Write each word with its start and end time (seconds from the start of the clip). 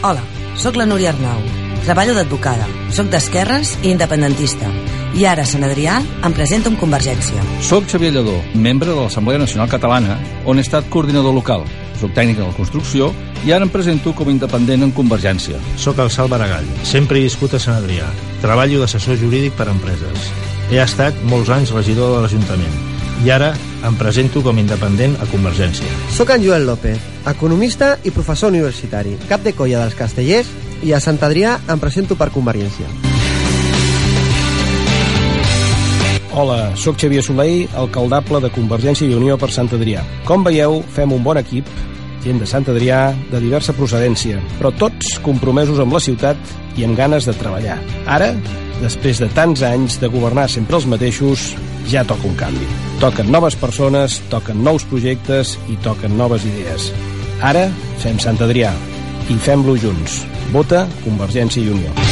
Hola, 0.00 0.22
sóc 0.54 0.76
la 0.78 0.84
Núria 0.86 1.10
Arnau. 1.10 1.40
Treballo 1.82 2.12
d'advocada, 2.14 2.68
sóc 2.94 3.08
d'esquerres 3.10 3.72
i 3.82 3.90
independentista. 3.90 4.68
I 5.18 5.24
ara 5.26 5.42
Sant 5.42 5.64
Adrià 5.66 5.96
em 6.22 6.34
presento 6.36 6.70
amb 6.70 6.78
Convergència. 6.78 7.42
Soc 7.66 7.88
Xavier 7.90 8.12
Lledó, 8.14 8.36
membre 8.54 8.92
de 8.92 8.94
l'Assemblea 8.94 9.40
Nacional 9.42 9.66
Catalana, 9.72 10.14
on 10.46 10.60
he 10.60 10.62
estat 10.62 10.86
coordinador 10.94 11.34
local. 11.34 11.64
Soc 11.98 12.14
tècnic 12.14 12.38
en 12.38 12.46
la 12.46 12.54
construcció 12.54 13.08
i 13.42 13.50
ara 13.50 13.66
em 13.66 13.72
presento 13.74 14.12
com 14.14 14.30
a 14.30 14.34
independent 14.36 14.86
en 14.86 14.92
Convergència. 14.94 15.58
Soc 15.74 15.98
el 15.98 16.12
Sal 16.14 16.30
Baragall, 16.30 16.68
sempre 16.86 17.18
he 17.18 17.26
viscut 17.26 17.58
a 17.58 17.62
Sant 17.64 17.80
Adrià. 17.80 18.06
Treballo 18.44 18.78
d'assessor 18.84 19.18
jurídic 19.18 19.58
per 19.58 19.66
a 19.66 19.74
empreses. 19.74 20.30
He 20.70 20.78
estat 20.84 21.18
molts 21.26 21.50
anys 21.50 21.74
regidor 21.74 22.14
de 22.14 22.22
l'Ajuntament 22.22 22.97
i 23.24 23.30
ara 23.34 23.52
em 23.86 23.98
presento 23.98 24.42
com 24.42 24.56
a 24.56 24.62
independent 24.62 25.16
a 25.22 25.26
Convergència. 25.32 25.90
Soc 26.14 26.30
en 26.34 26.44
Joel 26.44 26.66
López, 26.66 26.98
economista 27.26 27.96
i 28.04 28.14
professor 28.14 28.52
universitari, 28.52 29.16
cap 29.28 29.42
de 29.42 29.54
colla 29.58 29.82
dels 29.82 29.98
castellers 29.98 30.50
i 30.86 30.94
a 30.94 31.00
Sant 31.02 31.18
Adrià 31.26 31.58
em 31.68 31.82
presento 31.82 32.18
per 32.18 32.30
Convergència. 32.34 32.86
Hola, 36.38 36.76
sóc 36.78 36.98
Xavier 37.00 37.24
Soleil, 37.26 37.66
alcaldable 37.74 38.38
de 38.44 38.52
Convergència 38.54 39.08
i 39.08 39.16
Unió 39.16 39.34
per 39.40 39.50
Sant 39.50 39.72
Adrià. 39.74 40.04
Com 40.28 40.44
veieu, 40.46 40.82
fem 40.94 41.10
un 41.16 41.24
bon 41.24 41.40
equip, 41.40 41.66
gent 42.22 42.38
de 42.38 42.46
Sant 42.46 42.68
Adrià, 42.70 43.08
de 43.32 43.40
diversa 43.42 43.74
procedència, 43.74 44.38
però 44.60 44.70
tots 44.70 45.16
compromesos 45.24 45.80
amb 45.82 45.96
la 45.96 46.02
ciutat 46.04 46.54
i 46.78 46.86
amb 46.86 46.94
ganes 46.98 47.26
de 47.26 47.34
treballar. 47.34 47.80
Ara, 48.06 48.30
després 48.82 49.20
de 49.22 49.28
tants 49.36 49.62
anys 49.66 49.98
de 50.02 50.10
governar 50.12 50.48
sempre 50.50 50.78
els 50.78 50.86
mateixos, 50.90 51.52
ja 51.90 52.04
toca 52.06 52.28
un 52.28 52.36
canvi. 52.38 52.68
Toquen 53.02 53.32
noves 53.32 53.56
persones, 53.58 54.20
toquen 54.32 54.62
nous 54.64 54.86
projectes 54.90 55.56
i 55.68 55.78
toquen 55.84 56.18
noves 56.18 56.46
idees. 56.48 56.92
Ara 57.42 57.68
fem 58.02 58.18
Sant 58.22 58.40
Adrià 58.44 58.74
i 59.28 59.38
fem-lo 59.42 59.76
junts. 59.78 60.22
Vota 60.54 60.86
Convergència 61.04 61.62
i 61.64 61.74
Unió. 61.74 62.07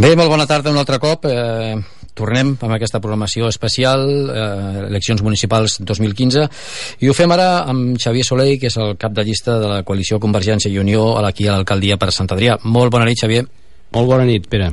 Bé, 0.00 0.14
molt 0.16 0.30
bona 0.32 0.46
tarda 0.48 0.70
un 0.72 0.78
altre 0.80 0.96
cop. 0.96 1.26
Eh, 1.28 1.74
tornem 2.16 2.54
amb 2.54 2.72
aquesta 2.72 3.02
programació 3.04 3.50
especial, 3.52 4.00
eh, 4.32 4.84
eleccions 4.86 5.20
municipals 5.20 5.74
2015, 5.84 6.46
i 7.04 7.08
ho 7.10 7.12
fem 7.12 7.30
ara 7.34 7.66
amb 7.68 7.98
Xavier 8.00 8.24
Soleil, 8.24 8.58
que 8.58 8.70
és 8.70 8.76
el 8.80 8.96
cap 8.96 9.12
de 9.12 9.24
llista 9.28 9.58
de 9.60 9.68
la 9.68 9.82
coalició 9.82 10.18
Convergència 10.18 10.70
i 10.72 10.78
Unió 10.78 11.18
aquí 11.18 11.46
a 11.46 11.52
l'alcaldia 11.52 11.98
per 11.98 12.12
Sant 12.12 12.30
Adrià. 12.32 12.56
Molt 12.62 12.90
bona 12.90 13.04
nit, 13.04 13.20
Xavier. 13.20 13.44
Molt 13.92 14.08
bona 14.08 14.24
nit, 14.24 14.48
Pere. 14.48 14.70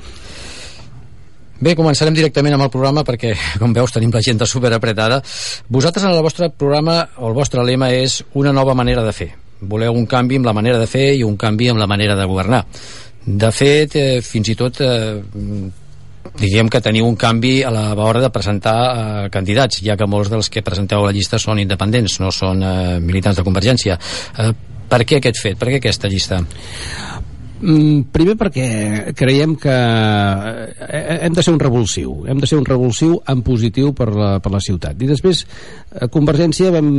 Bé, 1.59 1.75
començarem 1.75 2.13
directament 2.13 2.53
amb 2.53 2.63
el 2.63 2.71
programa 2.71 3.03
perquè, 3.03 3.35
com 3.59 3.73
veus, 3.73 3.91
tenim 3.91 4.13
l'agenda 4.13 4.45
super 4.45 4.71
apretada. 4.71 5.21
Vosaltres 5.67 6.05
en 6.05 6.11
el 6.11 6.23
vostre 6.23 6.51
programa, 6.51 7.01
el 7.19 7.33
vostre 7.33 7.65
lema 7.65 7.91
és 7.91 8.23
una 8.33 8.53
nova 8.53 8.73
manera 8.73 9.03
de 9.03 9.11
fer. 9.11 9.33
Voleu 9.59 9.91
un 9.91 10.05
canvi 10.05 10.37
amb 10.37 10.45
la 10.45 10.53
manera 10.53 10.77
de 10.77 10.87
fer 10.87 11.15
i 11.17 11.23
un 11.23 11.35
canvi 11.35 11.67
amb 11.67 11.79
la 11.79 11.87
manera 11.87 12.15
de 12.15 12.25
governar. 12.25 12.63
De 13.27 13.51
fet, 13.51 13.95
eh, 13.99 14.21
fins 14.23 14.47
i 14.47 14.55
tot 14.55 14.79
eh, 14.79 15.19
diguem 16.39 16.69
que 16.71 16.79
teniu 16.83 17.07
un 17.09 17.17
canvi 17.19 17.59
a 17.67 17.71
l'hora 17.73 18.21
de 18.23 18.29
presentar 18.31 18.77
eh, 18.87 19.29
candidats, 19.33 19.81
ja 19.83 19.97
que 19.99 20.07
molts 20.07 20.31
dels 20.31 20.47
que 20.53 20.63
presenteu 20.63 21.03
a 21.03 21.09
la 21.09 21.15
llista 21.15 21.39
són 21.41 21.59
independents, 21.59 22.21
no 22.23 22.31
són 22.31 22.63
eh, 22.63 22.99
militants 23.03 23.41
de 23.41 23.45
Convergència. 23.47 23.99
Eh, 24.39 24.51
per 24.87 25.03
què 25.03 25.19
aquest 25.19 25.41
fet? 25.43 25.59
Per 25.59 25.67
què 25.73 25.81
aquesta 25.81 26.07
llista? 26.07 26.39
Mm, 27.57 28.11
primer 28.13 28.35
perquè 28.37 28.67
creiem 29.17 29.55
que 29.57 29.73
eh, 29.73 31.15
hem 31.25 31.33
de 31.33 31.41
ser 31.41 31.55
un 31.55 31.61
revulsiu 31.61 32.27
hem 32.29 32.37
de 32.37 32.45
ser 32.45 32.59
un 32.59 32.65
revulsiu 32.67 33.15
en 33.33 33.41
positiu 33.41 33.95
per 33.97 34.11
la, 34.13 34.29
per 34.43 34.51
la 34.53 34.61
ciutat. 34.61 34.99
I 35.01 35.09
després 35.09 35.41
a 35.97 36.05
Convergència 36.13 36.69
vam 36.75 36.91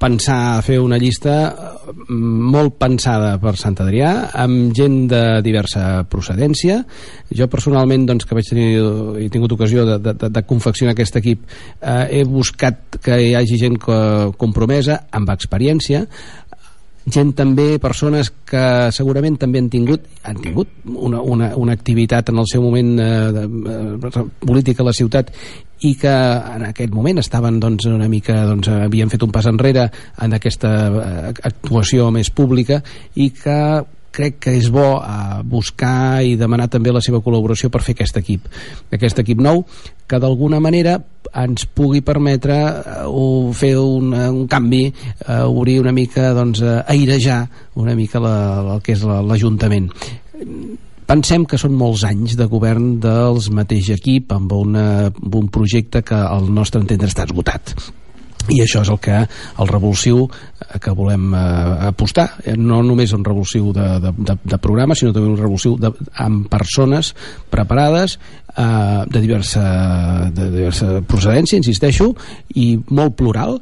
pensar 0.00 0.58
fer 0.66 0.80
una 0.82 0.98
llista 0.98 1.36
mm, 1.52 2.50
molt 2.56 2.74
pensada 2.80 3.36
per 3.38 3.54
Sant 3.60 3.78
Adrià 3.84 4.32
amb 4.42 4.74
gent 4.74 5.04
de 5.12 5.22
diversa 5.46 6.02
procedència. 6.10 6.80
Jo 7.30 7.46
personalment 7.52 8.08
doncs, 8.10 8.26
que 8.26 8.34
vaig 8.34 8.50
tenir 8.50 8.68
he 9.22 9.28
tingut 9.30 9.54
ocasió 9.54 9.86
de, 9.86 10.00
de, 10.02 10.16
de 10.26 10.42
confeccionar 10.48 10.96
aquest 10.96 11.20
equip 11.22 11.46
eh, 11.46 12.18
he 12.18 12.24
buscat 12.26 12.98
que 13.04 13.20
hi 13.22 13.34
hagi 13.38 13.60
gent 13.62 13.78
que, 13.78 14.00
compromesa 14.38 15.04
amb 15.14 15.30
experiència 15.30 16.02
gent 17.04 17.34
també, 17.36 17.78
persones 17.82 18.30
que 18.48 18.64
segurament 18.96 19.36
també 19.40 19.60
han 19.60 19.68
tingut 19.72 20.06
han 20.24 20.38
tingut 20.40 20.70
una, 20.88 21.20
una, 21.20 21.50
una 21.60 21.74
activitat 21.76 22.32
en 22.32 22.40
el 22.40 22.48
seu 22.48 22.64
moment 22.64 22.94
eh, 22.98 23.08
de, 23.36 23.44
eh, 23.44 24.24
política 24.40 24.82
a 24.82 24.88
la 24.88 24.96
ciutat 24.96 25.32
i 25.84 25.94
que 26.00 26.12
en 26.12 26.64
aquest 26.70 26.94
moment 26.94 27.20
estaven 27.20 27.58
doncs, 27.60 27.84
una 27.90 28.08
mica, 28.08 28.44
doncs, 28.48 28.70
havien 28.86 29.12
fet 29.12 29.26
un 29.26 29.34
pas 29.34 29.46
enrere 29.50 29.90
en 30.24 30.38
aquesta 30.38 30.72
eh, 30.88 31.34
actuació 31.44 32.08
més 32.14 32.30
pública 32.32 32.80
i 33.20 33.28
que 33.36 33.58
crec 34.14 34.38
que 34.46 34.54
és 34.58 34.70
bo 34.72 34.86
eh, 34.98 35.40
buscar 35.44 36.22
i 36.22 36.36
demanar 36.40 36.68
també 36.72 36.94
la 36.94 37.02
seva 37.04 37.22
col·laboració 37.24 37.70
per 37.72 37.82
fer 37.84 37.96
aquest 37.96 38.20
equip 38.22 38.46
aquest 38.94 39.20
equip 39.24 39.42
nou 39.42 39.64
que 40.06 40.20
d'alguna 40.20 40.60
manera 40.62 40.98
ens 41.34 41.66
pugui 41.66 42.02
permetre 42.04 42.56
uh, 43.08 43.50
fer 43.56 43.72
un, 43.80 44.12
un 44.14 44.44
canvi 44.46 44.84
obrir 45.48 45.78
una 45.80 45.94
mica 45.96 46.28
doncs, 46.36 46.60
airejar 46.86 47.40
una 47.80 47.96
mica 47.98 48.20
la, 48.22 48.34
el 48.76 48.84
que 48.84 48.94
és 48.94 49.02
l'Ajuntament. 49.02 49.88
Pensem 51.08 51.48
que 51.48 51.58
són 51.60 51.74
molts 51.76 52.04
anys 52.06 52.36
de 52.38 52.46
govern 52.48 52.94
dels 53.02 53.50
mateix 53.52 53.90
equip 53.96 54.32
amb, 54.36 54.54
una, 54.56 54.86
amb 55.10 55.36
un 55.40 55.50
projecte 55.52 56.04
que 56.06 56.16
al 56.16 56.48
nostre 56.52 56.84
entendre 56.84 57.10
està 57.10 57.26
esgotat 57.26 57.74
i 58.52 58.60
això 58.60 58.82
és 58.84 58.90
el 58.92 58.98
que 59.02 59.16
el 59.24 59.70
revulsiu 59.70 60.24
eh, 60.26 60.78
que 60.82 60.92
volem 60.96 61.32
eh, 61.34 61.42
apostar. 61.90 62.26
Eh, 62.44 62.56
no 62.56 62.82
només 62.84 63.14
un 63.16 63.24
revulsiu 63.24 63.72
de, 63.76 63.86
de, 64.04 64.12
de, 64.30 64.36
de 64.44 64.58
programa 64.62 64.96
sinó 64.98 65.14
també 65.14 65.30
un 65.32 65.40
revulsiu 65.40 65.78
de, 65.80 65.92
amb 66.20 66.48
persones 66.52 67.14
preparades 67.52 68.18
eh, 68.56 69.00
de, 69.08 69.20
diversa, 69.20 69.64
de 70.34 70.50
diversa 70.52 71.00
procedència, 71.08 71.60
insisteixo 71.60 72.12
i 72.60 72.74
molt 72.90 73.16
plural. 73.16 73.58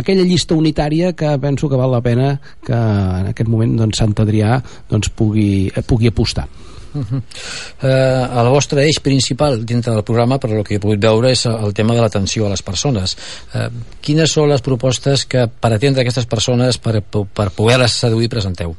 Aquella 0.00 0.24
llista 0.24 0.54
unitària 0.54 1.12
que 1.18 1.34
penso 1.42 1.68
que 1.68 1.78
val 1.78 1.90
la 1.90 2.02
pena 2.04 2.36
que 2.64 2.76
en 2.76 3.32
aquest 3.32 3.50
moment 3.50 3.74
doncs, 3.82 3.98
Sant 3.98 4.14
Adrià 4.22 4.60
doncs, 4.90 5.10
pugui, 5.18 5.70
pugui 5.88 6.12
apostar 6.12 6.46
Uh 6.92 7.02
-huh. 7.02 7.22
uh, 7.82 8.40
el 8.40 8.48
vostre 8.48 8.84
eix 8.84 9.00
principal 9.00 9.64
dintre 9.64 9.92
del 9.92 10.04
programa, 10.04 10.38
per 10.38 10.50
el 10.50 10.64
que 10.64 10.74
he 10.74 10.80
pogut 10.80 11.00
veure, 11.00 11.30
és 11.30 11.46
el 11.46 11.74
tema 11.74 11.94
de 11.94 12.00
l'atenció 12.00 12.46
a 12.46 12.50
les 12.50 12.62
persones. 12.62 13.16
Uh, 13.54 13.68
quines 14.00 14.32
són 14.32 14.48
les 14.48 14.60
propostes 14.60 15.24
que 15.24 15.46
per 15.48 15.72
atendre 15.72 16.02
aquestes 16.02 16.26
persones, 16.26 16.78
per, 16.78 17.02
per 17.34 17.50
poder-les 17.50 17.92
seduir, 17.92 18.28
presenteu? 18.28 18.76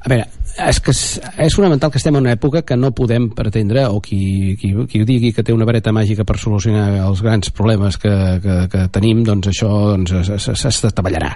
A 0.00 0.08
veure, 0.08 0.26
és 0.58 0.80
que 0.80 0.92
és, 0.94 1.20
és 1.46 1.54
fonamental 1.54 1.90
que 1.92 1.98
estem 2.00 2.16
en 2.16 2.24
una 2.24 2.32
època 2.32 2.62
que 2.66 2.76
no 2.76 2.92
podem 2.96 3.28
pretendre, 3.36 3.86
o 3.88 4.00
qui, 4.00 4.56
qui, 4.60 4.72
qui 4.88 5.04
digui 5.04 5.32
que 5.36 5.44
té 5.46 5.52
una 5.52 5.66
vareta 5.68 5.92
màgica 5.92 6.24
per 6.24 6.38
solucionar 6.40 6.88
els 7.04 7.20
grans 7.22 7.50
problemes 7.50 7.98
que, 8.00 8.14
que, 8.42 8.56
que 8.72 8.86
tenim, 8.94 9.22
doncs 9.24 9.52
això 9.52 9.70
doncs, 9.92 10.14
s'estavellarà. 10.62 11.34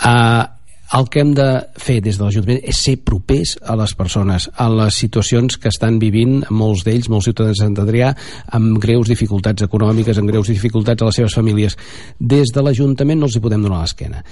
Uh, 0.00 0.59
el 0.96 1.08
que 1.08 1.20
hem 1.22 1.32
de 1.38 1.46
fer 1.78 2.00
des 2.02 2.16
de 2.18 2.24
l'Ajuntament 2.24 2.64
és 2.66 2.78
ser 2.82 2.96
propers 3.06 3.52
a 3.62 3.76
les 3.78 3.92
persones, 3.94 4.48
a 4.58 4.66
les 4.72 4.96
situacions 4.98 5.56
que 5.60 5.70
estan 5.70 6.00
vivint 6.02 6.40
molts 6.50 6.82
d'ells, 6.86 7.08
molts 7.12 7.28
ciutadans 7.28 7.58
de 7.58 7.62
Sant 7.62 7.76
Adrià, 7.78 8.10
amb 8.58 8.80
greus 8.82 9.10
dificultats 9.10 9.62
econòmiques, 9.66 10.18
amb 10.18 10.32
greus 10.32 10.50
dificultats 10.50 11.02
a 11.02 11.10
les 11.10 11.20
seves 11.20 11.36
famílies. 11.38 11.78
Des 12.18 12.50
de 12.54 12.64
l'Ajuntament 12.64 13.22
no 13.22 13.30
els 13.30 13.38
hi 13.38 13.44
podem 13.44 13.62
donar 13.62 13.84
l'esquena. 13.84 14.24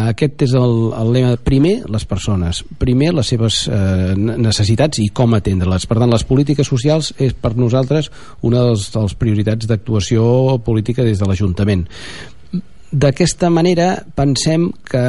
Aquest 0.00 0.46
és 0.48 0.56
el, 0.58 0.76
el 0.98 1.14
lema. 1.14 1.36
Primer, 1.46 1.76
les 1.90 2.08
persones. 2.10 2.64
Primer, 2.82 3.12
les 3.14 3.30
seves 3.30 3.62
eh, 3.70 4.16
necessitats 4.18 4.98
i 5.04 5.08
com 5.14 5.38
atendre-les. 5.38 5.86
Per 5.86 6.00
tant, 6.00 6.10
les 6.10 6.26
polítiques 6.26 6.66
socials 6.66 7.14
és 7.22 7.38
per 7.38 7.54
nosaltres 7.54 8.10
una 8.46 8.66
dels, 8.66 8.90
dels 8.90 9.14
prioritats 9.14 9.70
d'actuació 9.70 10.58
política 10.66 11.06
des 11.06 11.22
de 11.22 11.30
l'Ajuntament 11.30 11.86
D'aquesta 12.90 13.46
manera 13.54 13.92
pensem 14.18 14.66
que 14.90 15.02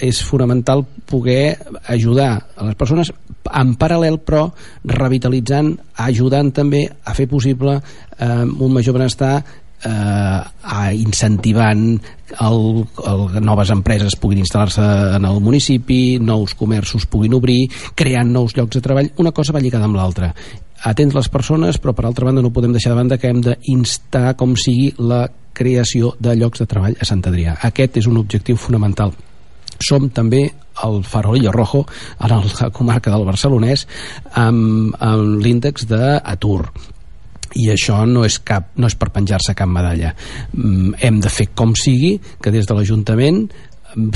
és 0.00 0.22
fonamental 0.24 0.86
poder 1.04 1.58
ajudar 1.92 2.30
a 2.56 2.64
les 2.64 2.78
persones 2.80 3.12
en 3.46 3.74
paral·lel 3.76 4.16
però 4.24 4.46
revitalitzant, 4.88 5.74
ajudant 6.06 6.50
també 6.56 6.86
a 6.88 7.14
fer 7.14 7.28
possible 7.28 7.76
eh, 7.76 8.44
un 8.48 8.72
major 8.72 8.96
benestar 8.96 9.34
eh, 9.84 10.40
a 10.72 10.80
incentivant 10.96 11.84
el, 12.40 12.86
el, 13.04 13.26
noves 13.44 13.70
empreses 13.70 14.16
puguin 14.18 14.40
instal·lar-se 14.42 14.86
en 15.20 15.28
el 15.28 15.40
municipi, 15.44 16.18
nous 16.18 16.56
comerços 16.58 17.04
puguin 17.06 17.36
obrir, 17.36 17.66
creant 17.94 18.32
nous 18.32 18.56
llocs 18.56 18.80
de 18.80 18.82
treball, 18.82 19.12
una 19.22 19.36
cosa 19.36 19.52
va 19.52 19.62
lligada 19.62 19.86
amb 19.86 20.00
l'altra 20.00 20.32
atendre 20.84 21.20
les 21.20 21.30
persones, 21.32 21.78
però 21.78 21.94
per 21.96 22.06
altra 22.06 22.26
banda 22.28 22.42
no 22.44 22.52
podem 22.54 22.74
deixar 22.74 22.92
de 22.92 23.00
banda 23.00 23.18
que 23.18 23.30
hem 23.30 23.40
d'instar 23.44 24.34
com 24.36 24.56
sigui 24.56 24.92
la 24.98 25.26
creació 25.56 26.14
de 26.20 26.34
llocs 26.36 26.60
de 26.60 26.68
treball 26.68 26.98
a 27.00 27.08
Sant 27.08 27.24
Adrià. 27.24 27.56
Aquest 27.64 27.96
és 28.02 28.08
un 28.10 28.18
objectiu 28.20 28.58
fonamental. 28.60 29.14
Som 29.80 30.10
també 30.12 30.44
el 30.84 31.02
farolillo 31.04 31.52
rojo 31.52 31.86
a 32.18 32.28
la 32.28 32.70
comarca 32.72 33.12
del 33.12 33.24
Barcelonès 33.24 33.86
amb, 34.34 34.92
amb 35.00 35.40
l'índex 35.40 35.88
d'atur 35.88 36.60
i 37.56 37.70
això 37.72 38.02
no 38.08 38.24
és, 38.26 38.36
cap, 38.44 38.74
no 38.76 38.88
és 38.90 38.96
per 38.98 39.08
penjar-se 39.14 39.54
cap 39.56 39.70
medalla 39.70 40.12
mm, 40.52 40.98
hem 41.00 41.20
de 41.24 41.32
fer 41.32 41.48
com 41.56 41.72
sigui 41.78 42.16
que 42.42 42.52
des 42.52 42.68
de 42.68 42.76
l'Ajuntament 42.76 43.46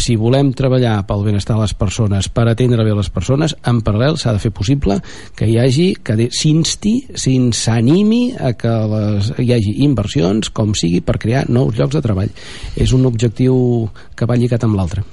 si 0.01 0.17
volem 0.21 0.53
treballar 0.57 0.99
pel 1.09 1.25
benestar 1.25 1.57
de 1.57 1.65
les 1.65 1.75
persones, 1.79 2.29
per 2.33 2.47
atendre 2.49 2.85
bé 2.85 2.95
les 2.97 3.11
persones, 3.13 3.55
en 3.67 3.81
paral·lel 3.85 4.19
s'ha 4.21 4.35
de 4.37 4.43
fer 4.43 4.53
possible 4.55 4.99
que 5.39 5.49
hi 5.49 5.57
hagi, 5.61 5.89
que 6.05 6.29
s'insti, 6.37 6.95
s'animi 7.17 8.23
a 8.37 8.53
que 8.59 8.75
les, 8.93 9.33
hi 9.41 9.51
hagi 9.57 9.79
inversions, 9.87 10.53
com 10.53 10.75
sigui, 10.77 11.01
per 11.01 11.19
crear 11.23 11.47
nous 11.49 11.77
llocs 11.79 11.97
de 11.97 12.05
treball. 12.05 12.31
És 12.77 12.93
un 12.97 13.09
objectiu 13.09 13.89
que 14.17 14.29
va 14.29 14.39
lligat 14.39 14.69
amb 14.69 14.79
l'altre. 14.79 15.07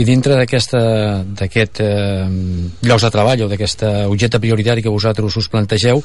I 0.00 0.06
dintre 0.08 0.36
d'aquest 0.36 0.74
eh, 0.74 2.26
llocs 2.82 3.04
de 3.06 3.10
treball 3.10 3.44
o 3.44 3.48
d'aquest 3.50 3.84
objecte 4.06 4.40
prioritari 4.40 4.82
que 4.82 4.92
vosaltres 4.92 5.36
us 5.36 5.50
plantegeu, 5.52 6.02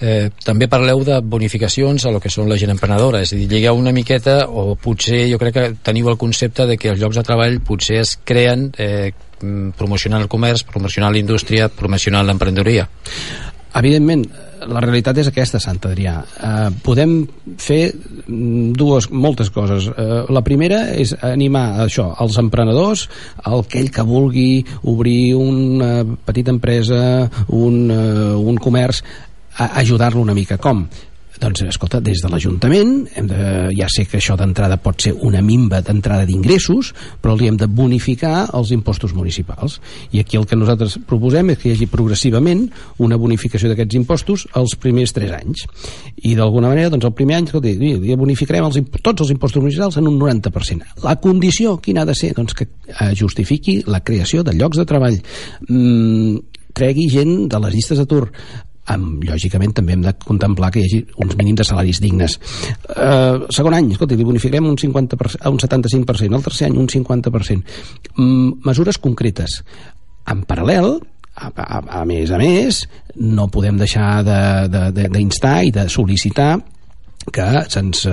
eh, 0.00 0.30
també 0.44 0.68
parleu 0.68 1.04
de 1.04 1.20
bonificacions 1.20 2.06
a 2.06 2.14
lo 2.14 2.20
que 2.20 2.32
són 2.32 2.48
la 2.50 2.58
gent 2.60 2.74
emprenedora, 2.74 3.22
és 3.22 3.32
a 3.32 3.36
dir, 3.38 3.48
lligueu 3.50 3.78
una 3.78 3.94
miqueta 3.96 4.44
o 4.48 4.74
potser 4.80 5.26
jo 5.30 5.38
crec 5.42 5.54
que 5.54 5.68
teniu 5.82 6.10
el 6.10 6.18
concepte 6.20 6.66
de 6.66 6.76
que 6.76 6.92
els 6.94 7.00
llocs 7.00 7.16
de 7.16 7.26
treball 7.26 7.60
potser 7.66 8.00
es 8.02 8.16
creen 8.24 8.70
eh, 8.78 9.12
promocionant 9.76 10.22
el 10.24 10.30
comerç, 10.32 10.64
promocionant 10.64 11.12
la 11.12 11.20
indústria, 11.20 11.68
promocionant 11.68 12.26
l'emprenedoria. 12.26 12.86
Evidentment, 13.76 14.22
la 14.72 14.80
realitat 14.80 15.18
és 15.20 15.28
aquesta, 15.28 15.60
Sant 15.60 15.78
Adrià. 15.84 16.14
Eh, 16.24 16.68
podem 16.84 17.18
fer 17.60 17.80
dues, 18.26 19.10
moltes 19.12 19.50
coses. 19.52 19.90
Eh, 19.90 20.22
la 20.32 20.42
primera 20.46 20.80
és 20.96 21.12
animar 21.26 21.66
això, 21.84 22.08
els 22.24 22.38
emprenedors, 22.40 23.06
el 23.44 23.66
aquell 23.66 23.90
que 23.92 24.06
vulgui 24.06 24.64
obrir 24.82 25.34
una 25.36 25.90
petita 26.24 26.54
empresa, 26.54 27.28
un, 27.48 27.90
uh, 27.90 28.40
un 28.40 28.56
comerç, 28.56 29.02
ajudar-lo 29.56 30.20
una 30.20 30.34
mica. 30.36 30.56
Com? 30.56 30.86
Doncs, 31.40 31.62
escolta, 31.68 32.00
des 32.00 32.22
de 32.24 32.30
l'Ajuntament, 32.32 32.92
de, 33.28 33.38
ja 33.76 33.88
sé 33.92 34.06
que 34.08 34.16
això 34.20 34.36
d'entrada 34.40 34.78
pot 34.80 35.02
ser 35.04 35.12
una 35.26 35.42
mimba 35.44 35.82
d'entrada 35.84 36.24
d'ingressos, 36.28 36.92
però 37.20 37.34
li 37.36 37.50
hem 37.50 37.58
de 37.60 37.68
bonificar 37.68 38.46
els 38.56 38.72
impostos 38.72 39.12
municipals. 39.16 39.78
I 40.16 40.22
aquí 40.22 40.40
el 40.40 40.46
que 40.48 40.56
nosaltres 40.56 40.96
proposem 41.08 41.52
és 41.52 41.60
que 41.60 41.68
hi 41.68 41.74
hagi 41.76 41.90
progressivament 41.92 42.66
una 43.04 43.18
bonificació 43.20 43.68
d'aquests 43.70 43.98
impostos 44.00 44.46
els 44.56 44.76
primers 44.80 45.12
3 45.16 45.36
anys. 45.36 45.66
I 46.24 46.34
d'alguna 46.38 46.72
manera, 46.72 46.92
doncs, 46.94 47.04
el 47.04 47.16
primer 47.16 47.38
any, 47.40 47.50
escolta, 47.50 47.68
li 47.68 48.16
bonificarem 48.16 48.70
els, 48.70 48.80
tots 49.02 49.26
els 49.26 49.34
impostos 49.36 49.62
municipals 49.62 50.00
en 50.00 50.08
un 50.08 50.18
90%. 50.20 50.96
La 51.04 51.18
condició, 51.20 51.76
quina 51.84 52.04
ha 52.04 52.08
de 52.08 52.16
ser? 52.16 52.32
Doncs 52.36 52.56
que 52.56 52.68
eh, 52.68 53.12
justifiqui 53.18 53.82
la 53.86 54.00
creació 54.00 54.44
de 54.46 54.56
llocs 54.56 54.80
de 54.80 54.88
treball. 54.88 55.20
Mm, 55.68 56.38
tregui 56.76 57.10
gent 57.12 57.46
de 57.52 57.60
les 57.60 57.76
llistes 57.76 58.00
d'atur 58.00 58.26
amb, 58.92 59.24
lògicament 59.26 59.74
també 59.76 59.96
hem 59.96 60.04
de 60.04 60.12
contemplar 60.26 60.70
que 60.74 60.82
hi 60.82 60.86
hagi 60.86 61.00
uns 61.24 61.34
mínims 61.38 61.60
de 61.60 61.66
salaris 61.68 62.00
dignes. 62.02 62.38
Uh, 62.92 63.46
segon 63.54 63.76
any, 63.76 63.90
escolta, 63.94 64.18
li 64.18 64.26
bonificarem 64.26 64.68
un, 64.70 64.78
50%, 64.80 65.42
un 65.50 65.60
75%, 65.62 66.38
el 66.38 66.46
tercer 66.46 66.70
any 66.70 66.78
un 66.82 66.88
50% 66.92 67.76
mm, 68.16 68.62
mesures 68.66 69.00
concretes. 69.02 69.60
En 70.30 70.42
paral·lel 70.48 70.96
a, 71.36 71.50
a, 71.50 71.82
a 72.00 72.04
més 72.08 72.32
a 72.32 72.40
més 72.40 72.84
no 73.16 73.50
podem 73.52 73.78
deixar 73.80 74.22
d'instar 74.24 75.58
i 75.66 75.74
de 75.74 75.86
sol·licitar 75.92 76.54
que 77.32 77.46
se'ns 77.72 78.04
eh, 78.06 78.12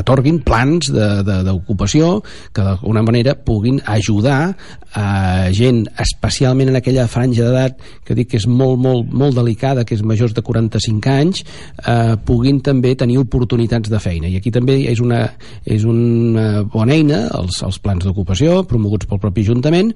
atorguin 0.00 0.40
plans 0.44 0.90
d'ocupació 0.90 2.18
que 2.54 2.64
d'alguna 2.64 3.02
manera 3.04 3.34
puguin 3.36 3.80
ajudar 3.84 4.54
a 4.94 5.50
gent, 5.54 5.82
especialment 6.00 6.70
en 6.70 6.78
aquella 6.78 7.06
franja 7.10 7.48
d'edat 7.48 7.80
que 8.06 8.14
dic 8.14 8.30
que 8.32 8.38
és 8.40 8.46
molt, 8.46 8.78
molt, 8.80 9.10
molt 9.10 9.36
delicada, 9.36 9.84
que 9.84 9.96
és 9.98 10.04
majors 10.06 10.34
de 10.36 10.44
45 10.44 11.10
anys, 11.10 11.42
eh, 11.82 12.14
puguin 12.24 12.60
també 12.64 12.94
tenir 12.98 13.18
oportunitats 13.22 13.90
de 13.90 14.00
feina. 14.00 14.30
I 14.30 14.38
aquí 14.38 14.54
també 14.54 14.78
és 14.90 15.02
una, 15.02 15.26
és 15.64 15.84
una 15.84 16.62
bona 16.62 16.94
eina, 16.94 17.26
els, 17.40 17.60
els 17.66 17.80
plans 17.82 18.06
d'ocupació 18.06 18.62
promoguts 18.70 19.10
pel 19.10 19.20
propi 19.22 19.44
Ajuntament, 19.44 19.92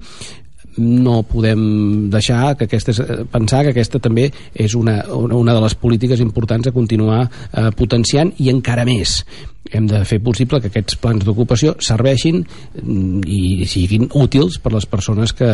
no 0.77 1.21
podem 1.27 2.09
deixar 2.11 2.55
que 2.57 2.67
aquesta, 2.69 2.93
pensar 3.31 3.63
que 3.65 3.73
aquesta 3.73 3.99
també 3.99 4.29
és 4.53 4.75
una, 4.77 5.01
una 5.13 5.55
de 5.55 5.61
les 5.63 5.75
polítiques 5.75 6.21
importants 6.23 6.69
a 6.69 6.75
continuar 6.75 7.23
eh, 7.25 7.69
potenciant 7.75 8.33
i 8.39 8.51
encara 8.53 8.85
més. 8.87 9.23
Hem 9.69 9.85
de 9.85 9.99
fer 10.07 10.17
possible 10.23 10.57
que 10.61 10.69
aquests 10.71 10.95
plans 10.97 11.25
d'ocupació 11.27 11.75
serveixin 11.83 12.39
mm, 12.39 13.19
i 13.29 13.67
siguin 13.69 14.07
útils 14.17 14.57
per 14.63 14.71
les 14.73 14.87
persones 14.89 15.33
que, 15.35 15.49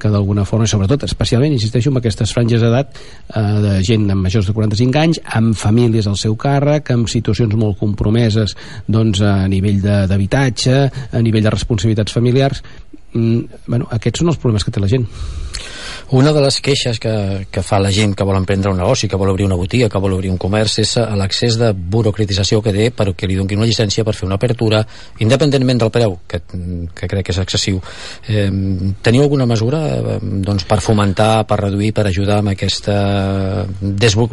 que 0.00 0.12
d'alguna 0.12 0.46
forma, 0.48 0.68
sobretot, 0.70 1.04
especialment, 1.04 1.52
insisteixo, 1.52 1.92
amb 1.92 2.00
aquestes 2.00 2.32
franges 2.32 2.64
d'edat 2.64 2.96
eh, 2.96 3.42
de 3.64 3.74
gent 3.84 4.06
amb 4.14 4.24
majors 4.24 4.48
de 4.48 4.56
45 4.56 5.02
anys, 5.02 5.20
amb 5.36 5.58
famílies 5.58 6.08
al 6.08 6.16
seu 6.16 6.38
càrrec, 6.40 6.94
amb 6.94 7.10
situacions 7.12 7.58
molt 7.60 7.80
compromeses 7.82 8.56
doncs, 8.86 9.20
a 9.20 9.42
nivell 9.50 9.82
d'habitatge, 9.82 10.78
a 11.12 11.24
nivell 11.24 11.44
de 11.50 11.56
responsabilitats 11.58 12.14
familiars, 12.14 12.62
mm, 13.12 13.62
bueno, 13.66 13.88
aquests 13.94 14.22
són 14.22 14.32
els 14.32 14.40
problemes 14.40 14.64
que 14.66 14.74
té 14.74 14.82
la 14.82 14.90
gent. 14.90 15.06
Una 16.10 16.32
de 16.32 16.40
les 16.40 16.56
queixes 16.64 16.96
que, 16.96 17.10
que 17.52 17.60
fa 17.60 17.76
la 17.84 17.90
gent 17.92 18.14
que 18.16 18.24
vol 18.24 18.38
emprendre 18.38 18.70
un 18.72 18.78
negoci, 18.80 19.10
que 19.12 19.16
vol 19.20 19.28
obrir 19.28 19.44
una 19.44 19.58
botiga, 19.60 19.90
que 19.92 20.00
vol 20.00 20.14
obrir 20.16 20.30
un 20.32 20.38
comerç, 20.40 20.78
és 20.80 20.94
l'accés 21.20 21.58
de 21.60 21.68
burocratització 21.76 22.62
que 22.64 22.72
té 22.72 22.86
perquè 22.96 23.28
li 23.28 23.36
donin 23.36 23.60
una 23.60 23.68
llicència 23.68 24.06
per 24.08 24.14
fer 24.16 24.24
una 24.24 24.38
apertura, 24.40 24.80
independentment 25.20 25.82
del 25.82 25.92
preu, 25.92 26.14
que, 26.24 26.40
que 26.48 27.08
crec 27.12 27.26
que 27.28 27.34
és 27.34 27.40
excessiu. 27.42 27.82
Eh, 28.24 28.46
teniu 29.04 29.26
alguna 29.26 29.44
mesura 29.50 29.82
eh, 29.98 30.14
doncs, 30.22 30.64
per 30.70 30.78
fomentar, 30.80 31.44
per 31.50 31.60
reduir, 31.60 31.92
per 31.92 32.06
ajudar 32.08 32.40
amb 32.40 32.54
aquesta 32.54 32.96
desbu... 33.82 34.30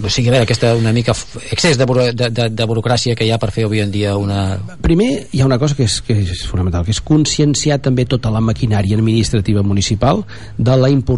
o 0.00 0.08
sigui, 0.08 0.30
a 0.32 0.38
veure, 0.38 0.48
aquesta 0.48 0.72
una 0.78 0.94
mica 0.96 1.12
excés 1.52 1.76
de, 1.76 1.84
buro... 1.84 2.08
de, 2.16 2.30
de, 2.32 2.48
de 2.48 2.70
burocràcia 2.72 3.18
que 3.18 3.28
hi 3.28 3.34
ha 3.34 3.40
per 3.42 3.52
fer 3.52 3.66
avui 3.68 3.84
en 3.84 3.92
dia 3.92 4.16
una... 4.16 4.56
Primer, 4.80 5.10
hi 5.36 5.44
ha 5.44 5.50
una 5.50 5.60
cosa 5.60 5.76
que 5.76 5.84
és, 5.84 6.00
que 6.00 6.16
és 6.24 6.46
fonamental, 6.48 6.88
que 6.88 6.96
és 6.96 7.04
conscienciar 7.04 7.82
també 7.84 8.08
tota 8.08 8.32
la 8.32 8.40
maquinària 8.40 8.96
administrativa 8.96 9.60
municipal 9.60 10.24
de 10.56 10.80
la 10.80 10.88
importància 10.88 11.09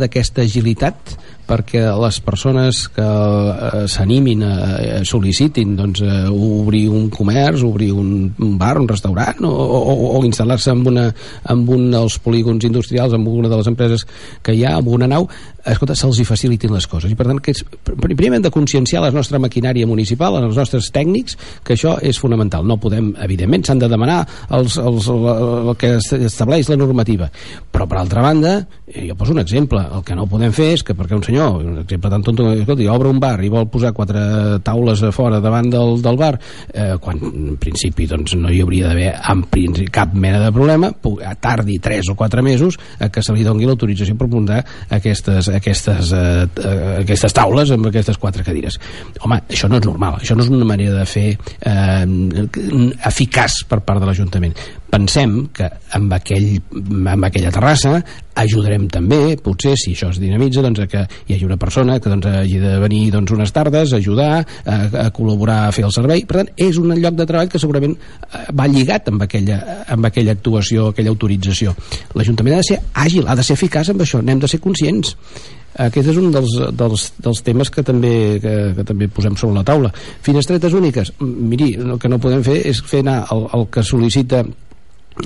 d'aquesta 0.00 0.44
agilitat 0.44 1.16
perquè 1.48 1.82
les 2.02 2.20
persones 2.24 2.84
que 2.94 3.04
eh, 3.04 3.84
s'animin 3.90 4.44
a, 4.46 4.54
a 4.98 5.02
sol·licitin 5.08 5.74
doncs, 5.78 6.02
eh, 6.04 6.24
obrir 6.28 6.86
un 6.92 7.08
comerç, 7.14 7.64
obrir 7.66 7.90
un, 7.96 8.32
bar, 8.60 8.76
un 8.80 8.88
restaurant 8.90 9.44
o, 9.48 9.52
o, 9.52 9.94
o 10.18 10.24
instal·lar-se 10.28 10.74
en, 10.74 10.84
una, 10.92 11.08
en 11.48 11.64
un 11.64 11.88
dels 11.94 12.18
polígons 12.24 12.68
industrials, 12.68 13.16
en 13.16 13.26
una 13.26 13.48
de 13.48 13.60
les 13.60 13.70
empreses 13.70 14.06
que 14.44 14.54
hi 14.54 14.64
ha, 14.68 14.76
en 14.78 14.92
una 14.98 15.08
nau, 15.10 15.28
escolta, 15.72 15.96
se'ls 15.98 16.20
hi 16.20 16.26
facilitin 16.26 16.72
les 16.74 16.86
coses. 16.88 17.12
I 17.12 17.16
per 17.18 17.26
tant, 17.28 17.40
que 17.42 17.52
és, 17.54 17.62
primer 17.98 18.38
hem 18.38 18.44
de 18.44 18.52
conscienciar 18.54 19.02
la 19.04 19.12
nostra 19.14 19.40
maquinària 19.42 19.88
municipal, 19.88 20.38
els 20.40 20.56
nostres 20.56 20.90
tècnics, 20.94 21.36
que 21.64 21.76
això 21.76 21.96
és 22.04 22.18
fonamental. 22.20 22.66
No 22.66 22.78
podem, 22.80 23.10
evidentment, 23.24 23.66
s'han 23.66 23.82
de 23.82 23.90
demanar 23.90 24.20
els, 24.54 24.78
els, 24.80 25.08
el 25.12 25.72
que 25.80 25.96
estableix 25.98 26.70
la 26.70 26.78
normativa. 26.80 27.30
Però, 27.72 27.88
per 27.88 28.00
altra 28.00 28.24
banda, 28.24 28.54
eh, 28.86 29.06
jo 29.08 29.16
poso 29.18 29.34
un 29.36 29.42
exemple. 29.44 29.82
El 29.98 30.04
que 30.06 30.16
no 30.18 30.28
podem 30.30 30.54
fer 30.56 30.72
és 30.76 30.84
que 30.84 30.96
perquè 30.96 31.16
un 31.18 31.24
senyor, 31.26 31.37
un 31.46 31.78
exemple 31.82 32.10
tan 32.10 32.22
tonto, 32.22 32.50
escolti, 32.52 32.86
obre 32.90 33.10
un 33.12 33.20
bar 33.22 33.38
i 33.44 33.50
vol 33.52 33.68
posar 33.70 33.92
quatre 33.96 34.20
taules 34.64 35.02
a 35.02 35.12
fora 35.14 35.40
davant 35.44 35.70
del, 35.72 35.98
del 36.02 36.18
bar, 36.18 36.34
eh, 36.72 36.94
quan 37.02 37.20
en 37.28 37.56
principi 37.60 38.06
doncs, 38.10 38.34
no 38.38 38.50
hi 38.52 38.60
hauria 38.64 38.90
d'haver 38.90 39.12
cap 39.92 40.14
mena 40.14 40.40
de 40.42 40.52
problema, 40.54 40.90
tardi 41.40 41.78
3 41.78 42.12
o 42.12 42.16
4 42.18 42.42
mesos 42.42 42.78
a 42.98 43.08
que 43.08 43.22
se 43.22 43.34
li 43.34 43.44
doni 43.46 43.66
l'autorització 43.68 44.16
per 44.18 44.28
muntar 44.32 44.62
aquestes, 44.90 45.48
aquestes, 45.54 46.12
eh, 46.12 46.46
eh, 46.64 46.76
aquestes 47.02 47.34
taules 47.36 47.72
amb 47.74 47.88
aquestes 47.90 48.18
quatre 48.18 48.44
cadires. 48.44 48.78
Home, 49.22 49.40
això 49.48 49.68
no 49.70 49.78
és 49.78 49.86
normal, 49.86 50.18
això 50.20 50.36
no 50.36 50.44
és 50.44 50.52
una 50.52 50.68
manera 50.68 50.98
de 50.98 51.06
fer 51.06 51.28
eh, 51.32 52.04
eficaç 53.08 53.64
per 53.68 53.80
part 53.86 54.02
de 54.02 54.10
l'Ajuntament. 54.10 54.56
Pensem 54.88 55.34
que 55.52 55.66
amb, 55.98 56.12
aquell, 56.16 56.54
amb 57.12 57.26
aquella 57.28 57.50
terrassa 57.52 57.98
ajudarem 58.38 58.86
també, 58.88 59.34
potser, 59.42 59.74
si 59.76 59.92
això 59.92 60.08
es 60.14 60.20
dinamitza, 60.22 60.62
doncs, 60.64 60.80
que 60.88 61.02
hi 61.26 61.34
hagi 61.34 61.44
una 61.44 61.58
persona 61.60 61.98
que 62.00 62.08
doncs, 62.08 62.28
hagi 62.30 62.60
de 62.62 62.76
venir 62.80 63.02
doncs, 63.12 63.34
unes 63.36 63.52
tardes, 63.52 63.92
a 63.92 64.00
ajudar, 64.00 64.30
a, 64.64 64.78
a 65.02 65.06
col·laborar 65.12 65.58
a 65.66 65.74
fer 65.76 65.84
el 65.84 65.92
servei. 65.92 66.24
Per 66.28 66.38
tant, 66.40 66.52
és 66.56 66.80
un 66.80 66.94
lloc 66.94 67.18
de 67.18 67.28
treball 67.28 67.52
que 67.52 67.60
segurament 67.60 67.98
eh, 67.98 68.46
va 68.56 68.68
lligat 68.70 69.12
amb 69.12 69.26
aquella, 69.26 69.60
amb 69.92 70.08
aquella 70.08 70.36
actuació, 70.38 70.88
aquella 70.92 71.12
autorització. 71.12 71.76
L'Ajuntament 72.16 72.56
ha 72.56 72.64
de 72.64 72.68
ser 72.70 72.80
àgil, 73.04 73.28
ha 73.28 73.36
de 73.36 73.44
ser 73.44 73.58
eficaç 73.58 73.92
amb 73.92 74.06
això, 74.06 74.22
n'hem 74.24 74.40
de 74.40 74.50
ser 74.50 74.62
conscients 74.64 75.16
aquest 75.78 76.08
és 76.10 76.16
un 76.18 76.32
dels, 76.34 76.54
dels, 76.74 77.02
dels 77.22 77.42
temes 77.46 77.70
que 77.70 77.84
també, 77.86 78.12
que, 78.42 78.54
que 78.74 78.84
també 78.88 79.06
posem 79.14 79.36
sobre 79.38 79.60
la 79.60 79.66
taula 79.68 79.92
finestretes 80.26 80.74
úniques, 80.74 81.12
miri, 81.20 81.74
el 81.78 82.00
que 82.02 82.10
no 82.10 82.18
podem 82.22 82.42
fer 82.46 82.56
és 82.66 82.80
fer 82.82 83.04
anar 83.04 83.20
el, 83.34 83.44
el 83.54 83.68
que 83.70 83.84
sol·licita 83.86 84.42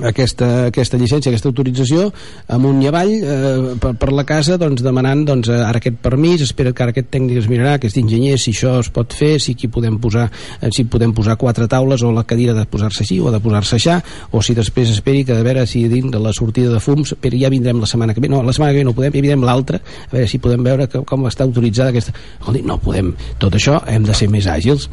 aquesta, 0.01 0.49
aquesta 0.71 0.99
llicència, 1.01 1.31
aquesta 1.33 1.51
autorització 1.51 2.09
amunt 2.55 2.81
i 2.83 2.89
avall 2.89 3.13
eh, 3.13 3.75
per, 3.83 3.93
per 4.01 4.11
la 4.15 4.25
casa 4.29 4.57
doncs, 4.61 4.83
demanant 4.85 5.25
doncs, 5.29 5.51
ara 5.53 5.81
aquest 5.83 5.99
permís 6.03 6.45
espera 6.47 6.73
que 6.73 6.85
ara 6.85 6.95
aquest 6.95 7.11
tècnic 7.13 7.43
es 7.43 7.49
mirarà 7.51 7.77
aquest 7.77 7.99
enginyer 8.01 8.39
si 8.41 8.55
això 8.57 8.79
es 8.81 8.89
pot 8.95 9.13
fer, 9.17 9.35
si 9.43 9.57
aquí 9.57 9.69
podem 9.73 9.99
posar 10.03 10.29
eh, 10.31 10.71
si 10.75 10.87
podem 10.89 11.13
posar 11.17 11.37
quatre 11.41 11.69
taules 11.69 12.03
o 12.03 12.13
la 12.15 12.25
cadira 12.29 12.57
de 12.57 12.65
posar-se 12.71 13.05
així 13.05 13.21
o 13.21 13.33
de 13.35 13.41
posar-se 13.43 13.77
aixà 13.79 13.99
o 14.33 14.43
si 14.43 14.57
després 14.57 14.95
esperi 14.95 15.27
que 15.29 15.37
a 15.37 15.45
veure 15.45 15.67
si 15.69 15.85
dins 15.93 16.11
de 16.13 16.23
la 16.23 16.33
sortida 16.33 16.73
de 16.73 16.81
fums 16.81 17.15
però 17.21 17.39
ja 17.39 17.53
vindrem 17.53 17.83
la 17.83 17.91
setmana 17.91 18.15
que 18.15 18.25
ve 18.25 18.33
no, 18.33 18.43
la 18.43 18.55
setmana 18.55 18.73
que 18.73 18.81
ve 18.81 18.89
no 18.89 18.97
podem, 18.97 19.13
ja 19.13 19.21
vindrem 19.21 19.45
l'altra 19.47 19.83
a 19.83 20.15
veure 20.15 20.31
si 20.31 20.41
podem 20.43 20.65
veure 20.65 20.89
que, 20.89 21.05
com 21.09 21.29
està 21.29 21.45
autoritzada 21.45 21.93
aquesta 21.93 22.15
no 22.63 22.79
podem, 22.79 23.13
tot 23.43 23.55
això 23.59 23.81
hem 23.91 24.05
de 24.07 24.15
ser 24.15 24.29
més 24.31 24.47
àgils. 24.47 24.89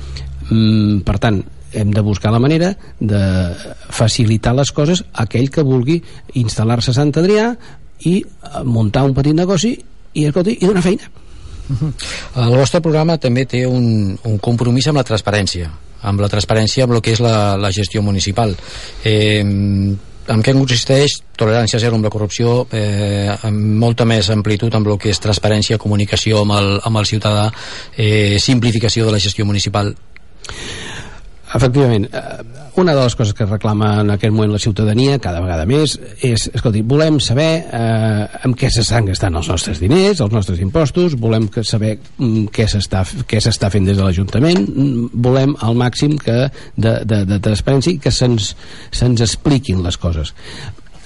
Mm, 0.50 1.02
per 1.06 1.20
tant 1.22 1.42
hem 1.74 1.92
de 1.92 2.02
buscar 2.02 2.32
la 2.32 2.40
manera 2.40 2.74
de 3.00 3.22
facilitar 3.90 4.56
les 4.58 4.72
coses 4.72 5.04
a 5.14 5.26
aquell 5.28 5.52
que 5.54 5.66
vulgui 5.66 6.00
instal·lar-se 6.40 6.92
a 6.92 6.98
Sant 6.98 7.14
Adrià 7.20 7.52
i 8.10 8.20
eh, 8.22 8.64
muntar 8.66 9.06
un 9.08 9.16
petit 9.18 9.36
negoci 9.36 9.76
i, 9.76 10.26
escolti, 10.26 10.58
i 10.60 10.66
donar 10.66 10.86
feina. 10.86 11.12
El 12.42 12.56
vostre 12.58 12.82
programa 12.82 13.20
també 13.22 13.46
té 13.46 13.66
un, 13.68 14.18
un 14.26 14.42
compromís 14.42 14.90
amb 14.90 15.02
la 15.02 15.08
transparència 15.08 15.70
amb 16.00 16.22
la 16.24 16.30
transparència 16.32 16.86
amb 16.86 16.96
el 16.96 17.02
que 17.04 17.12
és 17.12 17.20
la, 17.20 17.58
la 17.60 17.74
gestió 17.76 18.00
municipal. 18.00 18.54
Eh, 19.04 19.42
en 20.30 20.44
què 20.46 20.54
consisteix? 20.54 21.18
Tolerància 21.40 21.80
zero 21.82 21.98
amb 21.98 22.06
la 22.06 22.12
corrupció 22.14 22.62
eh, 22.76 23.32
amb 23.48 23.80
molta 23.82 24.06
més 24.08 24.30
amplitud 24.34 24.76
amb 24.78 24.88
el 24.88 25.00
que 25.02 25.10
és 25.14 25.22
transparència, 25.24 25.80
comunicació 25.82 26.44
amb 26.44 26.56
el, 26.60 26.70
amb 26.86 27.02
el 27.02 27.10
ciutadà 27.10 27.50
eh, 27.98 28.38
simplificació 28.40 29.08
de 29.08 29.16
la 29.16 29.24
gestió 29.24 29.48
municipal 29.50 29.94
Efectivament, 31.56 32.06
eh, 32.14 32.22
una 32.76 32.94
de 32.94 33.04
les 33.04 33.16
coses 33.18 33.34
que 33.34 33.46
reclama 33.46 34.02
en 34.02 34.12
aquest 34.14 34.34
moment 34.34 34.52
la 34.54 34.60
ciutadania, 34.62 35.18
cada 35.20 35.42
vegada 35.42 35.66
més, 35.66 35.96
és, 36.22 36.46
escolti, 36.54 36.84
volem 36.86 37.18
saber 37.24 37.48
eh, 37.66 38.44
amb 38.46 38.58
què 38.60 38.70
s'estan 38.72 39.10
gastant 39.10 39.36
els 39.40 39.50
nostres 39.50 39.82
diners, 39.82 40.22
els 40.22 40.36
nostres 40.36 40.62
impostos, 40.62 41.18
volem 41.20 41.48
que 41.50 41.64
saber 41.66 41.96
mm, 41.98 42.52
què 42.54 42.68
s'està 42.70 43.72
fent 43.74 43.90
des 43.90 43.98
de 43.98 44.06
l'Ajuntament, 44.06 44.62
mm, 44.62 45.10
volem 45.26 45.56
al 45.66 45.80
màxim 45.80 46.18
que 46.22 46.38
de, 46.78 46.94
de, 47.04 47.24
de 47.26 47.42
transparència 47.42 47.96
i 47.96 48.00
que 48.04 48.14
se'ns 48.14 48.54
se 48.92 49.10
expliquin 49.10 49.82
les 49.84 49.98
coses. 49.98 50.36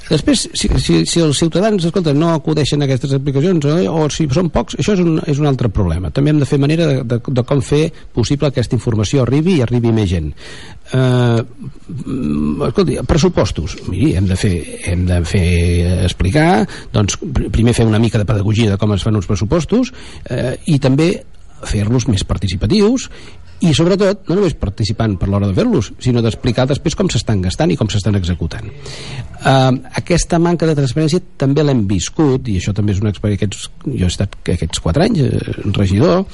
Després, 0.09 0.47
si, 0.51 0.69
si, 0.83 0.97
si 1.07 1.21
els 1.23 1.39
ciutadans 1.39 1.85
escolta, 1.87 2.13
no 2.17 2.33
acudeixen 2.33 2.83
a 2.83 2.87
aquestes 2.87 3.13
aplicacions 3.15 3.65
o, 3.69 3.75
o 4.03 4.07
si 4.11 4.27
són 4.35 4.49
pocs, 4.53 4.75
això 4.81 4.97
és 4.97 5.03
un, 5.03 5.17
és 5.29 5.39
un 5.39 5.47
altre 5.47 5.71
problema. 5.73 6.11
També 6.11 6.33
hem 6.33 6.41
de 6.41 6.47
fer 6.49 6.59
manera 6.61 6.89
de, 6.89 6.97
de, 7.07 7.19
de 7.23 7.45
com 7.47 7.61
fer 7.63 7.85
possible 8.15 8.49
que 8.49 8.59
aquesta 8.59 8.75
informació 8.75 9.23
arribi 9.23 9.57
i 9.57 9.63
arribi 9.63 9.93
més 9.95 10.09
gent. 10.11 10.31
Eh, 10.93 11.39
escolti, 12.67 12.99
pressupostos. 13.07 13.77
Miri, 13.87 14.13
hem 14.19 14.27
de 14.29 14.39
fer, 14.39 14.53
hem 14.91 15.05
de 15.07 15.21
fer 15.27 15.45
explicar, 16.03 16.49
doncs, 16.93 17.19
primer 17.53 17.75
fer 17.77 17.87
una 17.87 18.01
mica 18.03 18.19
de 18.19 18.27
pedagogia 18.27 18.73
de 18.73 18.81
com 18.81 18.95
es 18.95 19.05
fan 19.05 19.15
uns 19.19 19.29
pressupostos 19.29 19.93
eh, 20.29 20.57
i 20.67 20.79
també 20.83 21.13
fer-los 21.63 22.09
més 22.11 22.25
participatius 22.27 23.07
i 23.63 23.71
sobretot, 23.75 24.25
no 24.27 24.35
només 24.37 24.55
participant 24.59 25.15
per 25.19 25.29
l'hora 25.31 25.47
de 25.47 25.55
fer-los, 25.55 25.93
sinó 26.03 26.23
d'explicar 26.23 26.65
després 26.67 26.97
com 26.99 27.07
s'estan 27.11 27.43
gastant 27.45 27.71
i 27.71 27.77
com 27.79 27.87
s'estan 27.91 28.17
executant. 28.19 28.67
Uh, 29.43 29.71
aquesta 29.99 30.39
manca 30.39 30.67
de 30.67 30.75
transparència 30.75 31.23
també 31.39 31.63
l'hem 31.63 31.85
viscut, 31.87 32.49
i 32.51 32.57
això 32.59 32.75
també 32.75 32.95
és 32.95 32.99
una 33.03 33.13
experiència, 33.13 33.47
aquests, 33.47 33.69
jo 33.87 34.03
he 34.03 34.11
estat 34.11 34.35
aquests 34.55 34.83
quatre 34.83 35.07
anys 35.07 35.23
eh, 35.23 35.55
regidor, 35.77 36.25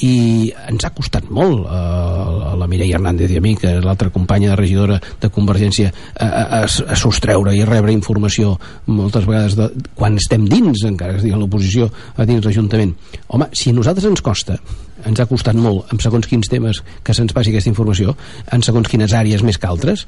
i 0.00 0.48
ens 0.70 0.86
ha 0.86 0.90
costat 0.96 1.28
molt 1.30 1.66
uh, 1.66 2.52
a 2.52 2.54
la 2.58 2.66
Mireia 2.70 2.96
Hernández 2.96 3.30
i 3.34 3.38
a 3.38 3.42
mi, 3.44 3.52
que 3.60 3.74
l'altra 3.84 4.10
companya 4.10 4.52
de 4.52 4.56
regidora 4.56 4.98
de 5.20 5.30
Convergència, 5.30 5.92
a, 6.16 6.26
a, 6.26 6.62
a 6.64 6.96
sostreure 6.98 7.52
i 7.54 7.66
rebre 7.68 7.92
informació 7.92 8.54
moltes 8.88 9.28
vegades 9.28 9.58
de, 9.58 9.68
quan 9.94 10.16
estem 10.18 10.48
dins, 10.48 10.86
encara 10.88 11.14
que 11.14 11.22
es 11.22 11.26
digui 11.26 11.38
l'oposició, 11.38 11.90
a 12.16 12.26
dins 12.28 12.44
l'Ajuntament. 12.44 12.96
Home, 13.28 13.50
si 13.52 13.70
a 13.70 13.76
nosaltres 13.76 14.08
ens 14.08 14.24
costa, 14.24 14.58
ens 15.04 15.20
ha 15.20 15.28
costat 15.28 15.58
molt 15.58 15.92
en 15.92 16.00
segons 16.02 16.28
quins 16.30 16.50
temes 16.50 16.82
que 17.04 17.14
se'ns 17.14 17.34
passi 17.36 17.52
aquesta 17.52 17.70
informació 17.70 18.16
en 18.54 18.62
segons 18.64 18.88
quines 18.88 19.14
àrees 19.18 19.42
més 19.44 19.58
que 19.58 19.68
altres 19.70 20.06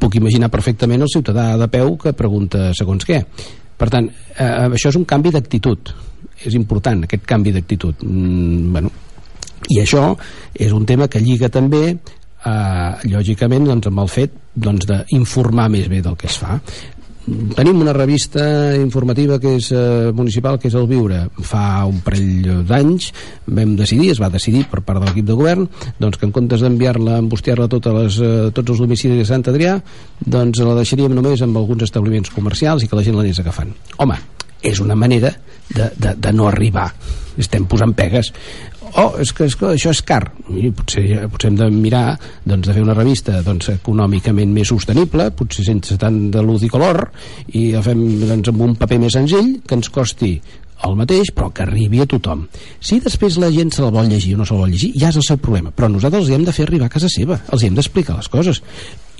puc 0.00 0.16
imaginar 0.16 0.48
perfectament 0.52 1.04
el 1.04 1.10
ciutadà 1.12 1.52
de 1.60 1.68
peu 1.68 1.98
que 2.00 2.14
pregunta 2.16 2.70
segons 2.78 3.04
què 3.04 3.20
per 3.76 3.90
tant, 3.92 4.08
eh, 4.38 4.46
això 4.70 4.92
és 4.92 4.96
un 4.96 5.04
canvi 5.08 5.32
d'actitud 5.34 5.92
és 6.46 6.58
important 6.58 7.04
aquest 7.06 7.26
canvi 7.28 7.52
d'actitud. 7.54 8.04
Mm, 8.06 8.72
bueno, 8.72 8.90
i 9.70 9.80
això 9.82 10.10
és 10.54 10.72
un 10.72 10.86
tema 10.86 11.08
que 11.08 11.22
lliga 11.22 11.50
també 11.52 11.84
eh, 11.92 12.90
lògicament 13.12 13.68
doncs, 13.68 13.90
amb 13.90 14.02
el 14.02 14.10
fet 14.10 14.34
doncs, 14.54 14.88
d'informar 14.88 15.68
més 15.72 15.88
bé 15.88 16.02
del 16.02 16.18
que 16.18 16.28
es 16.30 16.40
fa. 16.40 16.58
Tenim 17.22 17.78
una 17.78 17.92
revista 17.94 18.42
informativa 18.74 19.36
que 19.38 19.52
és 19.60 19.68
eh, 19.70 20.10
municipal 20.10 20.58
que 20.58 20.66
és 20.66 20.74
el 20.74 20.88
Viure. 20.90 21.20
Fa 21.46 21.84
un 21.86 22.00
parell 22.02 22.64
d'anys 22.66 23.12
vam 23.46 23.76
decidir, 23.78 24.10
es 24.10 24.20
va 24.20 24.32
decidir 24.32 24.64
per 24.72 24.82
part 24.82 24.98
de 24.98 25.06
l'equip 25.06 25.28
de 25.28 25.38
govern 25.38 25.68
doncs 26.02 26.18
que 26.18 26.26
en 26.26 26.34
comptes 26.34 26.64
d'enviar-la 26.64 27.20
embustiar-la 27.22 27.70
totes 27.70 27.94
les, 27.94 28.18
eh, 28.18 28.50
tots 28.50 28.74
els 28.74 28.82
domicilis 28.82 29.22
de 29.22 29.28
Sant 29.30 29.46
Adrià 29.54 29.78
doncs 30.18 30.64
la 30.66 30.74
deixaríem 30.80 31.14
només 31.14 31.46
amb 31.46 31.62
alguns 31.62 31.86
establiments 31.86 32.34
comercials 32.34 32.82
i 32.82 32.90
que 32.90 32.98
la 32.98 33.06
gent 33.06 33.20
l'anés 33.20 33.38
agafant. 33.38 33.70
Home, 34.02 34.18
és 34.62 34.80
una 34.80 34.96
manera 34.98 35.32
de, 35.72 35.88
de, 35.96 36.14
de 36.16 36.32
no 36.32 36.48
arribar. 36.48 36.88
Estem 37.40 37.64
posant 37.68 37.94
pegues. 37.96 38.32
Oh, 39.00 39.14
és 39.22 39.30
que, 39.32 39.46
és 39.48 39.54
que 39.56 39.70
això 39.72 39.92
és 39.94 40.02
car. 40.04 40.20
I 40.52 40.68
potser, 40.76 41.04
potser 41.32 41.48
hem 41.48 41.58
de 41.60 41.68
mirar 41.72 42.04
doncs, 42.44 42.66
de 42.66 42.74
fer 42.76 42.82
una 42.84 42.96
revista 42.96 43.38
doncs, 43.44 43.70
econòmicament 43.72 44.52
més 44.52 44.68
sostenible 44.68 45.30
potser 45.36 45.64
sense 45.64 45.96
tant 46.00 46.26
de 46.34 46.42
luz 46.44 46.66
i 46.66 46.70
color 46.72 47.06
i 47.56 47.70
la 47.72 47.84
fem 47.84 48.02
doncs, 48.26 48.52
amb 48.52 48.66
un 48.68 48.76
paper 48.80 49.00
més 49.00 49.16
senzill 49.16 49.54
que 49.66 49.78
ens 49.78 49.88
costi 49.92 50.34
el 50.86 50.96
mateix, 50.98 51.30
però 51.34 51.50
que 51.54 51.64
arribi 51.64 52.02
a 52.02 52.06
tothom. 52.10 52.46
Si 52.82 52.98
després 53.02 53.38
la 53.42 53.50
gent 53.54 53.70
se 53.74 53.84
la 53.84 53.92
vol 53.94 54.08
llegir 54.10 54.34
o 54.34 54.40
no 54.40 54.46
se 54.48 54.56
la 54.56 54.64
vol 54.64 54.72
llegir, 54.72 54.92
ja 54.98 55.12
és 55.12 55.18
el 55.20 55.26
seu 55.26 55.38
problema. 55.42 55.70
Però 55.74 55.88
nosaltres 55.90 56.24
els 56.24 56.34
hem 56.34 56.46
de 56.46 56.54
fer 56.54 56.66
arribar 56.66 56.88
a 56.90 56.94
casa 56.96 57.10
seva, 57.12 57.38
els 57.52 57.64
hem 57.66 57.76
d'explicar 57.78 58.16
les 58.18 58.30
coses. 58.32 58.62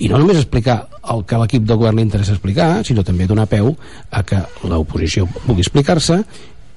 I 0.03 0.09
no 0.11 0.19
només 0.19 0.41
explicar 0.41 0.81
el 1.13 1.23
que 1.29 1.39
l'equip 1.39 1.65
de 1.69 1.77
govern 1.79 1.99
li 1.99 2.07
interessa 2.07 2.35
explicar, 2.35 2.69
sinó 2.85 3.05
també 3.07 3.27
donar 3.29 3.47
peu 3.51 3.71
a 4.11 4.23
que 4.27 4.41
l'oposició 4.67 5.27
pugui 5.45 5.63
explicar-se 5.63 6.19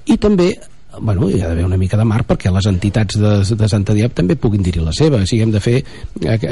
i 0.07 0.17
també 0.21 0.53
bueno, 0.99 1.29
hi 1.29 1.41
ha 1.41 1.49
d'haver 1.49 1.65
una 1.65 1.77
mica 1.77 1.97
de 1.97 2.05
marc 2.07 2.27
perquè 2.31 2.51
les 2.53 2.67
entitats 2.69 3.17
de, 3.19 3.33
de 3.59 3.69
Sant 3.69 3.85
Adrià 3.87 4.09
també 4.13 4.37
puguin 4.39 4.63
dir-hi 4.65 4.83
la 4.83 4.93
seva, 4.95 5.21
o 5.21 5.29
sigui, 5.29 5.43
hem 5.45 5.53
de 5.53 5.61
fer 5.63 5.75
eh, 5.79 6.37
que, 6.41 6.51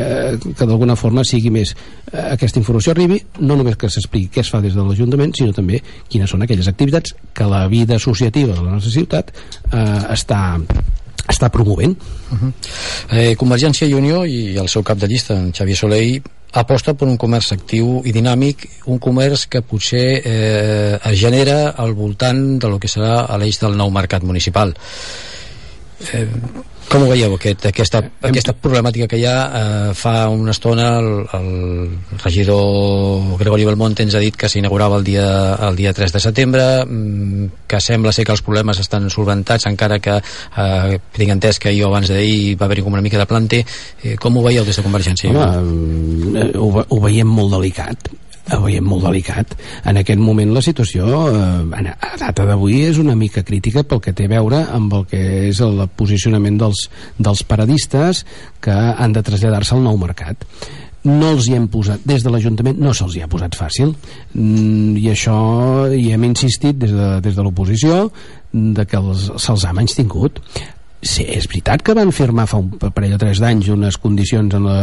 que 0.51 0.67
d'alguna 0.67 0.97
forma 0.99 1.25
sigui 1.27 1.51
més 1.53 1.75
eh, 1.75 2.33
aquesta 2.35 2.61
informació 2.61 2.95
arribi, 2.95 3.19
no 3.41 3.57
només 3.59 3.77
que 3.79 3.89
s'expliqui 3.91 4.33
què 4.35 4.43
es 4.45 4.51
fa 4.53 4.61
des 4.63 4.77
de 4.77 4.85
l'Ajuntament, 4.85 5.35
sinó 5.37 5.55
també 5.55 5.81
quines 6.09 6.31
són 6.31 6.45
aquelles 6.45 6.69
activitats 6.71 7.15
que 7.33 7.49
la 7.49 7.65
vida 7.71 7.97
associativa 7.99 8.53
de 8.53 8.61
la 8.61 8.77
nostra 8.77 8.93
ciutat 8.93 9.33
eh, 9.71 9.85
està 10.15 10.43
està 11.25 11.49
promovent. 11.49 11.95
Uh 12.31 12.37
-huh. 12.37 12.51
eh, 13.09 13.35
Convergència 13.35 13.87
i 13.87 13.93
Unió 13.93 14.25
i 14.25 14.57
el 14.57 14.69
seu 14.69 14.83
cap 14.83 14.97
de 14.97 15.07
llista, 15.07 15.33
en 15.33 15.51
Xavier 15.51 15.77
Soleil, 15.77 16.21
aposta 16.61 16.93
per 16.95 17.07
un 17.07 17.17
comerç 17.19 17.51
actiu 17.55 17.99
i 18.07 18.13
dinàmic, 18.15 18.67
un 18.91 18.99
comerç 19.03 19.47
que 19.51 19.61
potser 19.65 20.05
eh, 20.21 20.95
es 20.95 21.17
genera 21.19 21.73
al 21.75 21.93
voltant 21.97 22.59
de 22.61 22.71
lo 22.71 22.79
que 22.79 22.91
serà 22.91 23.25
l'eix 23.41 23.59
del 23.61 23.75
nou 23.75 23.91
mercat 23.91 24.23
municipal. 24.23 24.73
Eh, 26.13 26.27
com 26.89 27.03
ho 27.03 27.09
veieu, 27.09 27.33
aquest, 27.35 27.65
aquesta, 27.71 28.01
aquesta 28.29 28.53
problemàtica 28.61 29.07
que 29.09 29.17
hi 29.19 29.25
ha? 29.25 29.35
Eh, 29.59 29.93
fa 29.97 30.27
una 30.29 30.53
estona 30.53 30.87
el, 30.99 31.07
el 31.37 32.19
regidor 32.21 33.37
Gregori 33.39 33.65
Belmonte 33.67 34.05
ens 34.05 34.15
ha 34.15 34.21
dit 34.23 34.37
que 34.37 34.49
s'inaugurava 34.51 34.99
el, 35.01 35.05
dia, 35.07 35.27
el 35.67 35.79
dia 35.79 35.93
3 35.97 36.13
de 36.15 36.21
setembre, 36.21 36.65
mm, 36.85 37.65
que 37.67 37.81
sembla 37.81 38.13
ser 38.15 38.27
que 38.27 38.35
els 38.35 38.43
problemes 38.45 38.81
estan 38.83 39.09
solventats, 39.09 39.65
encara 39.71 39.97
que 39.99 40.19
eh, 40.19 40.99
tinc 41.17 41.33
entès 41.37 41.59
que 41.63 41.73
jo 41.77 41.89
abans 41.89 42.11
d'ahir 42.13 42.53
va 42.59 42.69
haver-hi 42.69 42.85
com 42.85 42.99
una 42.99 43.05
mica 43.05 43.21
de 43.21 43.29
plante. 43.29 43.63
Eh, 44.03 44.15
com 44.21 44.37
ho 44.37 44.45
veieu 44.45 44.67
des 44.67 44.77
de 44.77 44.85
Convergència? 44.85 45.33
Home, 45.33 46.51
ho, 46.53 46.69
ho 46.85 47.01
veiem 47.07 47.27
molt 47.27 47.57
delicat 47.57 48.13
veiem 48.45 48.85
molt 48.85 49.05
delicat. 49.07 49.55
En 49.85 49.97
aquest 49.97 50.21
moment 50.21 50.53
la 50.53 50.63
situació 50.65 51.25
eh, 51.31 51.91
a 51.95 52.13
data 52.21 52.45
d'avui 52.45 52.83
és 52.89 52.99
una 53.01 53.15
mica 53.17 53.43
crítica 53.43 53.83
pel 53.83 54.01
que 54.03 54.13
té 54.13 54.29
a 54.29 54.33
veure 54.35 54.63
amb 54.75 54.93
el 54.93 55.05
que 55.09 55.21
és 55.49 55.61
el 55.65 55.81
posicionament 55.97 56.59
dels, 56.61 56.87
dels 57.17 57.43
paradistes 57.43 58.25
que 58.61 58.73
han 58.75 59.15
de 59.15 59.23
traslladar-se 59.25 59.75
al 59.75 59.85
nou 59.85 59.97
mercat. 60.01 60.45
No 61.05 61.35
els 61.35 61.45
hi 61.45 61.53
hem 61.53 61.67
posat, 61.69 62.01
des 62.01 62.23
de 62.25 62.31
l'Ajuntament 62.33 62.79
no 62.81 62.93
se'ls 62.97 63.13
hi 63.13 63.21
ha 63.21 63.29
posat 63.29 63.53
fàcil. 63.57 63.91
Mm, 64.33 64.95
i 64.97 65.11
això 65.11 65.35
hi 65.93 66.07
hem 66.13 66.25
insistit 66.25 66.79
des 66.81 66.93
de, 66.93 67.09
des 67.21 67.35
de 67.37 67.45
l'oposició 67.45 68.07
de 68.51 68.85
que 68.89 69.01
se'ls 69.35 69.65
ha 69.67 69.73
menys 69.75 69.97
tingut 69.97 70.41
Sí, 71.05 71.21
és 71.29 71.45
veritat 71.45 71.83
que 71.85 71.93
van 71.93 72.09
firmar 72.15 72.47
fa 72.49 72.57
un 72.63 72.71
parell 72.81 73.13
o 73.13 73.19
tres 73.21 73.37
d'anys 73.43 73.67
unes 73.75 73.99
condicions 74.01 74.55
en 74.57 74.63
la, 74.65 74.77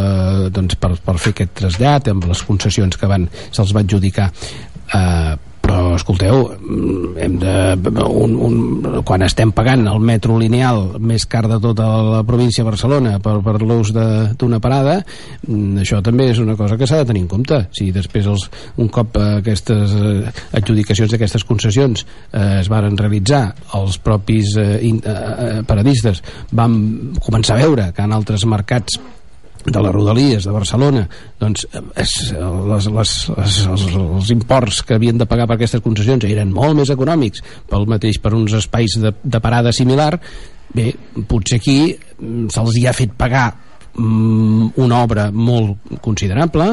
doncs, 0.55 0.77
per, 0.79 0.93
per 1.03 1.17
fer 1.19 1.33
aquest 1.35 1.57
trasllat 1.59 2.13
amb 2.13 2.29
les 2.31 2.45
concessions 2.47 2.99
que 2.99 3.11
van 3.11 3.27
se'ls 3.51 3.73
va 3.75 3.83
adjudicar 3.83 4.29
eh, 4.31 5.35
però 5.73 5.95
escolteu 5.97 6.51
hem 7.23 7.37
de, 7.41 7.55
un, 8.05 8.35
un, 8.37 8.57
quan 9.09 9.25
estem 9.25 9.53
pagant 9.57 9.87
el 9.89 10.03
metro 10.05 10.37
lineal 10.41 10.99
més 11.01 11.25
car 11.31 11.45
de 11.49 11.59
tota 11.63 11.87
la 12.05 12.23
província 12.29 12.63
de 12.63 12.69
Barcelona 12.69 13.15
per, 13.25 13.39
per 13.45 13.57
l'ús 13.63 13.93
d'una 13.95 14.61
parada 14.63 14.99
mm, 15.01 15.83
això 15.85 16.03
també 16.05 16.29
és 16.33 16.43
una 16.43 16.57
cosa 16.59 16.77
que 16.77 16.89
s'ha 16.89 17.03
de 17.03 17.09
tenir 17.09 17.25
en 17.25 17.31
compte. 17.31 17.59
Si 17.77 17.91
després 17.95 18.29
els, 18.29 18.49
un 18.83 18.91
cop 18.93 19.17
aquestes 19.23 19.97
eh, 19.97 20.35
adjudicacions 20.59 21.13
d'aquestes 21.13 21.47
concessions 21.49 22.05
eh, 22.05 22.61
es 22.61 22.71
varen 22.73 22.99
realitzar 22.99 23.45
els 23.79 23.99
propis 24.03 24.57
eh, 24.61 24.79
in, 24.89 25.01
eh, 25.05 25.17
eh 25.17 25.65
paradistes 25.69 26.23
vam 26.53 26.77
començar 27.23 27.57
a 27.57 27.65
veure 27.65 27.91
que 27.97 28.05
en 28.05 28.13
altres 28.13 28.45
mercats 28.49 28.99
de 29.65 29.83
les 29.83 29.95
Rodalies 29.95 30.47
de 30.47 30.53
Barcelona 30.55 31.03
doncs 31.41 31.67
és, 31.71 32.15
les, 32.33 32.89
les, 32.97 33.15
les, 33.39 33.59
els, 33.71 33.85
els 34.03 34.31
imports 34.35 34.83
que 34.87 34.97
havien 34.99 35.19
de 35.19 35.29
pagar 35.31 35.47
per 35.51 35.59
aquestes 35.59 35.83
concessions 35.85 36.27
eren 36.29 36.55
molt 36.55 36.79
més 36.81 36.91
econòmics 36.95 37.45
pel 37.71 37.87
mateix 37.91 38.19
per 38.23 38.35
uns 38.39 38.57
espais 38.59 38.99
de, 39.03 39.15
de 39.23 39.43
parada 39.45 39.73
similar 39.73 40.17
bé, 40.75 40.91
potser 41.29 41.61
aquí 41.61 41.79
mm, 41.93 42.49
se'ls 42.53 42.81
hi 42.81 42.87
ha 42.89 42.97
fet 42.97 43.15
pagar 43.19 43.47
mm, 43.95 44.73
una 44.83 45.03
obra 45.05 45.31
molt 45.31 45.99
considerable 46.03 46.73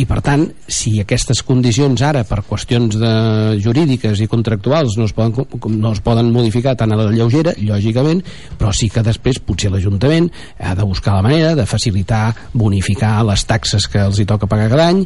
i 0.00 0.06
per 0.08 0.22
tant, 0.24 0.46
si 0.72 0.94
aquestes 1.02 1.42
condicions 1.44 2.00
ara 2.06 2.22
per 2.24 2.40
qüestions 2.48 2.96
de 2.96 3.12
jurídiques 3.60 4.22
i 4.24 4.28
contractuals 4.30 4.96
no 4.96 5.04
es 5.04 5.12
poden, 5.12 5.34
no 5.76 5.92
es 5.92 6.00
poden 6.00 6.30
modificar 6.32 6.72
tan 6.80 6.94
a 6.94 6.96
la 6.96 7.10
lleugera, 7.12 7.52
lògicament, 7.60 8.22
però 8.58 8.72
sí 8.72 8.88
que 8.92 9.04
després 9.04 9.42
potser 9.44 9.72
l'Ajuntament 9.72 10.30
ha 10.58 10.72
de 10.78 10.86
buscar 10.88 11.18
la 11.18 11.26
manera 11.26 11.52
de 11.58 11.68
facilitar, 11.68 12.30
bonificar 12.54 13.18
les 13.28 13.44
taxes 13.44 13.88
que 13.88 14.00
els 14.06 14.22
hi 14.22 14.28
toca 14.28 14.48
pagar 14.48 14.70
cada 14.72 14.88
any 14.94 15.04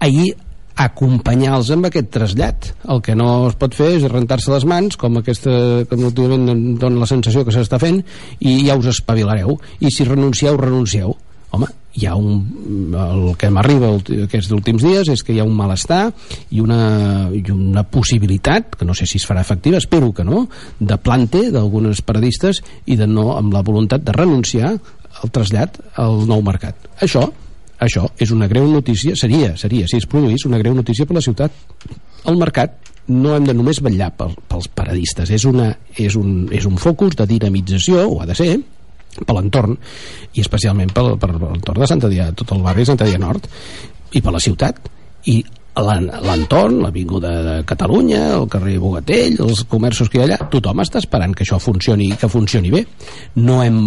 ahir 0.00 0.32
acompanyar-los 0.74 1.70
amb 1.70 1.86
aquest 1.86 2.08
trasllat. 2.10 2.72
El 2.90 3.02
que 3.04 3.14
no 3.14 3.46
es 3.46 3.54
pot 3.60 3.76
fer 3.76 3.92
és 3.98 4.08
rentar-se 4.10 4.50
les 4.50 4.64
mans, 4.66 4.96
com 4.98 5.20
aquesta 5.20 5.84
que 5.86 6.00
últimament 6.00 6.74
dona 6.80 7.04
la 7.04 7.10
sensació 7.10 7.44
que 7.46 7.54
s'està 7.54 7.78
fent, 7.82 8.00
i 8.40 8.56
ja 8.66 8.78
us 8.80 8.90
espavilareu. 8.96 9.54
I 9.84 9.92
si 9.94 10.08
renuncieu, 10.08 10.58
renuncieu 10.58 11.14
home, 11.54 11.68
hi 11.94 12.06
ha 12.06 12.14
un, 12.18 12.94
el 12.98 13.36
que 13.38 13.50
m'arriba 13.54 13.92
aquests 14.24 14.50
últims 14.54 14.82
dies 14.82 15.10
és 15.12 15.22
que 15.22 15.34
hi 15.34 15.40
ha 15.40 15.46
un 15.46 15.54
malestar 15.54 16.08
i 16.50 16.62
una, 16.62 17.28
i 17.34 17.42
una 17.54 17.84
possibilitat, 17.86 18.74
que 18.78 18.88
no 18.88 18.96
sé 18.98 19.06
si 19.06 19.20
es 19.20 19.26
farà 19.28 19.44
efectiva, 19.44 19.78
espero 19.78 20.10
que 20.12 20.26
no, 20.26 20.48
de 20.80 20.98
plante 20.98 21.46
d'algunes 21.54 22.02
paradistes 22.02 22.62
i 22.90 22.98
de 22.98 23.06
no 23.06 23.36
amb 23.36 23.54
la 23.54 23.62
voluntat 23.62 24.02
de 24.04 24.16
renunciar 24.16 24.74
al 24.74 25.30
trasllat 25.30 25.78
al 26.02 26.24
nou 26.26 26.42
mercat. 26.42 26.90
Això, 27.04 27.28
això 27.78 28.08
és 28.18 28.34
una 28.34 28.50
greu 28.50 28.66
notícia, 28.70 29.14
seria, 29.16 29.54
seria, 29.60 29.86
si 29.90 30.02
es 30.02 30.10
produís, 30.10 30.46
una 30.50 30.58
greu 30.58 30.74
notícia 30.74 31.06
per 31.06 31.18
la 31.18 31.24
ciutat. 31.24 31.54
El 32.26 32.40
mercat 32.40 32.90
no 33.06 33.34
hem 33.36 33.46
de 33.46 33.54
només 33.54 33.82
vetllar 33.84 34.10
pels 34.16 34.70
paradistes, 34.74 35.30
és, 35.30 35.44
una, 35.46 35.70
és, 35.94 36.16
un, 36.16 36.48
és 36.50 36.66
un 36.66 36.78
focus 36.80 37.18
de 37.20 37.28
dinamització, 37.28 38.06
ho 38.08 38.22
ha 38.22 38.26
de 38.26 38.34
ser, 38.38 38.54
per 39.20 39.36
l'entorn 39.36 39.76
i 40.34 40.42
especialment 40.42 40.92
pel, 40.94 41.14
per 41.20 41.30
l'entorn 41.34 41.84
de 41.84 41.90
Sant 41.90 42.02
Adrià, 42.06 42.30
tot 42.36 42.54
el 42.56 42.64
barri 42.64 42.84
de 42.84 42.90
Sant 42.92 43.02
Adrià 43.04 43.20
Nord 43.22 43.48
i 44.14 44.22
per 44.22 44.34
la 44.34 44.42
ciutat 44.42 44.80
i 45.30 45.38
l'entorn, 45.74 46.78
l'Avinguda 46.84 47.30
de 47.42 47.54
Catalunya, 47.66 48.36
el 48.36 48.46
carrer 48.50 48.76
Bogatell, 48.78 49.40
els 49.42 49.64
comerços 49.70 50.10
que 50.10 50.20
hi 50.20 50.22
ha 50.22 50.26
allà, 50.28 50.38
tothom 50.50 50.82
està 50.84 51.00
esperant 51.02 51.34
que 51.34 51.42
això 51.42 51.58
funcioni 51.58 52.12
que 52.20 52.30
funcioni 52.30 52.70
bé. 52.70 52.84
No 53.42 53.58
hem 53.64 53.80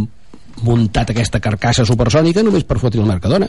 muntat 0.66 1.12
aquesta 1.14 1.42
carcassa 1.44 1.86
supersònica 1.86 2.44
només 2.46 2.66
per 2.68 2.80
fotre 2.82 3.02
el 3.02 3.10
Mercadona. 3.10 3.48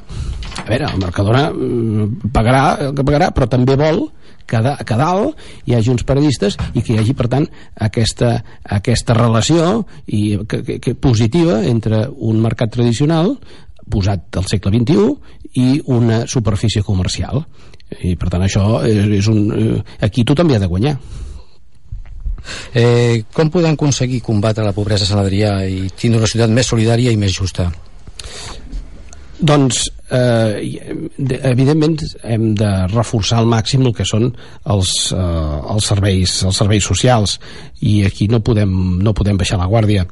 A 0.59 0.67
veure, 0.69 0.91
el 0.93 1.03
Mercadona 1.03 1.49
mm, 1.53 2.33
pagarà 2.35 2.65
el 2.89 2.95
que 2.97 3.07
pagarà, 3.07 3.31
però 3.35 3.49
també 3.51 3.77
vol 3.81 4.09
que, 4.49 4.61
da, 4.65 4.75
que 4.85 4.97
dalt 4.99 5.39
hi 5.69 5.77
hagi 5.77 5.93
uns 5.93 6.05
periodistes 6.09 6.57
i 6.73 6.83
que 6.83 6.95
hi 6.95 7.01
hagi, 7.03 7.15
per 7.17 7.29
tant, 7.33 7.47
aquesta, 7.89 8.35
aquesta 8.79 9.17
relació 9.19 9.85
i, 10.07 10.39
que, 10.49 10.63
que, 10.65 10.79
que 10.85 10.95
positiva 10.97 11.63
entre 11.69 12.07
un 12.09 12.41
mercat 12.45 12.73
tradicional 12.79 13.37
posat 13.89 14.37
al 14.37 14.49
segle 14.49 14.73
XXI 14.75 15.61
i 15.61 15.69
una 15.95 16.25
superfície 16.29 16.85
comercial 16.85 17.45
i 18.05 18.15
per 18.21 18.29
tant 18.33 18.45
això 18.45 18.83
és, 18.85 19.07
és 19.21 19.29
un, 19.33 19.47
eh, 19.57 19.79
aquí 20.05 20.25
tothom 20.29 20.51
hi 20.51 20.59
ha 20.59 20.63
de 20.65 20.69
guanyar 20.69 20.99
eh, 22.75 23.25
com 23.35 23.51
podem 23.51 23.77
aconseguir 23.77 24.23
combatre 24.25 24.65
la 24.65 24.77
pobresa 24.77 25.09
Adrià 25.19 25.61
i 25.67 25.89
tindre 25.97 26.23
una 26.23 26.31
ciutat 26.31 26.51
més 26.51 26.71
solidària 26.71 27.13
i 27.13 27.21
més 27.21 27.35
justa? 27.35 27.71
Doncs, 29.39 29.85
eh, 30.11 30.89
evidentment, 31.47 32.01
hem 32.25 32.55
de 32.59 32.71
reforçar 32.91 33.39
al 33.39 33.47
màxim 33.47 33.85
el 33.87 33.95
que 33.95 34.07
són 34.09 34.27
els, 34.67 35.13
eh, 35.15 35.59
els, 35.75 35.87
serveis, 35.87 36.43
els 36.43 36.59
serveis 36.59 36.85
socials 36.85 37.39
i 37.81 38.03
aquí 38.07 38.27
no 38.29 38.41
podem, 38.41 38.99
no 38.99 39.15
podem 39.15 39.39
baixar 39.39 39.61
la 39.61 39.71
guàrdia. 39.71 40.07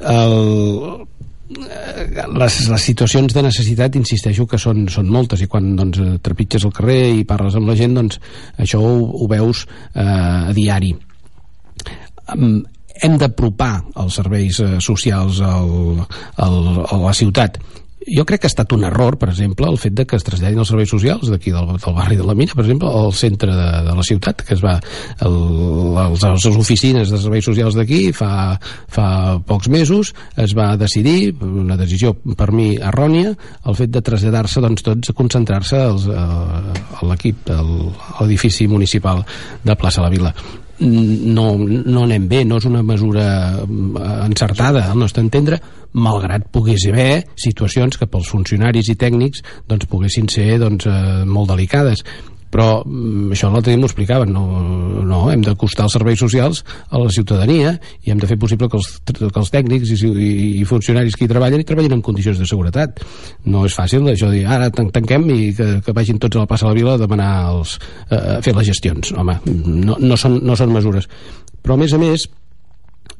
El, 0.00 1.04
les, 1.50 2.56
les 2.70 2.82
situacions 2.82 3.34
de 3.34 3.42
necessitat 3.42 4.00
insisteixo 4.00 4.46
que 4.46 4.58
són, 4.58 4.86
són 4.88 5.10
moltes 5.12 5.42
i 5.44 5.50
quan 5.50 5.74
doncs, 5.76 6.00
trepitges 6.24 6.64
el 6.64 6.72
carrer 6.72 7.02
i 7.18 7.28
parles 7.28 7.58
amb 7.58 7.68
la 7.68 7.76
gent 7.76 7.96
doncs 7.98 8.20
això 8.56 8.80
ho, 8.80 8.96
ho 9.20 9.28
veus 9.28 9.66
eh, 9.66 10.04
a 10.06 10.54
diari 10.56 10.94
hem 13.00 13.18
d'apropar 13.20 13.74
els 14.02 14.16
serveis 14.20 14.60
eh, 14.60 14.78
socials 14.82 15.40
al, 15.44 16.02
al, 16.36 16.58
a 16.84 17.04
la 17.06 17.14
ciutat. 17.16 17.60
Jo 18.00 18.24
crec 18.24 18.40
que 18.40 18.48
ha 18.48 18.50
estat 18.50 18.70
un 18.72 18.84
error, 18.88 19.18
per 19.20 19.28
exemple, 19.28 19.68
el 19.68 19.76
fet 19.78 19.92
de 19.92 20.06
que 20.08 20.16
es 20.16 20.24
traslladin 20.24 20.62
els 20.62 20.70
serveis 20.72 20.88
socials 20.88 21.28
d'aquí 21.28 21.52
del, 21.52 21.66
del 21.76 21.94
barri 21.94 22.16
de 22.16 22.24
la 22.24 22.34
Mina, 22.34 22.54
per 22.56 22.64
exemple, 22.64 22.88
al 22.88 23.12
centre 23.12 23.52
de, 23.52 23.66
de 23.86 23.96
la 23.98 24.04
ciutat, 24.08 24.40
que 24.46 24.56
es 24.56 24.62
va 24.64 24.78
el, 25.26 25.36
els, 26.06 26.24
les 26.24 26.56
oficines 26.62 27.12
de 27.12 27.20
serveis 27.20 27.44
socials 27.44 27.76
d'aquí 27.76 28.00
fa, 28.16 28.56
fa 28.88 29.10
pocs 29.46 29.68
mesos 29.68 30.14
es 30.40 30.56
va 30.56 30.70
decidir, 30.80 31.34
una 31.44 31.76
decisió 31.76 32.14
per 32.40 32.48
mi 32.56 32.72
errònia, 32.78 33.34
el 33.68 33.78
fet 33.78 33.92
de 33.92 34.02
traslladar-se 34.08 34.64
doncs, 34.64 34.86
tots 34.86 35.12
a 35.12 35.18
concentrar-se 35.20 35.84
a 35.84 37.04
l'equip, 37.04 37.52
a 37.52 37.60
l'edifici 37.60 38.66
municipal 38.66 39.22
de 39.62 39.76
plaça 39.76 40.00
La 40.00 40.10
Vila 40.10 40.34
no, 40.80 41.46
no 41.58 42.04
anem 42.06 42.26
bé, 42.28 42.44
no 42.48 42.58
és 42.60 42.66
una 42.68 42.82
mesura 42.86 43.26
eh, 43.60 44.08
encertada 44.26 44.86
al 44.90 44.98
nostre 44.98 45.22
entendre, 45.24 45.60
malgrat 45.92 46.46
pogués 46.54 46.86
haver 46.88 47.24
situacions 47.38 47.98
que 47.98 48.08
pels 48.10 48.30
funcionaris 48.30 48.92
i 48.92 48.96
tècnics 48.98 49.42
doncs, 49.68 49.88
poguessin 49.90 50.30
ser 50.30 50.58
doncs, 50.62 50.86
eh, 50.86 51.24
molt 51.26 51.50
delicades 51.52 52.04
però 52.50 52.82
mm, 52.84 53.30
això 53.34 53.50
l'altre 53.50 53.72
dia 53.72 53.80
m'ho 53.80 53.88
explicaven 53.88 54.32
no, 54.34 54.44
no, 55.06 55.20
hem 55.32 55.44
d'acostar 55.46 55.86
els 55.86 55.96
serveis 55.96 56.20
socials 56.20 56.62
a 56.90 57.00
la 57.00 57.10
ciutadania 57.14 57.76
i 58.04 58.12
hem 58.12 58.20
de 58.20 58.28
fer 58.30 58.38
possible 58.40 58.68
que 58.70 58.78
els, 58.80 58.90
que 59.06 59.30
els 59.30 59.52
tècnics 59.54 59.94
i, 59.94 59.98
i, 60.10 60.30
i 60.60 60.66
funcionaris 60.68 61.16
que 61.16 61.26
hi 61.26 61.30
treballen 61.30 61.62
i 61.62 61.68
treballin 61.68 61.98
en 61.98 62.04
condicions 62.04 62.40
de 62.40 62.48
seguretat. 62.48 63.02
No 63.46 63.64
és 63.68 63.76
fàcil 63.76 64.08
això 64.10 64.30
de 64.30 64.40
dir 64.40 64.46
ara 64.50 64.70
tanquem 64.74 65.28
i 65.34 65.52
que, 65.56 65.70
que 65.86 65.96
vagin 65.96 66.18
tots 66.22 66.36
a 66.36 66.44
la 66.44 66.50
plaça 66.50 66.66
de 66.66 66.72
la 66.74 66.80
Vila 66.80 66.96
a 66.96 67.02
demanar 67.04 67.30
els, 67.54 67.78
eh, 68.10 68.20
a 68.38 68.40
fer 68.44 68.56
les 68.56 68.70
gestions. 68.72 69.14
Home, 69.16 69.38
no, 69.46 69.96
no, 70.00 70.18
són, 70.20 70.40
no 70.46 70.58
són 70.58 70.74
mesures. 70.74 71.08
Però 71.60 71.76
a 71.76 71.82
més 71.82 71.94
a 71.94 72.00
més 72.00 72.26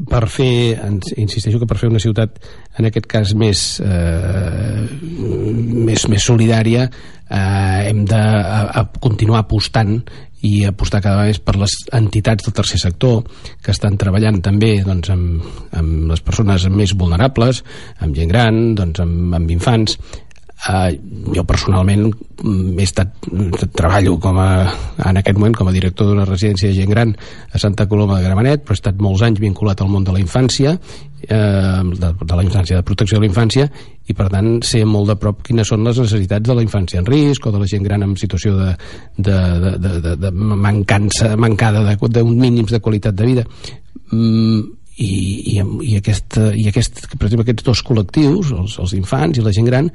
per 0.08 0.24
fer, 0.30 0.78
insisteixo 1.20 1.60
que 1.60 1.68
per 1.68 1.76
fer 1.80 1.90
una 1.90 2.00
ciutat 2.02 2.38
en 2.78 2.88
aquest 2.88 3.08
cas 3.10 3.34
més 3.38 3.64
eh, 3.84 4.86
més, 5.10 6.06
més 6.08 6.24
solidària 6.24 6.86
eh, 6.86 7.88
hem 7.90 8.04
de 8.08 8.20
a, 8.20 8.60
a 8.80 8.84
continuar 9.02 9.44
apostant 9.44 9.98
i 10.46 10.64
apostar 10.64 11.02
cada 11.02 11.18
vegada 11.18 11.34
més 11.34 11.42
per 11.44 11.56
les 11.60 11.74
entitats 11.96 12.46
del 12.46 12.56
tercer 12.56 12.80
sector 12.80 13.26
que 13.60 13.74
estan 13.74 13.98
treballant 14.00 14.40
també 14.44 14.78
doncs, 14.86 15.10
amb, 15.12 15.44
amb 15.76 16.08
les 16.14 16.24
persones 16.24 16.64
més 16.72 16.94
vulnerables, 16.96 17.60
amb 18.00 18.16
gent 18.16 18.32
gran, 18.32 18.60
doncs, 18.78 19.02
amb, 19.04 19.34
amb 19.36 19.52
infants, 19.52 19.98
Uh, 20.60 20.92
jo 21.32 21.40
personalment 21.48 22.10
mm, 22.10 22.74
he 22.76 22.84
estat, 22.84 23.14
treballo 23.72 24.18
com 24.20 24.36
a, 24.36 24.68
en 25.08 25.16
aquest 25.16 25.38
moment 25.38 25.54
com 25.56 25.70
a 25.70 25.72
director 25.72 26.10
d'una 26.10 26.26
residència 26.28 26.68
de 26.68 26.76
gent 26.76 26.90
gran 26.92 27.14
a 27.16 27.60
Santa 27.62 27.86
Coloma 27.88 28.18
de 28.18 28.26
Gramenet 28.26 28.66
però 28.66 28.76
he 28.76 28.76
estat 28.76 29.00
molts 29.00 29.24
anys 29.24 29.40
vinculat 29.40 29.80
al 29.80 29.88
món 29.88 30.04
de 30.04 30.12
la 30.12 30.20
infància 30.20 30.74
eh, 30.76 31.80
de, 31.80 32.10
de 32.12 32.36
la 32.36 32.44
infància, 32.44 32.76
de 32.76 32.84
protecció 32.84 33.16
de 33.16 33.24
la 33.24 33.30
infància 33.30 33.70
i 34.04 34.16
per 34.18 34.28
tant 34.34 34.58
sé 34.66 34.82
molt 34.84 35.08
de 35.08 35.16
prop 35.22 35.40
quines 35.48 35.72
són 35.72 35.86
les 35.88 36.02
necessitats 36.02 36.52
de 36.52 36.58
la 36.58 36.66
infància 36.66 37.00
en 37.00 37.08
risc 37.08 37.48
o 37.48 37.54
de 37.54 37.62
la 37.62 37.70
gent 37.70 37.88
gran 37.88 38.04
en 38.04 38.12
situació 38.20 38.58
de, 38.58 38.74
de, 39.16 39.38
de, 39.64 39.72
de, 39.78 39.94
de, 40.08 40.16
de 40.26 40.34
mancança 40.66 41.38
mancada 41.40 41.96
d'un 41.96 42.36
mínims 42.36 42.76
de 42.76 42.84
qualitat 42.84 43.16
de 43.16 43.32
vida. 43.32 43.46
Mm, 44.12 44.60
i, 45.00 45.10
i, 45.54 45.60
i, 45.60 45.94
aquest, 45.96 46.36
i 46.60 46.66
aquest, 46.68 47.00
per 47.14 47.28
exemple, 47.28 47.46
aquests 47.46 47.64
dos 47.64 47.80
col·lectius, 47.86 48.52
els, 48.52 48.76
els 48.82 48.92
infants 48.98 49.40
i 49.40 49.44
la 49.44 49.52
gent 49.56 49.68
gran, 49.68 49.88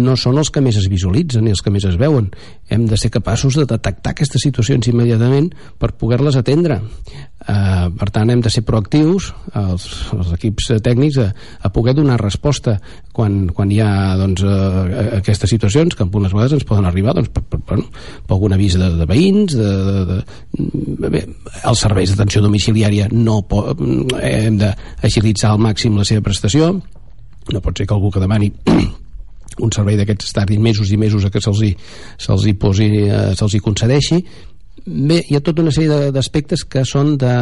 no 0.00 0.16
són 0.16 0.40
els 0.40 0.50
que 0.52 0.62
més 0.64 0.78
es 0.80 0.88
visualitzen 0.92 1.44
ni 1.44 1.52
els 1.52 1.60
que 1.64 1.72
més 1.74 1.84
es 1.88 1.98
veuen. 2.00 2.30
Hem 2.72 2.86
de 2.88 2.96
ser 3.00 3.12
capaços 3.12 3.58
de 3.58 3.66
detectar 3.68 4.14
aquestes 4.14 4.46
situacions 4.48 4.88
immediatament 4.88 5.50
per 5.80 5.92
poder-les 6.00 6.40
atendre. 6.40 6.80
Uh, 7.46 7.92
per 7.94 8.08
tant, 8.10 8.26
hem 8.32 8.40
de 8.42 8.50
ser 8.50 8.64
proactius, 8.66 9.28
els, 9.54 9.84
els 10.16 10.32
equips 10.34 10.64
tècnics, 10.82 11.18
a, 11.22 11.28
a 11.62 11.70
poder 11.70 11.92
donar 11.94 12.16
resposta 12.18 12.74
quan, 13.14 13.44
quan 13.54 13.70
hi 13.70 13.78
ha 13.84 13.90
doncs, 14.18 14.42
uh, 14.42 14.80
aquestes 15.20 15.52
situacions 15.54 15.94
que 15.94 16.02
algunes 16.02 16.34
vegades 16.34 16.56
ens 16.56 16.66
poden 16.66 16.88
arribar 16.90 17.14
doncs, 17.14 17.30
per, 17.30 17.44
per, 17.46 17.60
per, 17.68 17.78
per 18.26 18.34
algun 18.34 18.56
avís 18.56 18.74
de, 18.80 18.90
de 18.98 19.06
veïns, 19.06 19.54
de, 19.54 19.70
de, 20.10 20.18
de, 21.04 21.12
bé, 21.12 21.22
els 21.70 21.84
serveis 21.86 22.10
d'atenció 22.10 22.42
domiciliària 22.42 23.06
no 23.14 23.38
pot, 23.46 23.78
eh, 24.18 24.34
hem 24.48 24.58
d'agilitzar 24.64 25.54
al 25.54 25.62
màxim 25.62 25.94
la 25.94 26.08
seva 26.08 26.26
prestació. 26.26 26.74
No 27.54 27.62
pot 27.62 27.78
ser 27.78 27.86
que 27.86 27.94
algú 27.94 28.10
que 28.10 28.24
demani 28.26 28.50
un 29.62 29.72
servei 29.72 29.96
d'aquests 30.00 30.34
tardin 30.34 30.66
mesos 30.66 30.90
i 30.90 30.98
mesos 31.00 31.24
a 31.24 31.30
que 31.30 31.40
se'ls 31.40 31.62
hi, 31.62 31.72
se 32.18 32.42
hi 32.42 32.58
posi, 32.58 32.90
eh, 33.06 33.32
se'ls 33.38 33.54
hi 33.54 33.62
concedeixi 33.62 34.20
bé, 34.86 35.20
hi 35.26 35.36
ha 35.36 35.42
tota 35.44 35.64
una 35.64 35.74
sèrie 35.74 36.10
d'aspectes 36.14 36.64
que 36.70 36.84
són 36.86 37.16
de, 37.20 37.32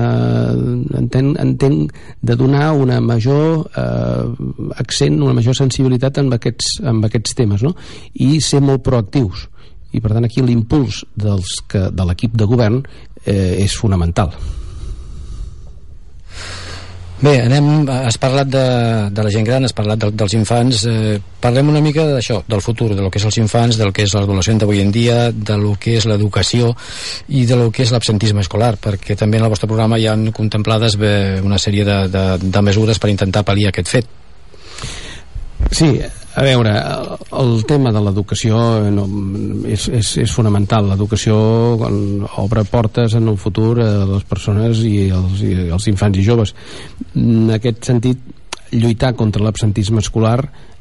entenc, 0.98 1.38
entenc 1.40 1.94
de 2.24 2.36
donar 2.40 2.72
una 2.80 3.00
major 3.04 3.68
eh, 3.76 4.80
accent, 4.80 5.20
una 5.22 5.36
major 5.36 5.56
sensibilitat 5.58 6.22
amb 6.22 6.34
aquests, 6.38 6.78
amb 6.84 7.06
aquests 7.06 7.36
temes 7.38 7.64
no? 7.66 7.74
i 8.14 8.40
ser 8.40 8.62
molt 8.64 8.84
proactius 8.86 9.48
i 9.94 10.02
per 10.02 10.16
tant 10.16 10.26
aquí 10.26 10.42
l'impuls 10.42 11.04
de 11.14 12.04
l'equip 12.08 12.34
de 12.34 12.48
govern 12.50 12.82
eh, 13.24 13.62
és 13.62 13.76
fonamental 13.78 14.32
Bé, 17.24 17.38
anem, 17.40 17.86
has 17.88 18.18
parlat 18.20 18.48
de, 18.52 18.62
de 19.14 19.22
la 19.24 19.30
gent 19.32 19.46
gran, 19.46 19.64
has 19.64 19.72
parlat 19.72 20.00
de, 20.02 20.10
dels 20.12 20.34
infants, 20.36 20.82
eh, 20.90 21.14
parlem 21.40 21.70
una 21.72 21.80
mica 21.80 22.04
d'això, 22.10 22.42
del 22.50 22.60
futur, 22.60 22.90
de 22.92 23.00
lo 23.00 23.08
que 23.12 23.20
és 23.20 23.24
els 23.24 23.38
infants, 23.40 23.78
del 23.80 23.94
que 23.96 24.04
és 24.04 24.12
l'adolescent 24.12 24.60
d'avui 24.60 24.82
en 24.82 24.90
dia, 24.92 25.30
de 25.32 25.56
lo 25.56 25.72
que 25.80 25.94
és 25.96 26.04
l'educació 26.10 26.74
i 27.32 27.46
de 27.48 27.56
lo 27.56 27.70
que 27.72 27.86
és 27.86 27.94
l'absentisme 27.94 28.44
escolar, 28.44 28.74
perquè 28.76 29.16
també 29.16 29.40
en 29.40 29.46
el 29.46 29.54
vostre 29.54 29.70
programa 29.70 29.96
hi 29.96 30.08
han 30.10 30.26
contemplades 30.36 30.98
bé, 31.00 31.14
una 31.40 31.60
sèrie 31.62 31.86
de, 31.88 31.96
de, 32.12 32.26
de 32.44 32.64
mesures 32.66 33.00
per 33.00 33.12
intentar 33.14 33.46
pal·liar 33.46 33.72
aquest 33.72 33.94
fet. 33.94 34.12
Sí, 35.72 35.94
a 36.34 36.42
veure, 36.42 36.72
el 37.38 37.52
tema 37.68 37.92
de 37.94 38.00
l'educació 38.02 38.58
no, 38.90 39.04
és, 39.70 39.86
és, 39.86 40.08
és 40.24 40.34
fonamental. 40.34 40.88
L'educació 40.90 41.36
obre 42.42 42.64
portes 42.66 43.14
en 43.14 43.30
el 43.30 43.38
futur 43.38 43.78
a 43.84 43.90
les 44.08 44.26
persones 44.26 44.82
i 44.82 45.10
els, 45.14 45.44
i 45.46 45.68
els 45.68 45.86
infants 45.92 46.18
i 46.18 46.26
joves. 46.26 46.54
En 47.14 47.54
aquest 47.54 47.86
sentit, 47.86 48.22
lluitar 48.74 49.12
contra 49.14 49.44
l'absentisme 49.44 50.02
escolar 50.02 50.40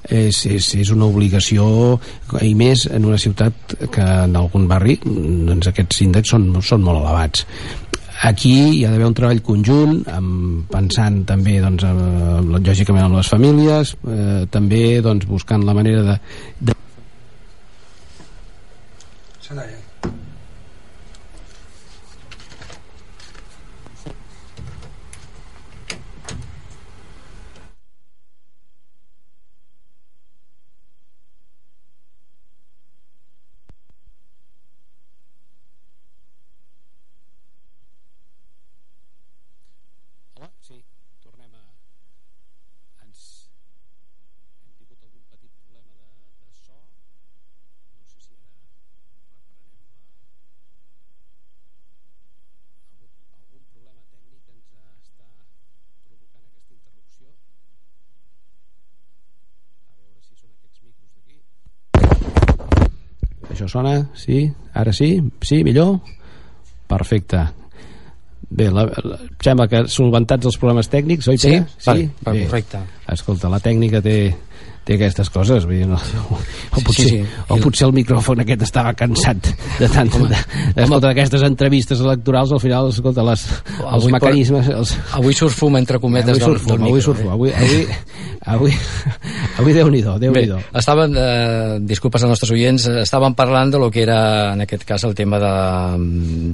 és, 0.09 0.41
és, 0.49 0.73
és 0.81 0.89
una 0.91 1.05
obligació 1.05 1.99
i 2.41 2.53
més 2.57 2.87
en 2.91 3.05
una 3.05 3.19
ciutat 3.21 3.77
que 3.93 4.03
en 4.25 4.35
algun 4.39 4.65
barri 4.67 4.97
doncs 5.03 5.69
aquests 5.69 6.01
índexs 6.07 6.33
són, 6.33 6.49
són 6.65 6.83
molt 6.83 7.03
elevats 7.03 7.45
Aquí 8.23 8.53
hi 8.77 8.83
ha 8.85 8.91
d'haver 8.93 9.07
un 9.09 9.15
treball 9.17 9.41
conjunt, 9.43 9.97
amb, 10.07 10.63
pensant 10.71 11.25
també, 11.27 11.57
doncs, 11.59 11.83
eh, 11.83 12.37
lògicament, 12.55 13.09
en 13.09 13.17
les 13.19 13.31
famílies, 13.33 13.95
eh, 14.07 14.43
també 14.53 14.83
doncs, 15.03 15.27
buscant 15.27 15.65
la 15.67 15.75
manera 15.75 16.05
de... 16.07 16.19
de... 16.69 16.77
Això 63.53 63.69
sona? 63.69 63.97
Sí? 64.17 64.47
Ara 64.73 64.93
sí? 64.93 65.15
Sí? 65.45 65.63
Millor? 65.63 65.99
Perfecte. 66.89 67.45
Bé, 68.53 68.67
la, 68.69 68.83
la, 68.85 69.17
sembla 69.41 69.65
que 69.69 69.85
solventats 69.89 70.49
els 70.49 70.57
problemes 70.61 70.89
tècnics, 70.91 71.29
oi, 71.31 71.39
Pere? 71.41 71.61
Sí, 71.73 71.85
sí? 71.85 72.09
Va, 72.25 72.33
correcte. 72.33 72.81
Escolta, 73.13 73.49
la 73.49 73.61
tècnica 73.63 74.01
té, 74.03 74.17
té 74.83 74.97
aquestes 74.97 75.29
coses 75.31 75.63
vull 75.67 75.79
dir, 75.79 75.87
no, 75.87 75.97
o, 76.27 76.81
potser, 76.83 77.05
sí, 77.07 77.19
sí. 77.21 77.43
o 77.47 77.57
potser 77.63 77.87
el 77.87 77.93
micròfon 77.95 78.43
aquest 78.43 78.65
estava 78.65 78.91
cansat 78.99 79.47
de 79.79 79.87
tant 79.91 80.11
home, 80.11 80.27
de, 80.33 80.39
escolta, 80.83 81.07
d'aquestes 81.07 81.45
entrevistes 81.47 82.03
electorals 82.03 82.51
al 82.55 82.61
final 82.63 82.91
escolta, 82.91 83.23
les, 83.29 83.45
els 83.79 83.87
avui 83.87 84.15
mecanismes 84.17 84.69
els... 84.75 84.93
avui 85.19 85.37
surt 85.39 85.55
fum 85.55 85.79
entre 85.79 86.01
cometes 86.03 86.35
avui 86.35 86.43
surt 86.43 86.65
fum, 86.65 86.73
del, 86.73 86.83
del 86.83 86.91
avui, 86.91 87.05
surt 87.07 87.23
fum, 87.23 87.29
eh? 87.29 87.37
avui, 87.37 87.53
avui, 87.55 87.85
avui, 88.57 88.75
avui 89.59 89.73
Déu-n'hi-do 89.75 90.17
Déu 90.21 90.33
Bé, 90.33 90.45
estaven, 90.73 91.15
eh, 91.17 91.77
disculpes 91.85 92.23
als 92.23 92.33
nostres 92.33 92.51
oients 92.55 92.87
estaven 93.03 93.35
parlant 93.37 93.71
de 93.73 93.79
lo 93.81 93.89
que 93.91 94.03
era 94.03 94.53
en 94.53 94.61
aquest 94.65 94.85
cas 94.87 95.03
el 95.03 95.15
tema 95.15 95.39
de, 95.39 95.53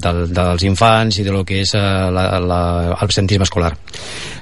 de, 0.00 0.12
dels 0.34 0.66
infants 0.68 1.20
i 1.20 1.24
de 1.26 1.32
lo 1.34 1.44
que 1.44 1.62
és 1.64 1.74
eh, 1.78 2.10
l'absentisme 2.10 3.46
escolar. 3.48 3.72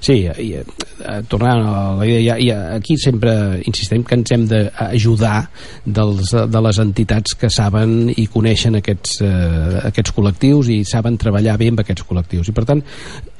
Sí, 0.00 0.20
i, 0.26 0.50
eh, 0.58 1.20
tornant 1.30 1.62
a 1.62 1.84
la 1.98 2.06
idea 2.06 2.34
ja, 2.34 2.38
ja, 2.42 2.58
aquí 2.76 2.98
sempre 2.98 3.62
insistim 3.66 4.04
que 4.04 4.18
ens 4.18 4.34
hem 4.34 4.46
d'ajudar 4.50 5.38
de 5.84 6.62
les 6.66 6.82
entitats 6.82 7.38
que 7.38 7.50
saben 7.50 8.12
i 8.14 8.28
coneixen 8.32 8.78
aquests, 8.80 9.20
eh, 9.26 9.82
aquests 9.90 10.14
col·lectius 10.16 10.72
i 10.74 10.82
saben 10.88 11.18
treballar 11.20 11.58
bé 11.60 11.70
amb 11.72 11.84
aquests 11.84 12.06
col·lectius. 12.08 12.50
I 12.50 12.56
per 12.56 12.66
tant 12.68 12.82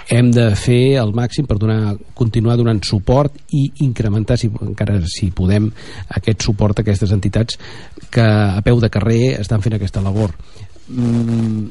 hem 0.09 0.31
de 0.33 0.47
fer 0.57 0.97
el 1.01 1.13
màxim 1.17 1.47
per 1.47 1.59
donar, 1.61 1.95
continuar 2.17 2.57
donant 2.57 2.81
suport 2.85 3.35
i 3.53 3.67
incrementar, 3.85 4.39
si, 4.41 4.49
encara 4.65 4.99
si 5.07 5.31
podem, 5.37 5.69
aquest 6.17 6.47
suport 6.49 6.81
a 6.81 6.87
aquestes 6.87 7.13
entitats 7.13 7.59
que 8.11 8.25
a 8.25 8.63
peu 8.65 8.81
de 8.81 8.91
carrer 8.93 9.37
estan 9.37 9.65
fent 9.65 9.77
aquesta 9.77 10.03
labor. 10.05 10.33
Mm, 10.89 11.69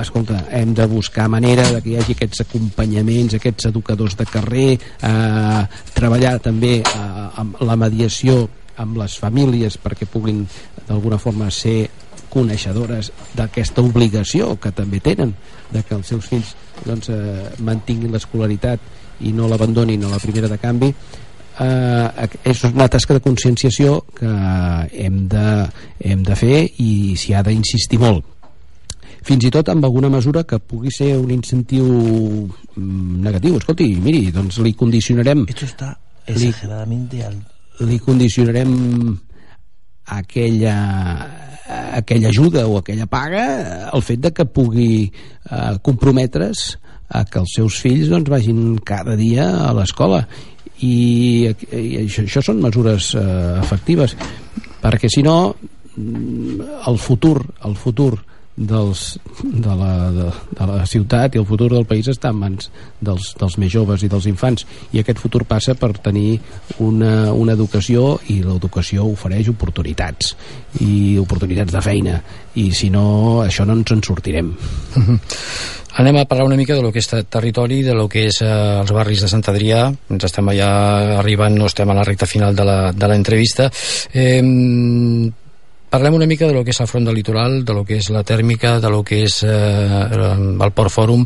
escolta, 0.00 0.46
hem 0.54 0.72
de 0.74 0.86
buscar 0.86 1.28
manera 1.28 1.66
de 1.72 1.82
que 1.82 1.92
hi 1.92 1.98
hagi 2.00 2.16
aquests 2.16 2.46
acompanyaments, 2.46 3.36
aquests 3.36 3.68
educadors 3.68 4.16
de 4.16 4.28
carrer, 4.30 4.70
eh, 4.78 5.62
treballar 5.92 6.38
també 6.40 6.78
eh, 6.80 7.28
amb 7.42 7.60
la 7.60 7.76
mediació 7.76 8.46
amb 8.78 8.98
les 9.00 9.18
famílies 9.18 9.76
perquè 9.82 10.06
puguin 10.06 10.44
d'alguna 10.86 11.18
forma 11.18 11.50
ser 11.50 11.88
coneixedores 12.32 13.12
d'aquesta 13.36 13.82
obligació 13.84 14.54
que 14.60 14.72
també 14.72 15.00
tenen 15.04 15.34
de 15.72 15.82
que 15.82 15.96
els 15.96 16.06
seus 16.06 16.28
fills 16.28 16.54
doncs, 16.84 17.10
eh, 17.10 17.50
mantinguin 17.64 18.12
l'escolaritat 18.14 18.80
i 19.26 19.32
no 19.34 19.48
l'abandonin 19.48 20.04
a 20.04 20.12
la 20.14 20.22
primera 20.22 20.48
de 20.48 20.58
canvi 20.62 20.92
eh, 20.92 22.28
és 22.44 22.64
una 22.70 22.88
tasca 22.88 23.18
de 23.18 23.24
conscienciació 23.24 24.00
que 24.14 24.32
hem 24.92 25.26
de, 25.28 25.46
hem 26.00 26.24
de 26.26 26.36
fer 26.38 26.66
i 26.84 27.14
s'hi 27.18 27.34
ha 27.34 27.44
d'insistir 27.46 28.00
molt 28.02 28.34
fins 29.28 29.44
i 29.44 29.52
tot 29.52 29.68
amb 29.68 29.84
alguna 29.84 30.08
mesura 30.12 30.44
que 30.48 30.58
pugui 30.58 30.92
ser 30.94 31.10
un 31.18 31.30
incentiu 31.34 31.84
mm, 31.88 33.20
negatiu. 33.24 33.58
Escolti, 33.58 33.90
miri, 34.00 34.28
doncs 34.32 34.60
li 34.64 34.72
condicionarem... 34.78 35.44
Esto 35.48 35.66
está 35.66 35.90
exageradamente 36.26 37.24
al... 37.26 37.36
Li 37.86 37.98
condicionarem 38.02 38.72
aquella 40.08 40.76
aquella 41.68 42.28
ajuda 42.28 42.66
o 42.66 42.78
aquella 42.78 43.06
paga 43.06 43.90
el 43.92 44.02
fet 44.02 44.22
de 44.24 44.32
que 44.32 44.46
pugui 44.48 45.08
eh, 45.08 45.74
comprometre's 45.84 46.78
a 47.08 47.24
que 47.24 47.40
els 47.40 47.54
seus 47.56 47.78
fills 47.80 48.08
doncs, 48.12 48.28
vagin 48.28 48.78
cada 48.84 49.16
dia 49.16 49.46
a 49.64 49.72
l'escola. 49.76 50.22
I, 50.84 51.48
i 51.74 51.96
això, 52.04 52.22
això 52.22 52.42
són 52.44 52.60
mesures 52.62 53.10
eh, 53.18 53.22
efectives 53.58 54.14
perquè 54.78 55.10
si 55.10 55.24
no 55.26 55.38
mm, 55.50 56.68
el 56.86 56.98
futur 57.02 57.40
el 57.66 57.74
futur 57.74 58.12
dels, 58.58 59.02
de, 59.42 59.74
la, 59.78 60.10
de, 60.10 60.26
de 60.58 60.66
la 60.66 60.86
ciutat 60.90 61.34
i 61.34 61.40
el 61.40 61.46
futur 61.46 61.70
del 61.70 61.86
país 61.86 62.08
està 62.10 62.32
en 62.34 62.40
mans 62.42 62.70
dels, 63.00 63.30
dels 63.38 63.58
més 63.62 63.70
joves 63.72 64.02
i 64.02 64.10
dels 64.10 64.26
infants 64.30 64.66
i 64.92 65.00
aquest 65.00 65.22
futur 65.22 65.44
passa 65.48 65.76
per 65.78 65.92
tenir 66.02 66.40
una, 66.82 67.30
una 67.32 67.54
educació 67.54 68.18
i 68.34 68.40
l'educació 68.42 69.06
ofereix 69.06 69.52
oportunitats 69.54 70.34
i 70.82 71.16
oportunitats 71.22 71.74
de 71.74 71.82
feina 71.84 72.20
i 72.58 72.70
si 72.74 72.90
no, 72.90 73.44
això 73.46 73.66
no 73.68 73.78
ens 73.78 73.94
en 73.94 74.02
sortirem 74.02 74.54
Anem 75.98 76.18
a 76.20 76.26
parlar 76.30 76.44
una 76.46 76.56
mica 76.56 76.76
de 76.76 76.82
lo 76.84 76.92
que 76.94 77.00
és 77.00 77.08
territori, 77.08 77.80
de 77.82 77.94
lo 77.96 78.04
que 78.12 78.28
és 78.28 78.36
eh, 78.44 78.48
els 78.78 78.92
barris 78.94 79.24
de 79.24 79.30
Sant 79.32 79.42
Adrià. 79.50 79.80
Ens 80.14 80.26
estem 80.28 80.46
allà 80.52 80.68
arribant, 81.18 81.56
no 81.58 81.66
estem 81.66 81.90
a 81.90 81.96
la 81.96 82.04
recta 82.06 82.28
final 82.28 82.54
de 82.54 83.08
l'entrevista. 83.10 83.66
Eh, 84.12 84.38
Parlem 85.88 86.14
una 86.14 86.26
mica 86.26 86.46
de 86.46 86.52
lo 86.52 86.60
que 86.64 86.74
és 86.74 86.80
el 86.84 86.88
front 86.88 87.06
del 87.08 87.16
litoral, 87.16 87.62
de 87.64 87.72
lo 87.72 87.82
que 87.88 87.96
és 87.96 88.10
la 88.12 88.20
tèrmica, 88.20 88.74
de 88.80 88.90
lo 88.92 89.00
que 89.02 89.22
és 89.24 89.38
eh, 89.42 89.48
el 89.48 90.72
Port 90.76 90.92
Fòrum, 90.92 91.22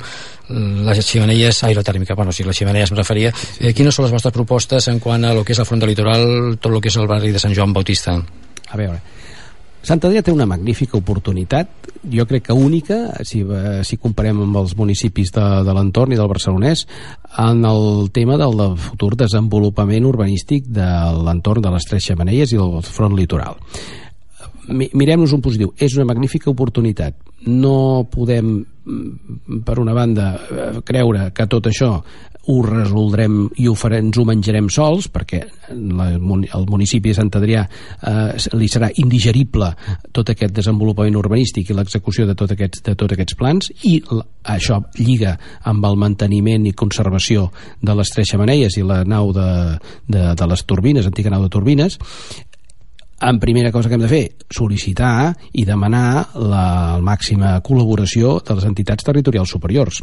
les 0.87 1.01
ximeneies 1.03 1.65
aerotèrmica, 1.67 2.15
bueno, 2.15 2.31
si 2.31 2.45
les 2.47 2.57
ximeneies 2.57 2.93
em 2.93 3.01
referia. 3.01 3.33
Eh, 3.59 3.73
quines 3.75 3.95
són 3.95 4.07
les 4.07 4.15
vostres 4.15 4.35
propostes 4.35 4.87
en 4.93 5.01
quant 5.03 5.25
a 5.27 5.33
lo 5.35 5.43
que 5.43 5.57
és 5.57 5.59
el 5.59 5.67
front 5.67 5.83
del 5.83 5.91
litoral, 5.91 6.61
tot 6.63 6.71
lo 6.71 6.81
que 6.81 6.93
és 6.93 6.99
el 7.01 7.11
barri 7.11 7.33
de 7.35 7.43
Sant 7.43 7.57
Joan 7.57 7.75
Bautista? 7.75 8.15
A 8.15 8.79
veure, 8.79 9.01
Sant 9.83 9.99
Adrià 10.07 10.23
té 10.23 10.31
una 10.31 10.47
magnífica 10.47 10.95
oportunitat, 10.95 11.89
jo 12.07 12.23
crec 12.31 12.45
que 12.47 12.55
única, 12.55 13.01
si, 13.27 13.41
eh, 13.43 13.81
si 13.83 13.99
comparem 13.99 14.45
amb 14.45 14.61
els 14.61 14.77
municipis 14.79 15.35
de, 15.35 15.47
de 15.67 15.75
l'entorn 15.75 16.15
i 16.15 16.21
del 16.21 16.31
barcelonès, 16.31 16.85
en 17.43 17.65
el 17.67 18.13
tema 18.15 18.39
del, 18.39 18.55
del 18.61 18.79
futur 18.79 19.17
desenvolupament 19.19 20.07
urbanístic 20.07 20.71
de 20.71 20.87
l'entorn 21.27 21.67
de 21.67 21.75
les 21.75 21.91
Tres 21.91 22.07
Xemeneies 22.07 22.55
i 22.55 22.63
del 22.63 22.79
front 22.87 23.19
litoral 23.19 23.59
mirem-nos 24.69 25.33
un 25.35 25.43
positiu. 25.43 25.73
És 25.79 25.97
una 25.97 26.09
magnífica 26.09 26.51
oportunitat. 26.51 27.17
No 27.47 28.07
podem 28.11 28.53
mm, 28.59 29.63
per 29.67 29.79
una 29.83 29.95
banda 29.97 30.35
eh, 30.37 30.69
creure 30.87 31.31
que 31.35 31.49
tot 31.51 31.67
això 31.71 31.97
ho 32.51 32.57
resoldrem 32.67 33.37
i 33.63 33.69
ho 33.71 33.75
farem, 33.79 34.09
ens 34.09 34.19
ho 34.19 34.25
menjarem 34.27 34.67
sols 34.73 35.07
perquè 35.13 35.43
la, 35.71 36.09
el 36.17 36.65
municipi 36.71 37.13
de 37.13 37.15
Sant 37.15 37.31
Adrià 37.39 37.63
eh, 37.63 38.35
li 38.59 38.69
serà 38.71 38.89
indigerible 38.99 39.69
tot 40.11 40.33
aquest 40.33 40.55
desenvolupament 40.57 41.19
urbanístic 41.21 41.71
i 41.71 41.77
l'execució 41.79 42.27
de, 42.27 42.35
tot 42.39 42.55
aquests, 42.57 42.83
de 42.89 42.97
tots 42.99 43.15
aquests 43.15 43.39
plans 43.39 43.71
i 43.87 43.95
això 44.51 44.81
lliga 44.99 45.37
amb 45.71 45.87
el 45.87 46.01
manteniment 46.03 46.67
i 46.67 46.75
conservació 46.75 47.47
de 47.81 47.95
les 47.99 48.11
tres 48.11 48.35
xamaneies 48.35 48.79
i 48.79 48.87
la 48.87 49.03
nau 49.07 49.31
de, 49.37 49.51
de, 50.09 50.33
de 50.35 50.51
les 50.51 50.67
turbines, 50.67 51.07
antiga 51.07 51.31
nau 51.31 51.47
de 51.47 51.53
turbines 51.53 52.01
en 53.23 53.39
primera 53.41 53.71
cosa 53.73 53.89
que 53.89 53.95
hem 53.95 54.03
de 54.03 54.11
fer, 54.11 54.25
sol·licitar 54.51 55.33
i 55.55 55.65
demanar 55.69 56.35
la, 56.43 56.99
màxima 57.03 57.59
col·laboració 57.65 58.39
de 58.43 58.59
les 58.59 58.67
entitats 58.69 59.07
territorials 59.07 59.55
superiors. 59.55 60.03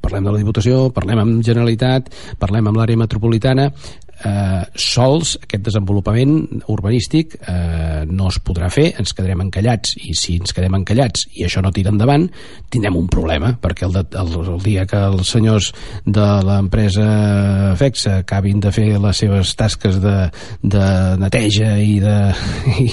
Parlem 0.00 0.24
de 0.24 0.32
la 0.32 0.40
Diputació, 0.40 0.86
parlem 0.96 1.20
amb 1.20 1.42
Generalitat, 1.44 2.08
parlem 2.40 2.70
amb 2.70 2.80
l'àrea 2.80 2.96
metropolitana, 2.96 3.68
eh, 4.24 4.62
sols 4.74 5.36
aquest 5.40 5.64
desenvolupament 5.66 6.62
urbanístic 6.72 7.36
eh, 7.40 8.04
no 8.10 8.28
es 8.30 8.40
podrà 8.44 8.70
fer, 8.72 8.90
ens 9.00 9.14
quedarem 9.16 9.44
encallats 9.46 9.96
i 10.00 10.14
si 10.18 10.36
ens 10.40 10.54
quedem 10.56 10.76
encallats 10.80 11.26
i 11.38 11.46
això 11.46 11.62
no 11.64 11.72
tira 11.74 11.92
endavant, 11.92 12.26
tindrem 12.70 12.98
un 13.00 13.08
problema 13.12 13.52
perquè 13.60 13.86
el, 13.88 13.96
de, 13.96 14.04
el, 14.20 14.36
el 14.54 14.62
dia 14.64 14.86
que 14.90 15.00
els 15.10 15.32
senyors 15.36 15.70
de 16.04 16.28
l'empresa 16.46 17.08
FEXA 17.80 18.20
acabin 18.24 18.60
de 18.60 18.72
fer 18.74 18.88
les 19.00 19.24
seves 19.24 19.54
tasques 19.58 20.00
de, 20.02 20.16
de 20.62 20.86
neteja 21.20 21.76
i 21.80 21.98
de, 22.02 22.18
i, 22.84 22.88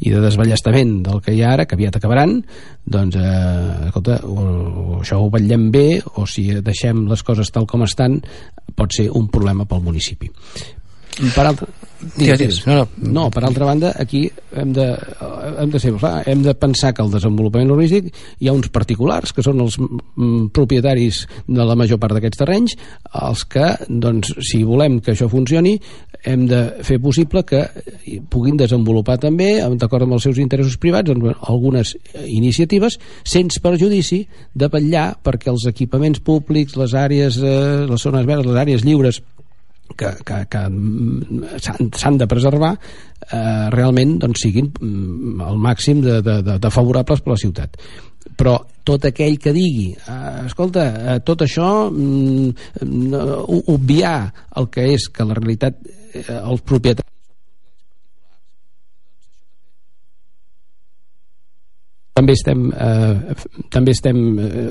i 0.00 0.14
de 0.14 0.22
desballestament 0.22 1.00
del 1.08 1.22
que 1.24 1.36
hi 1.36 1.42
ha 1.44 1.56
ara, 1.56 1.66
que 1.66 1.78
aviat 1.78 1.98
acabaran 1.98 2.40
doncs, 2.84 3.14
eh, 3.16 3.86
escolta, 3.86 4.18
o, 4.26 4.34
o 4.42 5.00
això 5.00 5.20
ho 5.22 5.28
vetllem 5.30 5.68
bé 5.74 5.86
o 6.18 6.26
si 6.26 6.48
deixem 6.64 7.04
les 7.10 7.22
coses 7.22 7.50
tal 7.54 7.66
com 7.70 7.84
estan 7.86 8.18
pot 8.74 8.94
ser 8.94 9.08
un 9.10 9.28
problema 9.32 9.66
pel 9.68 9.82
municipi. 9.84 10.30
Per 11.34 11.44
altra, 11.44 11.68
digues, 12.16 12.38
digues. 12.38 12.60
No, 12.66 12.82
no. 12.82 13.12
no, 13.16 13.24
per 13.32 13.44
altra 13.46 13.66
banda, 13.68 13.92
aquí 13.98 14.24
hem 14.56 14.72
de, 14.76 14.86
hem 15.62 15.72
de 15.72 15.80
ser 15.82 15.92
clar, 15.96 16.22
hem 16.28 16.42
de 16.44 16.54
pensar 16.58 16.92
que 16.94 17.04
el 17.04 17.12
desenvolupament 17.12 17.70
urbanístic 17.72 18.10
hi 18.40 18.50
ha 18.50 18.54
uns 18.56 18.70
particulars 18.74 19.34
que 19.34 19.44
són 19.44 19.62
els 19.64 19.78
mm, 19.80 20.50
propietaris 20.54 21.22
de 21.48 21.66
la 21.68 21.76
major 21.78 22.00
part 22.02 22.16
d'aquests 22.16 22.42
terrenys, 22.42 22.76
els 23.22 23.44
que, 23.50 23.72
doncs, 23.88 24.34
si 24.48 24.62
volem 24.68 25.00
que 25.00 25.14
això 25.14 25.28
funcioni, 25.32 25.76
hem 26.22 26.46
de 26.50 26.62
fer 26.86 27.00
possible 27.02 27.42
que 27.46 27.64
puguin 28.30 28.58
desenvolupar 28.60 29.18
també, 29.22 29.54
d'acord 29.78 30.06
amb 30.06 30.16
els 30.18 30.26
seus 30.28 30.38
interessos 30.42 30.78
privats, 30.80 31.10
doncs, 31.10 31.36
algunes 31.50 31.96
iniciatives, 32.26 32.98
sense 33.24 33.62
perjudici 33.62 34.22
de 34.54 34.70
vetllar 34.72 35.08
perquè 35.22 35.50
els 35.52 35.66
equipaments 35.70 36.22
públics, 36.22 36.76
les 36.78 36.94
àrees, 36.98 37.38
eh, 37.42 37.86
les 37.88 38.02
zones 38.02 38.26
verdes, 38.26 38.46
les 38.46 38.62
àrees 38.62 38.86
lliures 38.86 39.22
que, 39.96 40.10
que, 40.24 40.38
que 40.48 40.62
s'han 41.62 42.18
de 42.20 42.28
preservar 42.28 42.72
eh, 42.76 43.68
realment 43.74 44.16
doncs, 44.22 44.44
siguin 44.46 44.70
mm, 44.72 45.42
el 45.48 45.60
màxim 45.62 46.02
de, 46.04 46.20
de, 46.24 46.40
de, 46.46 46.58
de 46.62 46.72
favorables 46.72 47.22
per 47.22 47.34
la 47.34 47.40
ciutat. 47.40 47.76
Però 48.38 48.56
tot 48.86 49.04
aquell 49.06 49.38
que 49.42 49.52
digui 49.54 49.90
eh, 49.92 50.46
escolta, 50.46 50.86
eh, 50.88 51.18
tot 51.26 51.44
això 51.46 51.90
mm, 51.90 53.22
obviar 53.74 54.16
el 54.58 54.70
que 54.72 54.88
és 54.94 55.08
que 55.12 55.26
la 55.28 55.38
realitat 55.38 55.78
eh, 55.84 56.24
els 56.40 56.64
propietaris 56.66 57.10
també 62.22 62.36
estem, 62.38 62.70
eh, 62.70 63.34
també 63.70 63.92
estem 63.96 64.38
eh, 64.38 64.70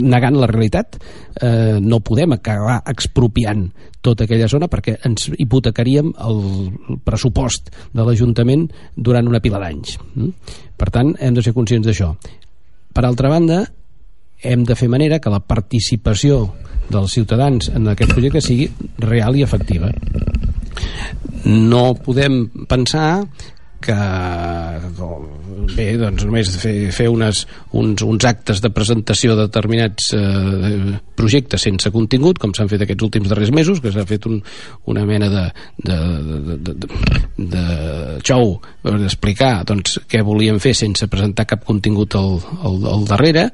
negant 0.00 0.40
la 0.40 0.48
realitat. 0.48 0.96
Eh, 1.36 1.78
no 1.84 2.00
podem 2.00 2.32
acabar 2.32 2.80
expropiant 2.88 3.68
tota 4.00 4.24
aquella 4.24 4.48
zona 4.48 4.70
perquè 4.72 4.96
ens 5.04 5.28
hipotecaríem 5.36 6.14
el 6.24 6.40
pressupost 7.04 7.68
de 7.92 8.06
l'Ajuntament 8.06 8.66
durant 8.96 9.28
una 9.28 9.42
pila 9.44 9.60
d'anys. 9.60 9.98
Mm? 10.16 10.32
per 10.80 10.88
tant 10.88 11.12
hem 11.20 11.36
de 11.36 11.44
ser 11.44 11.52
conscients 11.52 11.84
d'això. 11.84 12.14
Per 12.96 13.04
altra 13.04 13.28
banda 13.28 13.60
hem 14.40 14.64
de 14.64 14.76
fer 14.78 14.88
manera 14.88 15.20
que 15.20 15.32
la 15.32 15.42
participació 15.44 16.46
dels 16.90 17.12
ciutadans 17.12 17.68
en 17.76 17.90
aquest 17.92 18.14
projecte 18.16 18.40
sigui 18.40 18.70
real 19.04 19.36
i 19.36 19.44
efectiva. 19.44 19.92
No 21.44 21.92
podem 22.00 22.46
pensar 22.68 23.20
que 23.80 23.96
bé, 25.76 25.86
doncs 26.00 26.24
només 26.26 26.50
fer, 26.60 26.74
fer 26.94 27.08
unes, 27.12 27.44
uns, 27.76 28.02
uns 28.04 28.26
actes 28.28 28.60
de 28.62 28.70
presentació 28.74 29.36
de 29.36 29.46
determinats 29.46 30.10
eh, 30.16 30.98
projectes 31.18 31.66
sense 31.66 31.92
contingut, 31.94 32.40
com 32.40 32.54
s'han 32.56 32.70
fet 32.70 32.84
aquests 32.84 33.06
últims 33.06 33.30
darrers 33.30 33.52
mesos, 33.54 33.80
que 33.82 33.92
s'ha 33.94 34.06
fet 34.08 34.26
un, 34.30 34.40
una 34.90 35.04
mena 35.08 35.30
de, 35.32 35.44
de, 35.84 35.98
de, 36.28 36.56
de, 36.56 36.74
de, 36.84 36.90
de 37.54 37.64
show 38.24 38.56
per 38.82 38.96
explicar 39.00 39.52
doncs, 39.68 40.00
què 40.10 40.24
volien 40.26 40.60
fer 40.62 40.74
sense 40.76 41.08
presentar 41.10 41.48
cap 41.50 41.64
contingut 41.68 42.16
al, 42.18 42.38
al, 42.60 42.82
al 42.94 43.06
darrere 43.08 43.50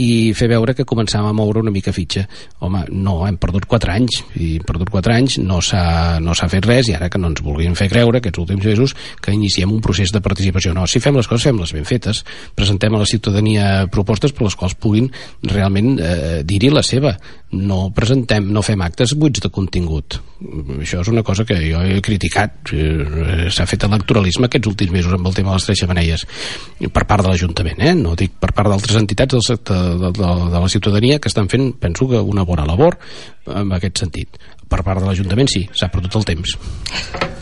i 0.00 0.32
fer 0.36 0.48
veure 0.48 0.72
que 0.76 0.86
començàvem 0.88 1.28
a 1.28 1.36
moure 1.36 1.60
una 1.60 1.72
mica 1.72 1.92
fitxa. 1.92 2.24
Home, 2.64 2.84
no, 2.92 3.18
hem 3.26 3.36
perdut 3.40 3.66
4 3.68 3.92
anys, 3.92 4.22
i 4.40 4.54
hem 4.56 4.64
perdut 4.68 4.90
4 4.92 5.14
anys, 5.14 5.36
no 5.42 5.60
s'ha 5.64 6.18
no 6.22 6.36
fet 6.52 6.66
res, 6.68 6.88
i 6.88 6.96
ara 6.96 7.10
que 7.12 7.20
no 7.20 7.28
ens 7.32 7.42
vulguin 7.44 7.76
fer 7.78 7.90
creure 7.92 8.22
aquests 8.22 8.40
últims 8.40 8.64
mesos 8.64 8.96
que 9.20 9.34
iniciem 9.36 9.72
un 9.72 9.82
procés 9.84 10.12
de 10.12 10.22
participació. 10.24 10.72
No, 10.76 10.86
si 10.86 11.00
fem 11.00 11.16
les 11.16 11.28
coses, 11.28 11.44
fem-les 11.44 11.74
ben 11.76 11.84
fetes, 11.88 12.24
presentem 12.56 12.94
a 12.94 13.02
la 13.02 13.08
ciutadania 13.08 13.68
propostes 13.92 14.32
per 14.32 14.46
les 14.48 14.56
quals 14.56 14.76
puguin 14.80 15.10
realment 15.42 15.98
eh, 16.00 16.40
dir-hi 16.44 16.72
la 16.72 16.84
seva. 16.86 17.16
No 17.52 17.90
presentem, 17.92 18.46
no 18.48 18.62
fem 18.64 18.80
actes 18.84 19.12
buits 19.18 19.42
de 19.44 19.50
contingut. 19.52 20.16
Això 20.80 21.02
és 21.02 21.10
una 21.12 21.22
cosa 21.22 21.44
que 21.44 21.58
jo 21.60 21.82
he 21.84 22.00
criticat. 22.04 22.72
Eh, 22.72 23.50
S'ha 23.52 23.66
fet 23.68 23.84
electoralisme 23.84 24.48
aquests 24.48 24.70
últims 24.70 24.94
mesos 24.94 25.12
amb 25.12 25.28
el 25.28 25.36
tema 25.36 25.52
de 25.52 25.58
les 25.60 25.66
tres 25.68 25.82
xamanelles 25.82 26.24
per 26.92 27.04
part 27.08 27.24
de 27.24 27.32
l'Ajuntament, 27.32 27.82
eh? 27.84 27.92
no 27.98 28.16
dic 28.16 28.38
per 28.40 28.54
part 28.56 28.72
d'altres 28.72 28.96
entitats 29.00 29.36
del 29.36 29.44
sector 29.44 30.00
de, 30.00 30.10
de, 30.16 30.32
de 30.54 30.64
la 30.64 30.72
ciutadania 30.72 31.20
que 31.20 31.28
estan 31.28 31.50
fent, 31.52 31.74
penso 31.80 32.08
que 32.08 32.20
una 32.20 32.46
bona 32.48 32.66
labor 32.66 32.98
en 33.46 33.76
aquest 33.76 34.00
sentit. 34.06 34.40
Per 34.72 34.80
part 34.80 35.02
de 35.02 35.10
l'Ajuntament 35.10 35.50
sí, 35.52 35.66
s'ha 35.76 35.90
perdut 35.92 36.16
el 36.16 36.24
temps. 36.24 36.56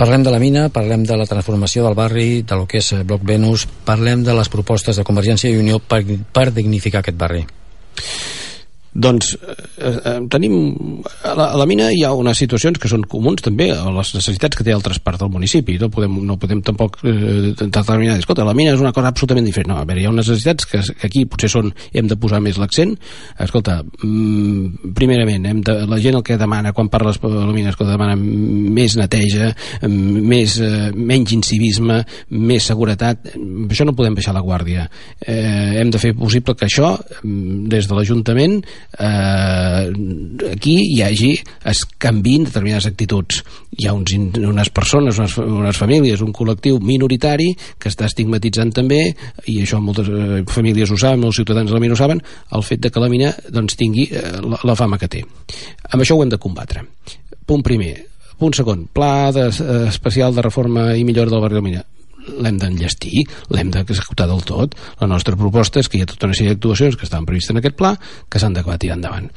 Parlem 0.01 0.25
de 0.27 0.35
la 0.35 0.43
mina, 0.43 0.67
parlem 0.75 1.05
de 1.07 1.15
la 1.21 1.29
transformació 1.31 1.87
del 1.87 1.95
barri, 1.95 2.43
de 2.43 2.59
lo 2.59 2.67
que 2.67 2.83
és 2.83 2.91
Bloc 3.07 3.23
Venus, 3.23 3.69
parlem 3.87 4.27
de 4.27 4.35
les 4.35 4.51
propostes 4.51 4.99
de 4.99 5.07
Convergència 5.07 5.53
i 5.53 5.61
Unió 5.61 5.79
per, 5.79 6.03
per 6.35 6.49
dignificar 6.57 7.05
aquest 7.05 7.21
barri. 7.21 7.45
Doncs 8.93 9.37
eh, 9.79 9.91
eh, 10.05 10.17
tenim 10.31 10.55
a 11.23 11.35
la, 11.39 11.45
a 11.55 11.59
la 11.61 11.67
mina 11.71 11.91
hi 11.95 12.03
ha 12.03 12.11
unes 12.19 12.41
situacions 12.43 12.79
que 12.81 12.91
són 12.91 13.05
comuns 13.07 13.45
també 13.45 13.69
a 13.71 13.85
les 13.95 14.11
necessitats 14.17 14.59
que 14.59 14.67
té 14.67 14.75
altres 14.75 14.99
parts 14.99 15.21
del 15.23 15.31
municipi. 15.31 15.77
No 15.79 15.91
podem, 15.95 16.17
no 16.27 16.37
podem 16.43 16.63
tampoc 16.67 16.99
eh, 17.07 17.53
determinar 17.61 18.19
escolta, 18.19 18.47
la 18.47 18.55
mina 18.57 18.75
és 18.75 18.83
una 18.83 18.93
cosa 18.97 19.13
absolutament 19.13 19.47
diferent. 19.47 19.71
No, 19.71 19.79
a 19.79 19.87
veure, 19.87 20.03
hi 20.03 20.09
ha 20.09 20.15
unes 20.15 20.27
necessitats 20.27 20.67
que, 20.67 20.83
que 20.83 21.07
aquí 21.07 21.23
potser 21.31 21.53
són 21.53 21.71
hem 21.95 22.09
de 22.11 22.19
posar 22.19 22.41
més 22.43 22.59
l'accent. 22.59 22.97
Escolta, 23.39 23.79
mm, 24.03 24.91
primerament 24.99 25.47
hem 25.47 25.63
de, 25.67 25.77
la 25.91 26.01
gent 26.03 26.19
el 26.19 26.27
que 26.27 26.41
demana 26.41 26.75
quan 26.75 26.91
parla 26.91 27.15
de 27.15 27.31
la 27.37 27.55
mina 27.55 27.71
escolta, 27.71 27.95
demana 27.95 28.19
més 28.19 28.97
neteja 28.99 29.53
més, 29.87 30.59
eh, 30.59 30.91
menys 30.97 31.37
incivisme 31.37 32.01
més 32.35 32.67
seguretat. 32.73 33.33
Això 33.71 33.87
no 33.87 33.95
podem 33.95 34.19
baixar 34.19 34.35
la 34.35 34.43
guàrdia. 34.43 34.89
Eh, 35.21 35.79
hem 35.79 35.95
de 35.95 36.03
fer 36.03 36.13
possible 36.19 36.59
que 36.59 36.67
això 36.67 36.97
mm, 36.99 37.71
des 37.71 37.87
de 37.87 37.95
l'Ajuntament 37.95 38.59
eh, 38.99 40.51
aquí 40.51 40.77
hi 40.95 41.01
hagi 41.03 41.31
es 41.71 41.85
canvin 41.99 42.45
determinades 42.49 42.89
actituds. 42.91 43.43
Hi 43.79 43.89
ha 43.89 43.95
uns, 43.95 44.15
unes 44.15 44.71
persones, 44.75 45.19
unes, 45.19 45.37
unes 45.39 45.79
famílies 45.79 46.25
un 46.25 46.33
col·lectiu 46.37 46.81
minoritari 46.85 47.51
que 47.79 47.91
està 47.93 48.09
estigmatitzant 48.11 48.75
també 48.81 49.03
i 49.47 49.61
això 49.63 49.81
moltes 49.83 50.11
eh, 50.11 50.43
famílies 50.51 50.91
ho 50.91 50.99
saben, 51.01 51.23
molts 51.25 51.41
ciutadans 51.43 51.73
mina 51.81 51.97
ho 51.97 52.01
saben 52.01 52.21
el 52.57 52.67
fet 52.67 52.83
de 52.85 52.91
que 52.91 53.01
la 53.01 53.09
mina 53.13 53.33
doncs, 53.49 53.77
tingui 53.81 54.09
eh, 54.11 54.37
la, 54.43 54.61
la 54.65 54.77
fama 54.77 54.99
que 54.99 55.09
té. 55.09 55.25
Amb 55.91 56.03
això 56.03 56.17
ho 56.17 56.25
hem 56.25 56.33
de 56.33 56.41
combatre. 56.41 56.85
Punt 57.47 57.65
primer. 57.67 57.95
Punt 58.41 58.55
segon, 58.57 58.87
pla 58.93 59.31
de, 59.37 59.49
eh, 59.49 59.81
especial 59.89 60.35
de 60.35 60.45
reforma 60.45 60.91
i 60.97 61.05
millora 61.05 61.33
del 61.33 61.43
barri 61.45 61.61
de 61.61 61.67
mina 61.71 61.87
l'hem 62.41 62.59
d'enllestir, 62.61 63.25
l'hem 63.55 63.73
d'executar 63.75 64.29
del 64.31 64.45
tot. 64.49 64.77
La 65.01 65.11
nostra 65.11 65.37
proposta 65.37 65.81
és 65.81 65.89
que 65.89 65.99
hi 65.99 66.05
ha 66.05 66.11
tota 66.11 66.31
una 66.31 66.37
sèrie 66.37 66.55
d'actuacions 66.55 66.97
que 66.97 67.09
estaven 67.09 67.29
previstes 67.29 67.55
en 67.55 67.63
aquest 67.63 67.79
pla 67.81 67.97
que 68.29 68.43
s'han 68.43 68.57
d'acabar 68.57 68.79
tirant 68.79 69.01
endavant 69.01 69.31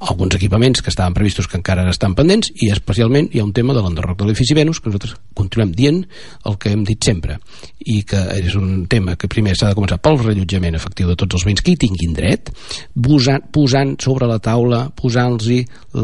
alguns 0.00 0.34
equipaments 0.34 0.82
que 0.82 0.90
estaven 0.90 1.14
previstos 1.14 1.46
que 1.46 1.56
encara 1.58 1.86
estan 1.90 2.14
pendents 2.18 2.50
i 2.64 2.70
especialment 2.74 3.28
hi 3.32 3.40
ha 3.40 3.46
un 3.46 3.52
tema 3.54 3.74
de 3.76 3.82
l'enderroc 3.84 4.18
de 4.18 4.26
l'edifici 4.26 4.56
Venus 4.58 4.80
que 4.80 4.90
nosaltres 4.90 5.14
continuem 5.38 5.72
dient 5.76 6.00
el 6.48 6.58
que 6.58 6.72
hem 6.74 6.84
dit 6.88 7.04
sempre 7.04 7.38
i 7.86 8.02
que 8.08 8.20
és 8.38 8.56
un 8.58 8.86
tema 8.90 9.16
que 9.16 9.30
primer 9.30 9.54
s'ha 9.56 9.70
de 9.70 9.78
començar 9.78 10.00
pel 10.02 10.18
rellotjament 10.22 10.78
efectiu 10.78 11.10
de 11.10 11.18
tots 11.18 11.38
els 11.38 11.46
béns 11.46 11.62
que 11.62 11.74
hi 11.74 11.80
tinguin 11.86 12.16
dret 12.16 12.50
posant, 12.94 13.44
posant 13.54 13.94
sobre 14.02 14.26
la 14.30 14.40
taula 14.42 14.88
posant-los 14.90 15.46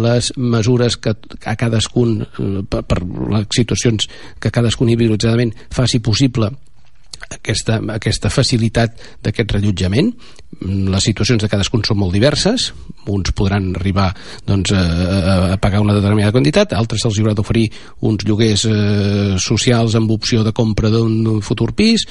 les 0.04 0.30
mesures 0.36 0.96
que 0.96 1.14
a 1.44 1.56
cadascun 1.58 2.20
eh, 2.22 2.62
per, 2.68 2.84
per 2.86 3.00
les 3.02 3.48
situacions 3.54 4.06
que 4.38 4.54
cadascun 4.54 4.92
individualitzadament 4.92 5.54
faci 5.74 5.98
possible 5.98 6.52
aquesta, 7.30 7.78
aquesta 7.94 8.30
facilitat 8.32 8.98
d'aquest 9.24 9.56
rellotjament 9.56 10.12
les 10.62 11.04
situacions 11.04 11.42
de 11.42 11.50
cadascun 11.50 11.84
són 11.86 11.98
molt 12.00 12.14
diverses. 12.14 12.70
Uns 13.10 13.32
podran 13.36 13.72
arribar 13.76 14.10
doncs, 14.46 14.72
a, 14.72 15.54
a 15.54 15.58
pagar 15.60 15.82
una 15.84 15.96
determinada 15.96 16.32
quantitat 16.32 16.72
altres 16.76 17.04
se'ls 17.04 17.18
haurà 17.20 17.34
d'oferir 17.36 17.66
uns 18.08 18.24
lloguers 18.26 18.64
eh, 18.68 19.34
socials 19.40 19.96
amb 19.98 20.10
opció 20.14 20.44
de 20.44 20.52
compra 20.56 20.90
d'un 20.92 21.40
futur 21.44 21.72
pis 21.76 22.06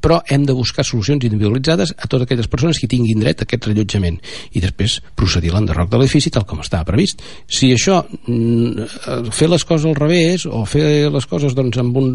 però 0.00 0.20
hem 0.30 0.44
de 0.46 0.54
buscar 0.56 0.84
solucions 0.86 1.24
individualitzades 1.24 1.94
a 1.96 2.06
totes 2.06 2.26
aquelles 2.26 2.48
persones 2.50 2.78
que 2.80 2.88
tinguin 2.90 3.20
dret 3.22 3.42
a 3.42 3.46
aquest 3.48 3.68
rellotjament 3.68 4.18
i 4.54 4.62
després 4.62 5.00
procedir 5.16 5.52
a 5.52 5.58
l'enderroc 5.58 5.90
de 5.90 6.00
l'edifici 6.00 6.32
tal 6.34 6.46
com 6.48 6.62
estava 6.62 6.86
previst. 6.88 7.22
Si 7.46 7.72
això 7.74 8.00
mm, 8.04 9.30
fer 9.34 9.48
les 9.50 9.64
coses 9.66 9.86
al 9.90 9.98
revés 9.98 10.46
o 10.46 10.64
fer 10.68 11.10
les 11.12 11.26
coses 11.30 11.54
doncs, 11.56 11.78
amb 11.82 11.96
un, 12.00 12.10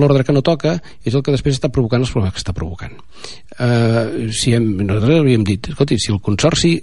l'ordre 0.00 0.24
que 0.26 0.34
no 0.36 0.44
toca 0.46 0.76
és 1.04 1.14
el 1.14 1.22
que 1.24 1.34
després 1.34 1.56
està 1.58 1.70
provocant 1.72 2.02
els 2.04 2.12
problemes 2.12 2.36
que 2.36 2.42
està 2.42 2.56
provocant. 2.56 2.96
Eh, 3.58 3.69
si 4.34 4.54
hem, 4.56 4.72
nosaltres 4.84 5.20
havíem 5.22 5.44
dit 5.46 5.70
escolti, 5.72 5.98
si 6.00 6.12
el 6.14 6.22
Consorci 6.24 6.78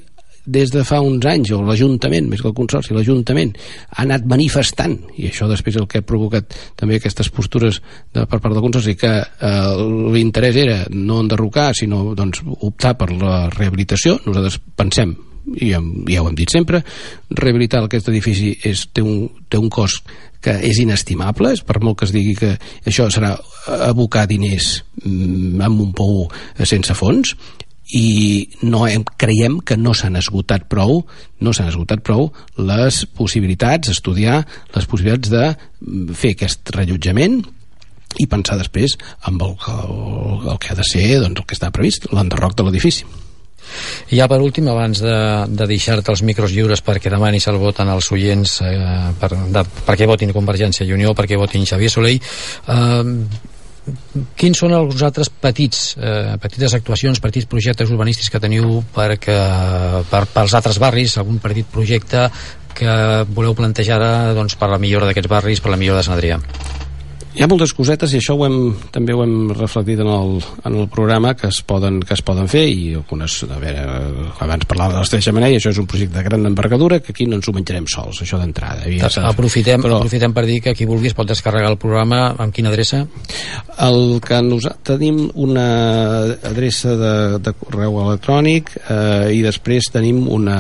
des 0.47 0.71
de 0.71 0.82
fa 0.88 1.02
uns 1.04 1.26
anys, 1.28 1.52
o 1.52 1.60
l'Ajuntament, 1.67 2.30
més 2.32 2.41
que 2.41 2.47
el 2.47 2.56
Consorci, 2.56 2.95
l'Ajuntament 2.95 3.52
ha 3.91 4.06
anat 4.06 4.26
manifestant, 4.32 4.95
i 5.19 5.28
això 5.28 5.50
després 5.52 5.76
el 5.76 5.89
que 5.91 6.00
ha 6.00 6.08
provocat 6.08 6.56
també 6.80 6.97
aquestes 6.97 7.30
postures 7.36 7.82
de, 8.15 8.23
per 8.23 8.39
part 8.39 8.56
del 8.56 8.63
Consorci, 8.63 8.95
que 8.95 9.13
eh, 9.19 9.86
l'interès 10.15 10.60
era 10.63 10.82
no 10.95 11.19
enderrocar, 11.26 11.73
sinó 11.76 12.15
doncs, 12.15 12.45
optar 12.63 12.95
per 12.97 13.12
la 13.12 13.47
rehabilitació, 13.52 14.21
nosaltres 14.26 14.62
pensem 14.80 15.17
i 15.56 15.69
ja 15.71 15.80
ho 15.80 16.28
hem 16.28 16.36
dit 16.36 16.52
sempre, 16.52 16.82
rehabilitar 17.32 17.84
aquest 17.86 18.10
edifici 18.12 18.52
és, 18.67 18.88
té, 18.91 19.04
un, 19.04 19.28
té 19.47 19.60
un 19.60 19.69
cost 19.71 20.04
que 20.43 20.54
és 20.67 20.80
inestimable, 20.82 21.54
és 21.56 21.63
per 21.65 21.80
molt 21.84 22.00
que 22.00 22.08
es 22.08 22.13
digui 22.15 22.36
que 22.38 22.56
això 22.88 23.08
serà 23.13 23.36
abocar 23.88 24.28
diners 24.30 24.84
mm, 25.04 25.62
amb 25.65 25.86
un 25.88 25.93
pou 25.97 26.28
sense 26.63 26.95
fons, 26.97 27.36
i 27.95 28.50
no 28.67 28.84
hem, 28.88 29.06
creiem 29.19 29.62
que 29.63 29.78
no 29.80 29.93
s'han 29.95 30.19
esgotat 30.19 30.65
prou 30.67 31.06
no 31.39 31.54
s'han 31.56 31.69
esgotat 31.71 32.02
prou 32.04 32.34
les 32.60 33.06
possibilitats, 33.15 33.93
estudiar 33.93 34.41
les 34.76 34.89
possibilitats 34.91 35.32
de 35.32 35.45
mm, 35.54 36.17
fer 36.17 36.34
aquest 36.36 36.73
rellotjament 36.76 37.39
i 38.19 38.28
pensar 38.28 38.58
després 38.60 38.97
amb 39.30 39.43
el, 39.45 39.56
el, 39.71 40.52
el 40.52 40.60
que 40.60 40.73
ha 40.73 40.78
de 40.80 40.88
ser 40.88 41.08
doncs, 41.21 41.39
el 41.39 41.47
que 41.47 41.56
està 41.56 41.71
previst, 41.71 42.10
l'enderroc 42.12 42.58
de 42.58 42.67
l'edifici. 42.67 43.08
I 44.12 44.21
ja 44.21 44.27
per 44.32 44.39
últim, 44.43 44.69
abans 44.71 45.01
de, 45.03 45.17
de 45.49 45.67
deixar-te 45.69 46.13
els 46.13 46.23
micros 46.27 46.53
lliures 46.56 46.84
perquè 46.86 47.12
demanis 47.13 47.47
el 47.51 47.60
vot 47.62 47.84
en 47.84 47.91
els 47.93 48.12
oients 48.15 48.60
eh, 48.65 49.12
per, 49.19 49.34
de, 49.53 49.65
perquè 49.88 50.08
votin 50.10 50.34
Convergència 50.36 50.88
i 50.88 50.95
Unió, 50.95 51.13
perquè 51.17 51.39
votin 51.39 51.65
Xavier 51.67 51.91
Soleil, 51.91 52.19
eh, 52.71 53.53
quins 54.38 54.60
són 54.60 54.75
els 54.75 55.03
altres 55.06 55.30
petits, 55.30 55.95
eh, 55.97 56.36
petites 56.43 56.75
actuacions, 56.77 57.21
petits 57.23 57.47
projectes 57.49 57.91
urbanístics 57.91 58.32
que 58.34 58.41
teniu 58.43 58.82
perquè, 58.95 59.38
per, 60.12 60.25
pels 60.34 60.58
altres 60.58 60.80
barris, 60.84 61.17
algun 61.17 61.39
petit 61.43 61.67
projecte 61.71 62.27
que 62.77 62.97
voleu 63.34 63.56
plantejar 63.58 63.97
ara 63.97 64.34
doncs, 64.38 64.58
per 64.60 64.69
la 64.69 64.82
millora 64.82 65.10
d'aquests 65.10 65.32
barris, 65.32 65.63
per 65.63 65.73
la 65.73 65.80
millora 65.82 66.03
de 66.03 66.10
Sant 66.10 66.17
Adrià? 66.17 66.38
Hi 67.38 67.43
ha 67.45 67.47
moltes 67.50 67.69
cosetes 67.78 68.13
i 68.15 68.17
això 68.17 68.34
ho 68.34 68.45
hem, 68.47 68.56
també 68.93 69.13
ho 69.13 69.21
hem 69.21 69.52
reflectit 69.54 70.00
en 70.02 70.08
el, 70.10 70.39
en 70.65 70.78
el 70.82 70.88
programa 70.89 71.36
que 71.38 71.52
es 71.52 71.60
poden, 71.62 72.00
que 72.02 72.15
es 72.15 72.23
poden 72.26 72.50
fer 72.50 72.63
i 72.71 72.95
algunes, 72.97 73.36
a 73.45 73.60
veure, 73.62 73.84
abans 74.41 74.65
parlava 74.65 74.95
de 74.95 75.04
l'Estrella 75.04 75.28
Xamanei, 75.28 75.58
això 75.60 75.69
és 75.69 75.78
un 75.78 75.86
projecte 75.89 76.17
de 76.17 76.26
gran 76.26 76.50
envergadura 76.50 77.00
que 77.04 77.13
aquí 77.13 77.28
no 77.30 77.38
ens 77.38 77.45
ho 77.45 77.54
menjarem 77.54 77.86
sols, 77.93 78.23
això 78.26 78.41
d'entrada. 78.41 78.89
Aprofitem, 79.30 79.86
però... 79.86 80.02
aprofitem 80.02 80.34
per 80.34 80.47
dir 80.50 80.58
que 80.65 80.73
qui 80.78 80.89
vulgui 80.89 81.12
es 81.12 81.17
pot 81.17 81.30
descarregar 81.30 81.69
el 81.76 81.80
programa. 81.82 82.23
Amb 82.41 82.56
quina 82.56 82.73
adreça? 82.73 83.04
El 83.86 84.17
que 84.26 84.41
nosaltres 84.41 84.97
tenim 84.97 85.28
una 85.38 85.67
adreça 86.50 86.97
de, 86.97 87.15
de 87.43 87.54
correu 87.62 88.02
electrònic 88.08 88.73
eh, 88.80 89.34
i 89.38 89.43
després 89.45 89.91
tenim 89.93 90.26
una, 90.34 90.60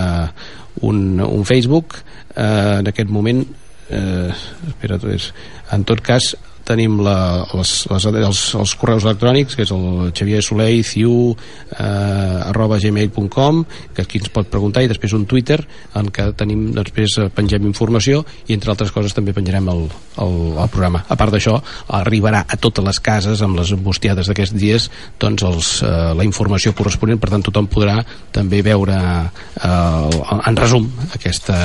un, 0.85 1.23
un 1.25 1.47
Facebook. 1.47 2.03
Eh, 2.35 2.83
en 2.83 2.91
aquest 2.93 3.09
moment 3.09 3.41
eh, 3.89 4.29
espera, 4.69 4.99
és, 5.15 5.31
en 5.73 5.87
tot 5.87 6.03
cas 6.05 6.35
tenim 6.67 6.99
la, 7.03 7.45
les, 7.55 7.71
les, 7.91 8.07
els, 8.11 8.41
els 8.59 8.73
correus 8.79 9.05
electrònics 9.07 9.55
que 9.55 9.63
és 9.65 9.71
el 9.73 10.11
Xavier 10.15 10.41
Soleil 10.43 10.83
ciu 10.87 11.13
eh, 11.31 12.49
arroba 12.49 12.79
gmail.com 12.83 13.63
que 13.95 14.03
aquí 14.03 14.21
ens 14.21 14.31
pot 14.33 14.49
preguntar 14.51 14.83
i 14.83 14.91
després 14.91 15.15
un 15.17 15.25
Twitter 15.29 15.59
en 15.97 16.11
què 16.13 16.29
tenim 16.37 16.67
després 16.75 17.17
eh, 17.21 17.29
pengem 17.33 17.67
informació 17.69 18.23
i 18.47 18.57
entre 18.57 18.73
altres 18.73 18.91
coses 18.95 19.15
també 19.15 19.35
penjarem 19.35 19.71
el, 19.71 19.85
el, 20.23 20.37
el 20.57 20.71
programa. 20.73 21.03
A 21.07 21.17
part 21.19 21.33
d'això 21.33 21.57
arribarà 21.99 22.43
a 22.47 22.59
totes 22.59 22.85
les 22.85 23.01
cases 23.03 23.43
amb 23.45 23.59
les 23.59 23.71
embustiades 23.75 24.27
d'aquests 24.27 24.57
dies 24.57 24.89
doncs 25.21 25.47
els, 25.47 25.73
eh, 25.87 26.11
la 26.17 26.27
informació 26.27 26.75
corresponent 26.77 27.21
per 27.21 27.31
tant 27.33 27.47
tothom 27.47 27.71
podrà 27.71 28.01
també 28.35 28.61
veure 28.65 28.97
eh, 28.99 30.37
en 30.37 30.59
resum 30.59 30.91
aquesta 31.15 31.57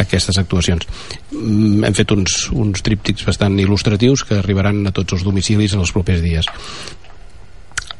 aquestes 0.00 0.38
actuacions. 0.40 0.86
Mm, 1.32 1.82
hem 1.88 1.96
fet 1.96 2.14
uns, 2.14 2.46
uns 2.52 2.84
tríptics 2.84 3.26
bastant 3.28 3.58
il·lustratius 3.60 4.26
que 4.28 4.40
arribaran 4.40 4.86
a 4.86 4.94
tots 4.94 5.18
els 5.18 5.26
domicilis 5.26 5.74
en 5.74 5.84
els 5.84 5.92
propers 5.92 6.22
dies. 6.24 6.48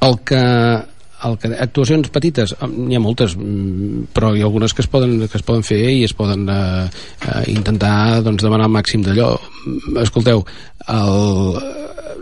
El 0.03 0.19
que, 0.27 0.43
el 1.29 1.37
que, 1.39 1.53
actuacions 1.63 2.11
petites 2.15 2.57
n'hi 2.67 2.99
ha 2.99 3.03
moltes 3.03 3.37
mm, 3.39 4.09
però 4.15 4.33
hi 4.35 4.43
ha 4.43 4.49
algunes 4.49 4.75
que 4.75 4.83
es 4.83 4.91
poden, 4.91 5.29
que 5.29 5.39
es 5.39 5.47
poden 5.47 5.63
fer 5.67 5.83
i 5.93 6.03
es 6.09 6.17
poden 6.19 6.49
eh, 6.51 6.89
eh, 7.29 7.45
intentar 7.55 8.23
doncs, 8.27 8.43
demanar 8.43 8.71
el 8.71 8.77
màxim 8.81 9.05
d'allò 9.07 9.31
escolteu 10.03 10.43
el, 10.91 11.61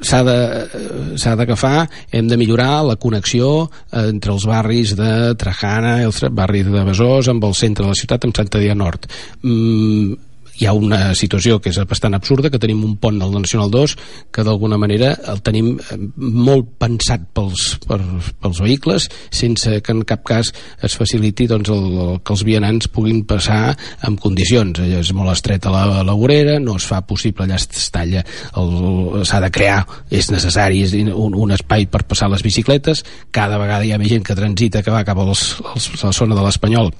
s'ha 0.02 1.34
d'agafar, 1.36 1.84
hem 2.10 2.28
de 2.30 2.38
millorar 2.40 2.84
la 2.88 2.96
connexió 3.00 3.50
eh, 3.66 4.06
entre 4.08 4.34
els 4.34 4.46
barris 4.48 4.96
de 4.98 5.12
Trajana, 5.40 6.00
el 6.06 6.14
barri 6.32 6.64
de 6.66 6.84
Besòs, 6.88 7.30
amb 7.32 7.44
el 7.44 7.54
centre 7.58 7.84
de 7.86 7.92
la 7.92 7.98
ciutat, 7.98 8.24
amb 8.24 8.36
Sant 8.36 8.50
Adrià 8.50 8.76
Nord. 8.76 9.08
Mm, 9.42 10.29
hi 10.60 10.66
ha 10.68 10.74
una 10.76 11.14
situació 11.16 11.58
que 11.62 11.72
és 11.72 11.78
bastant 11.88 12.14
absurda, 12.16 12.50
que 12.52 12.60
tenim 12.60 12.82
un 12.84 12.98
pont 13.00 13.16
del 13.18 13.32
Nacional 13.32 13.70
2 13.72 13.94
que 14.34 14.44
d'alguna 14.44 14.76
manera 14.80 15.14
el 15.32 15.40
tenim 15.44 15.72
eh, 15.80 15.96
molt 16.20 16.74
pensat 16.80 17.24
pels, 17.36 17.78
per, 17.86 17.98
pels 18.42 18.60
vehicles 18.60 19.08
sense 19.32 19.78
que 19.80 19.94
en 19.96 20.04
cap 20.04 20.22
cas 20.28 20.52
es 20.84 20.96
faciliti 21.00 21.48
doncs, 21.48 21.72
el, 21.72 21.86
el, 22.04 22.12
que 22.20 22.36
els 22.36 22.44
vianants 22.44 22.90
puguin 22.92 23.22
passar 23.28 23.74
en 24.06 24.18
condicions. 24.20 24.82
Allò 24.84 25.00
és 25.00 25.12
molt 25.16 25.32
estreta 25.32 25.72
la, 25.72 26.02
la 26.04 26.16
vorera, 26.16 26.58
no 26.60 26.76
es 26.76 26.88
fa 26.88 27.00
possible, 27.08 27.46
allà 27.46 27.56
es 27.56 27.88
talla, 27.94 28.24
s'ha 28.52 29.40
de 29.40 29.52
crear, 29.54 29.80
és 30.12 30.28
necessari 30.32 30.84
és 30.84 30.96
un, 31.00 31.36
un 31.36 31.56
espai 31.56 31.88
per 31.90 32.04
passar 32.08 32.28
les 32.32 32.44
bicicletes, 32.44 33.04
cada 33.32 33.58
vegada 33.60 33.86
hi 33.86 33.94
ha 33.94 34.00
més 34.00 34.12
gent 34.12 34.26
que 34.26 34.36
transita 34.36 34.84
que 34.84 34.92
va 34.92 35.06
cap 35.08 35.24
als, 35.24 35.54
als, 35.72 35.94
a 36.02 36.10
la 36.10 36.16
zona 36.16 36.36
de 36.36 36.44
l'Espanyol 36.44 36.92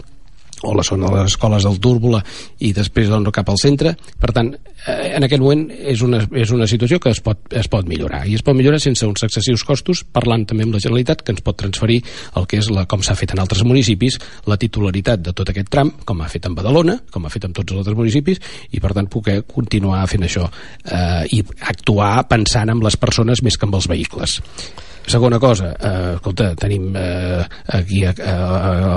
o 0.62 0.74
la 0.74 0.84
zona 0.86 1.08
de 1.10 1.20
les 1.20 1.32
escoles 1.32 1.64
del 1.66 1.78
Túrbola 1.80 2.20
i 2.60 2.72
després 2.76 3.08
doncs, 3.10 3.32
cap 3.34 3.48
al 3.48 3.58
centre. 3.60 3.94
Per 4.20 4.32
tant, 4.36 4.50
eh, 4.86 5.12
en 5.16 5.26
aquest 5.26 5.42
moment 5.42 5.66
és 5.70 6.02
una, 6.04 6.22
és 6.36 6.52
una 6.54 6.68
situació 6.70 7.00
que 7.00 7.12
es 7.14 7.20
pot, 7.24 7.42
es 7.56 7.68
pot 7.72 7.86
millorar. 7.88 8.22
I 8.28 8.36
es 8.38 8.44
pot 8.46 8.56
millorar 8.56 8.80
sense 8.82 9.06
uns 9.06 9.24
excessius 9.26 9.64
costos 9.64 10.04
parlant 10.04 10.46
també 10.48 10.66
amb 10.66 10.76
la 10.76 10.82
Generalitat 10.82 11.24
que 11.24 11.34
ens 11.34 11.44
pot 11.46 11.58
transferir 11.60 12.00
el 12.36 12.46
que 12.50 12.60
és, 12.60 12.70
la, 12.72 12.86
com 12.90 13.04
s'ha 13.06 13.16
fet 13.18 13.34
en 13.34 13.42
altres 13.42 13.64
municipis 13.66 14.18
la 14.50 14.58
titularitat 14.60 15.24
de 15.24 15.34
tot 15.36 15.52
aquest 15.52 15.70
tram 15.72 15.92
com 16.04 16.20
ha 16.20 16.30
fet 16.32 16.48
en 16.48 16.56
Badalona, 16.58 16.98
com 17.10 17.26
ha 17.26 17.32
fet 17.32 17.48
en 17.48 17.56
tots 17.56 17.72
els 17.72 17.82
altres 17.82 17.98
municipis 17.98 18.40
i 18.70 18.82
per 18.82 18.94
tant 18.96 19.08
poder 19.10 19.40
continuar 19.48 20.04
fent 20.10 20.26
això 20.26 20.46
eh, 20.46 21.24
i 21.36 21.42
actuar 21.72 22.14
pensant 22.30 22.72
en 22.72 22.84
les 22.84 22.96
persones 23.00 23.44
més 23.46 23.56
que 23.56 23.68
amb 23.68 23.80
els 23.80 23.90
vehicles 23.90 24.40
Segona 25.06 25.38
cosa, 25.40 25.72
eh, 25.74 26.14
escolta, 26.14 26.52
tenim 26.54 26.94
eh, 26.96 27.44
aquí 27.66 28.04
a, 28.04 28.12
a, 28.12 28.34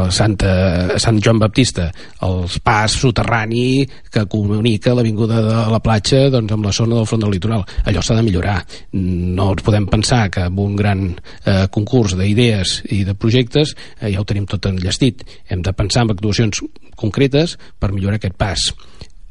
a, 0.05 0.11
Santa, 0.11 0.51
a 0.93 0.99
Sant 0.99 1.19
Joan 1.23 1.39
Baptista 1.41 1.87
el 2.27 2.45
pas 2.63 2.91
soterrani 3.01 3.85
que 4.11 4.25
comunica 4.29 4.93
l'avinguda 4.93 5.41
de 5.41 5.57
la 5.73 5.81
platja 5.81 6.27
doncs, 6.33 6.53
amb 6.53 6.67
la 6.67 6.75
zona 6.75 6.99
del 6.99 7.07
front 7.09 7.25
del 7.25 7.33
litoral. 7.33 7.65
Allò 7.89 8.03
s'ha 8.03 8.19
de 8.19 8.25
millorar. 8.27 8.59
No 8.93 9.49
ens 9.55 9.65
podem 9.65 9.87
pensar 9.89 10.27
que 10.29 10.45
amb 10.49 10.59
un 10.61 10.77
gran 10.77 11.05
eh, 11.09 11.65
concurs 11.73 12.17
d'idees 12.19 12.81
i 12.93 13.03
de 13.07 13.17
projectes 13.17 13.73
eh, 13.99 14.11
ja 14.13 14.21
ho 14.21 14.27
tenim 14.27 14.45
tot 14.45 14.69
enllestit. 14.69 15.25
Hem 15.49 15.65
de 15.65 15.73
pensar 15.73 16.05
en 16.05 16.13
actuacions 16.13 16.61
concretes 16.99 17.57
per 17.79 17.91
millorar 17.91 18.21
aquest 18.21 18.37
pas 18.37 18.69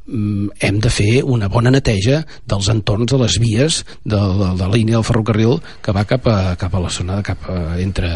hem 0.05 0.79
de 0.83 0.89
fer 0.91 1.21
una 1.23 1.47
bona 1.47 1.71
neteja 1.71 2.19
dels 2.49 2.67
entorns 2.73 3.13
de 3.13 3.19
les 3.21 3.37
vies 3.39 3.77
de, 4.03 4.17
de, 4.17 4.49
de 4.59 4.65
la 4.65 4.71
línia 4.73 4.97
del 4.97 5.05
ferrocarril 5.07 5.61
que 5.83 5.93
va 5.95 6.03
cap 6.07 6.27
a, 6.27 6.55
cap 6.59 6.75
a 6.75 6.81
la 6.83 6.91
zona 6.91 7.15
de 7.19 7.23
cap 7.29 7.45
a, 7.47 7.77
entre, 7.79 8.09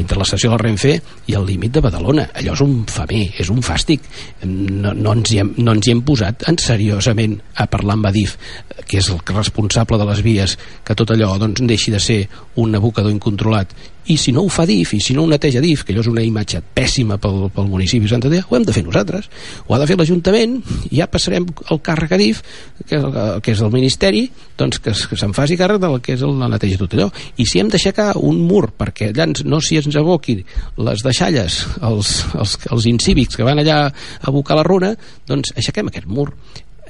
entre 0.00 0.18
l'estació 0.18 0.54
del 0.54 0.62
Renfe 0.62 0.94
i 1.28 1.36
el 1.36 1.44
límit 1.44 1.74
de 1.76 1.82
Badalona. 1.84 2.30
Allò 2.40 2.54
és 2.56 2.62
un 2.64 2.78
famer, 2.88 3.26
és 3.36 3.50
un 3.52 3.60
fàstic. 3.60 4.06
No, 4.46 4.94
no, 4.94 5.12
ens 5.12 5.34
hi 5.34 5.42
hem, 5.42 5.52
no 5.60 5.76
ens 5.76 5.88
hi 5.88 5.92
hem 5.92 6.00
posat 6.08 6.46
en 6.48 6.56
seriosament 6.62 7.36
a 7.60 7.68
parlar 7.68 7.98
amb 7.98 8.08
Adif, 8.08 8.38
que 8.86 9.02
és 9.02 9.10
el 9.12 9.20
responsable 9.34 10.00
de 10.00 10.08
les 10.08 10.24
vies, 10.24 10.56
que 10.86 10.96
tot 10.96 11.12
allò 11.12 11.34
doncs, 11.42 11.60
deixi 11.68 11.92
de 11.92 12.00
ser 12.00 12.22
un 12.62 12.74
abocador 12.80 13.12
incontrolat 13.12 13.76
i 14.06 14.16
si 14.20 14.32
no 14.32 14.44
ho 14.46 14.50
fa 14.52 14.66
DIF 14.68 14.94
i 14.94 15.00
si 15.02 15.14
no 15.16 15.24
ho 15.24 15.30
neteja 15.30 15.60
DIF, 15.62 15.82
que 15.84 15.94
allò 15.94 16.04
és 16.04 16.10
una 16.10 16.22
imatge 16.22 16.60
pèssima 16.76 17.18
pel, 17.22 17.46
pel 17.54 17.68
municipi 17.70 18.06
de 18.06 18.12
Sant 18.12 18.24
Adrià, 18.28 18.44
ho 18.46 18.56
hem 18.58 18.66
de 18.66 18.74
fer 18.74 18.84
nosaltres. 18.86 19.28
Ho 19.66 19.74
ha 19.74 19.80
de 19.82 19.88
fer 19.90 19.96
l'Ajuntament 19.98 20.58
i 20.90 21.00
ja 21.00 21.08
passarem 21.10 21.46
el 21.46 21.80
càrrec 21.86 22.14
a 22.14 22.20
DIF, 22.20 22.42
que, 22.86 23.00
que 23.42 23.54
és 23.54 23.62
el 23.64 23.72
Ministeri, 23.74 24.26
doncs 24.58 24.78
que, 24.82 24.94
que 24.94 25.18
se'n 25.18 25.34
faci 25.36 25.58
càrrec 25.58 25.82
del 25.82 25.98
que 26.04 26.14
és 26.14 26.22
el, 26.26 26.36
la 26.38 26.50
neteja 26.52 26.78
de 26.78 26.84
tot 26.84 26.94
allò. 26.98 27.08
I 27.42 27.48
si 27.48 27.62
hem 27.62 27.72
d'aixecar 27.72 28.12
un 28.20 28.40
mur 28.46 28.68
perquè 28.78 29.10
allà 29.10 29.28
no 29.44 29.60
s'hi 29.60 29.80
ens 29.82 29.98
aboquin 29.98 30.44
les 30.86 31.02
deixalles, 31.06 31.58
els, 31.90 32.14
els, 32.38 32.56
els 32.70 32.88
incívics 32.92 33.38
que 33.38 33.46
van 33.46 33.62
allà 33.62 33.82
a 33.86 33.90
abocar 34.30 34.60
la 34.60 34.66
runa, 34.66 34.94
doncs 35.26 35.54
aixequem 35.56 35.90
aquest 35.90 36.06
mur 36.06 36.30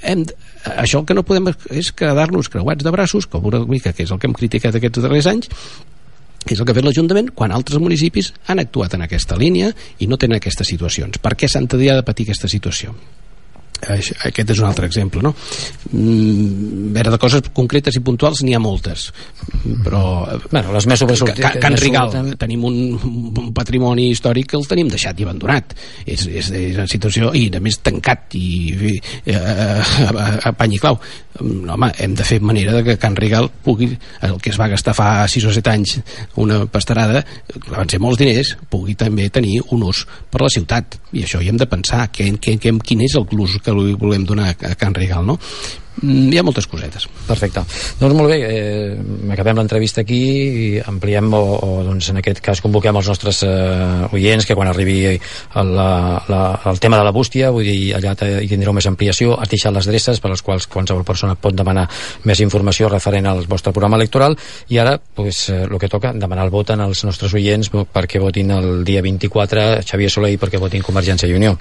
hem, 0.03 0.25
això 0.77 1.01
el 1.01 1.07
que 1.09 1.15
no 1.17 1.25
podem 1.27 1.49
és 1.73 1.93
quedar-nos 1.97 2.51
creuats 2.53 2.85
de 2.85 2.93
braços, 2.93 3.27
com 3.31 3.47
una 3.49 3.63
mica 3.65 3.95
que 3.97 4.05
és 4.05 4.13
el 4.13 4.21
que 4.21 4.29
hem 4.29 4.37
criticat 4.37 4.77
aquests 4.77 5.03
darrers 5.05 5.29
anys, 5.31 5.49
que 6.47 6.55
és 6.55 6.63
el 6.63 6.67
que 6.67 6.73
ha 6.73 6.79
fet 6.79 6.87
l'Ajuntament 6.87 7.33
quan 7.35 7.53
altres 7.53 7.83
municipis 7.83 8.33
han 8.47 8.63
actuat 8.63 8.95
en 8.95 9.05
aquesta 9.05 9.37
línia 9.37 9.73
i 9.99 10.07
no 10.07 10.17
tenen 10.17 10.39
aquestes 10.39 10.71
situacions. 10.71 11.19
Per 11.19 11.35
què 11.35 11.51
ha 11.51 11.99
de 11.99 12.07
patir 12.07 12.29
aquesta 12.29 12.49
situació? 12.49 12.95
Aquest 13.87 14.51
és 14.51 14.59
un 14.63 14.67
altre 14.69 14.87
exemple, 14.87 15.23
no? 15.23 15.35
Mm, 15.93 16.93
de 16.97 17.19
coses 17.23 17.43
concretes 17.55 17.97
i 17.97 18.01
puntuals 18.05 18.43
n'hi 18.45 18.55
ha 18.57 18.61
moltes, 18.63 19.11
però... 19.85 20.01
Bueno, 20.51 20.73
les 20.75 20.87
més 20.91 21.01
sobresortides- 21.01 21.43
Ca- 21.55 21.61
Can 21.63 21.77
més 21.77 21.83
Rigal, 21.85 22.11
tenim 22.41 22.65
un, 22.67 22.77
un 23.39 23.53
patrimoni 23.55 24.09
històric 24.11 24.51
que 24.53 24.59
el 24.59 24.67
tenim 24.67 24.89
deixat 24.93 25.21
i 25.21 25.27
abandonat. 25.27 25.75
És, 26.07 26.27
és, 26.27 26.51
és 26.51 26.75
una 26.77 26.87
situació, 26.91 27.31
i 27.37 27.47
a 27.55 27.61
més 27.63 27.79
tancat 27.85 28.35
i 28.35 28.45
i, 28.67 28.93
eh, 29.31 29.37
a, 29.37 29.79
a, 30.11 30.27
a 30.51 30.53
pany 30.57 30.77
i 30.77 30.81
clau. 30.83 30.99
Mm, 31.41 31.69
Home, 31.77 31.91
hem 32.01 32.15
de 32.17 32.25
fer 32.25 32.41
manera 32.41 32.73
de 32.73 32.83
que 32.87 32.97
Can 32.99 33.17
Rigal 33.17 33.49
pugui, 33.65 33.91
el 34.27 34.37
que 34.43 34.51
es 34.51 34.59
va 34.61 34.69
gastar 34.73 34.95
fa 34.97 35.09
6 35.29 35.45
o 35.51 35.53
7 35.53 35.71
anys 35.73 35.99
una 36.43 36.63
pastarada, 36.67 37.23
que 37.53 37.71
van 37.71 37.89
ser 37.91 38.01
molts 38.01 38.19
diners, 38.21 38.55
pugui 38.73 38.95
també 38.99 39.29
tenir 39.31 39.59
un 39.75 39.83
ús 39.87 40.05
per 40.33 40.41
la 40.43 40.51
ciutat. 40.53 40.99
I 41.17 41.25
això 41.27 41.41
hi 41.43 41.51
hem 41.53 41.59
de 41.61 41.69
pensar, 41.69 42.07
que, 42.13 42.31
que, 42.41 42.57
que, 42.63 42.73
quin 42.85 43.03
és 43.07 43.15
el 43.19 43.27
l'ús 43.37 43.59
que 43.67 43.75
li 43.75 43.99
volem 43.99 44.25
donar 44.29 44.55
a 44.55 44.77
Can 44.79 44.95
Rigal, 44.95 45.27
no? 45.27 45.37
Mm, 46.03 46.29
Hi 46.33 46.39
ha 46.39 46.45
moltes 46.45 46.67
cosetes. 46.69 47.07
Perfecte. 47.27 47.63
Doncs 48.01 48.15
molt 48.17 48.29
bé, 48.29 48.37
eh, 48.45 48.97
acabem 49.33 49.57
l'entrevista 49.57 50.03
aquí 50.03 50.19
i 50.21 50.67
ampliem 50.85 51.33
o, 51.33 51.41
o 51.57 51.71
doncs 51.87 52.11
en 52.13 52.21
aquest 52.21 52.43
cas 52.45 52.61
convoquem 52.61 52.99
els 53.01 53.09
nostres 53.09 53.41
eh, 53.47 54.13
oients 54.13 54.45
que 54.45 54.57
quan 54.59 54.69
arribi 54.69 54.99
el, 55.09 55.73
la, 55.73 55.89
la, 56.29 56.43
el 56.69 56.81
tema 56.83 57.01
de 57.01 57.07
la 57.09 57.15
bústia, 57.17 57.51
vull 57.55 57.65
dir, 57.65 57.95
allà 57.97 58.13
hi 58.43 58.51
tindreu 58.51 58.77
més 58.77 58.89
ampliació, 58.91 59.39
has 59.41 59.49
deixat 59.53 59.73
les 59.73 59.89
adreces 59.89 60.21
per 60.21 60.35
les 60.35 60.45
quals 60.45 60.69
qualsevol 60.69 61.07
persona 61.07 61.39
pot 61.41 61.57
demanar 61.57 61.87
més 62.29 62.45
informació 62.45 62.93
referent 62.93 63.31
al 63.33 63.47
vostre 63.49 63.73
programa 63.73 63.97
electoral 63.97 64.37
i 64.69 64.83
ara, 64.83 64.99
pues, 64.99 65.49
eh, 65.49 65.65
el 65.65 65.79
que 65.81 65.89
toca, 65.89 66.13
demanar 66.13 66.45
el 66.45 66.53
vot 66.53 66.75
als 66.77 67.07
nostres 67.09 67.33
oients 67.33 67.73
perquè 67.73 68.21
votin 68.21 68.51
el 68.53 68.85
dia 68.85 69.01
24 69.01 69.69
Xavier 69.87 70.13
Soler 70.13 70.35
i 70.35 70.41
perquè 70.41 70.61
votin 70.61 70.85
Convergència 70.85 71.29
i 71.31 71.39
Unió. 71.39 71.57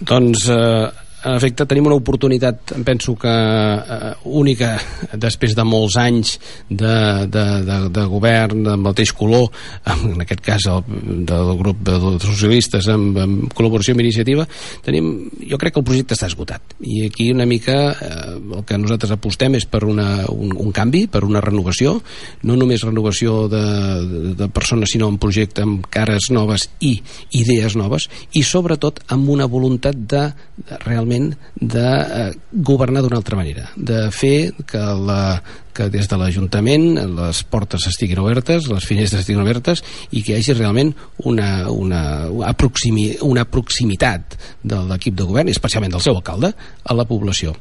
Doncs, 0.00 0.48
eh, 0.48 1.05
en 1.26 1.34
efecte, 1.34 1.66
tenim 1.66 1.88
una 1.88 1.96
oportunitat, 1.98 2.72
penso 2.86 3.16
que 3.18 3.30
eh, 3.30 4.12
única, 4.38 4.76
després 5.18 5.56
de 5.58 5.64
molts 5.66 5.96
anys 5.98 6.36
de, 6.68 7.26
de, 7.32 7.44
de, 7.66 7.78
de 7.90 8.04
govern 8.10 8.62
del 8.66 8.78
mateix 8.82 9.10
color, 9.16 9.48
en 9.90 10.22
aquest 10.22 10.44
cas 10.46 10.68
el, 10.70 10.84
del 11.26 11.50
grup 11.58 11.82
de, 11.86 11.96
de 11.98 12.12
socialistes 12.22 12.86
amb, 12.92 13.18
amb 13.24 13.56
col·laboració 13.56 13.96
amb 13.96 14.04
iniciativa, 14.04 14.46
tenim, 14.86 15.08
jo 15.50 15.58
crec 15.58 15.74
que 15.74 15.82
el 15.82 15.88
projecte 15.88 16.14
està 16.14 16.30
esgotat. 16.30 16.76
I 16.86 17.06
aquí 17.08 17.28
una 17.34 17.48
mica 17.48 17.76
eh, 17.90 18.36
el 18.36 18.62
que 18.68 18.78
nosaltres 18.78 19.16
apostem 19.16 19.58
és 19.58 19.66
per 19.66 19.82
una, 19.88 20.08
un, 20.30 20.54
un 20.54 20.70
canvi, 20.76 21.06
per 21.10 21.24
una 21.26 21.42
renovació, 21.42 21.96
no 22.46 22.58
només 22.60 22.86
renovació 22.86 23.46
de, 23.50 23.64
de, 24.06 24.34
de 24.38 24.50
persones, 24.54 24.94
sinó 24.94 25.10
un 25.10 25.18
projecte 25.22 25.66
amb 25.66 25.90
cares 25.90 26.30
noves 26.30 26.68
i 26.78 26.94
idees 27.34 27.74
noves, 27.74 28.06
i 28.38 28.46
sobretot 28.46 29.02
amb 29.10 29.34
una 29.34 29.50
voluntat 29.50 29.98
de, 29.98 30.28
de 30.62 30.82
realment 30.86 31.15
de 31.60 31.86
eh, 31.86 32.32
governar 32.52 33.04
d'una 33.04 33.20
altra 33.20 33.38
manera, 33.38 33.70
de 33.76 34.06
fer 34.14 34.52
que 34.66 34.82
la 35.06 35.22
que 35.76 35.90
des 35.92 36.08
de 36.08 36.16
l'Ajuntament 36.16 36.86
les 37.18 37.42
portes 37.52 37.84
estiguin 37.90 38.22
obertes, 38.22 38.68
les 38.72 38.86
finestres 38.88 39.22
estiguin 39.22 39.42
obertes 39.42 39.82
i 40.10 40.22
que 40.24 40.32
hi 40.32 40.38
hagi 40.38 40.56
realment 40.56 40.94
una, 41.28 41.68
una, 41.70 42.00
una, 42.32 42.54
proximi, 42.56 43.10
una 43.26 43.44
proximitat 43.44 44.38
de 44.64 44.80
l'equip 44.88 45.18
de 45.18 45.26
govern, 45.28 45.52
especialment 45.52 45.92
del 45.92 46.04
seu 46.04 46.16
alcalde, 46.16 46.52
a 46.56 46.96
la 46.96 47.06
població. 47.08 47.52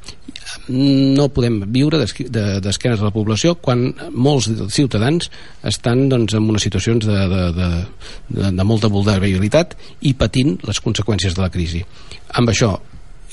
No 0.71 1.27
podem 1.33 1.59
viure 1.73 1.99
d'esquenes 1.99 3.01
a 3.01 3.09
la 3.09 3.13
població 3.13 3.55
quan 3.59 3.89
molts 4.13 4.47
ciutadans 4.73 5.29
estan 5.67 6.07
doncs, 6.11 6.37
en 6.37 6.49
unes 6.53 6.63
situacions 6.63 7.05
de, 7.05 7.21
de, 7.35 7.45
de, 7.59 7.69
de, 8.39 8.51
de 8.55 8.67
molta 8.67 8.91
vulnerabilitat 8.93 9.75
i 10.07 10.15
patint 10.15 10.55
les 10.63 10.81
conseqüències 10.81 11.35
de 11.35 11.43
la 11.43 11.51
crisi. 11.51 11.83
Amb 12.35 12.51
això, 12.53 12.75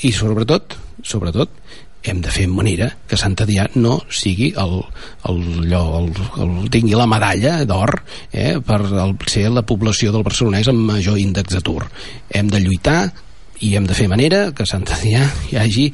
i 0.03 0.13
sobretot, 0.15 0.77
sobretot, 1.07 1.51
hem 2.03 2.21
de 2.23 2.31
fer 2.35 2.49
manera 2.51 2.89
que 3.07 3.19
Sant 3.19 3.37
Adrià 3.45 3.69
no 3.79 4.01
sigui 4.11 4.51
el, 4.59 4.79
el, 5.31 5.43
allò, 5.63 5.83
el, 6.01 6.09
el, 6.43 6.55
tingui 6.75 6.97
la 6.99 7.07
medalla 7.07 7.61
d'or 7.69 7.95
eh, 8.33 8.57
per 8.67 8.81
el, 8.91 9.15
ser 9.31 9.49
la 9.55 9.63
població 9.67 10.11
del 10.15 10.27
barcelonès 10.27 10.73
amb 10.73 10.83
major 10.91 11.21
índex 11.23 11.55
d'atur. 11.55 11.87
Hem 12.35 12.51
de 12.51 12.63
lluitar 12.65 13.05
i 13.63 13.77
hem 13.79 13.87
de 13.87 13.95
fer 13.95 14.09
manera 14.11 14.49
que 14.51 14.67
a 14.67 14.69
Sant 14.69 14.89
Adrià 14.91 15.23
hi 15.53 15.59
hagi 15.61 15.87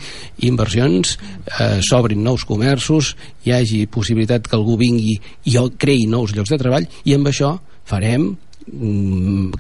inversions, 0.49 1.19
eh, 1.59 1.81
s'obrin 1.85 2.25
nous 2.25 2.47
comerços, 2.49 3.15
hi 3.45 3.53
hagi 3.53 3.85
possibilitat 3.93 4.49
que 4.49 4.57
algú 4.57 4.79
vingui 4.81 5.19
i 5.45 5.59
creï 5.77 6.09
nous 6.09 6.33
llocs 6.33 6.55
de 6.55 6.61
treball 6.65 6.89
i 7.05 7.19
amb 7.19 7.29
això 7.29 7.59
farem 7.89 8.31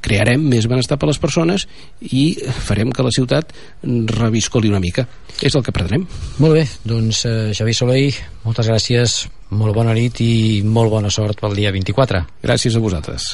crearem 0.04 0.42
més 0.50 0.68
benestar 0.70 0.98
per 0.98 1.08
a 1.08 1.12
les 1.12 1.20
persones 1.22 1.66
i 2.12 2.30
farem 2.66 2.92
que 2.92 3.06
la 3.06 3.14
ciutat 3.14 3.52
reviscoli 4.14 4.70
una 4.72 4.82
mica. 4.82 5.06
És 5.42 5.54
el 5.54 5.62
que 5.64 5.74
pretenem. 5.74 6.06
Molt 6.42 6.56
bé, 6.58 6.64
doncs 6.88 7.24
eh, 7.28 7.52
Xavier 7.54 7.76
Soleil, 7.76 8.16
moltes 8.44 8.70
gràcies, 8.70 9.20
molt 9.54 9.76
bona 9.76 9.94
nit 9.96 10.20
i 10.24 10.62
molt 10.64 10.92
bona 10.92 11.12
sort 11.14 11.40
pel 11.40 11.54
dia 11.56 11.72
24. 11.74 12.24
Gràcies 12.42 12.76
a 12.76 12.82
vosaltres. 12.82 13.30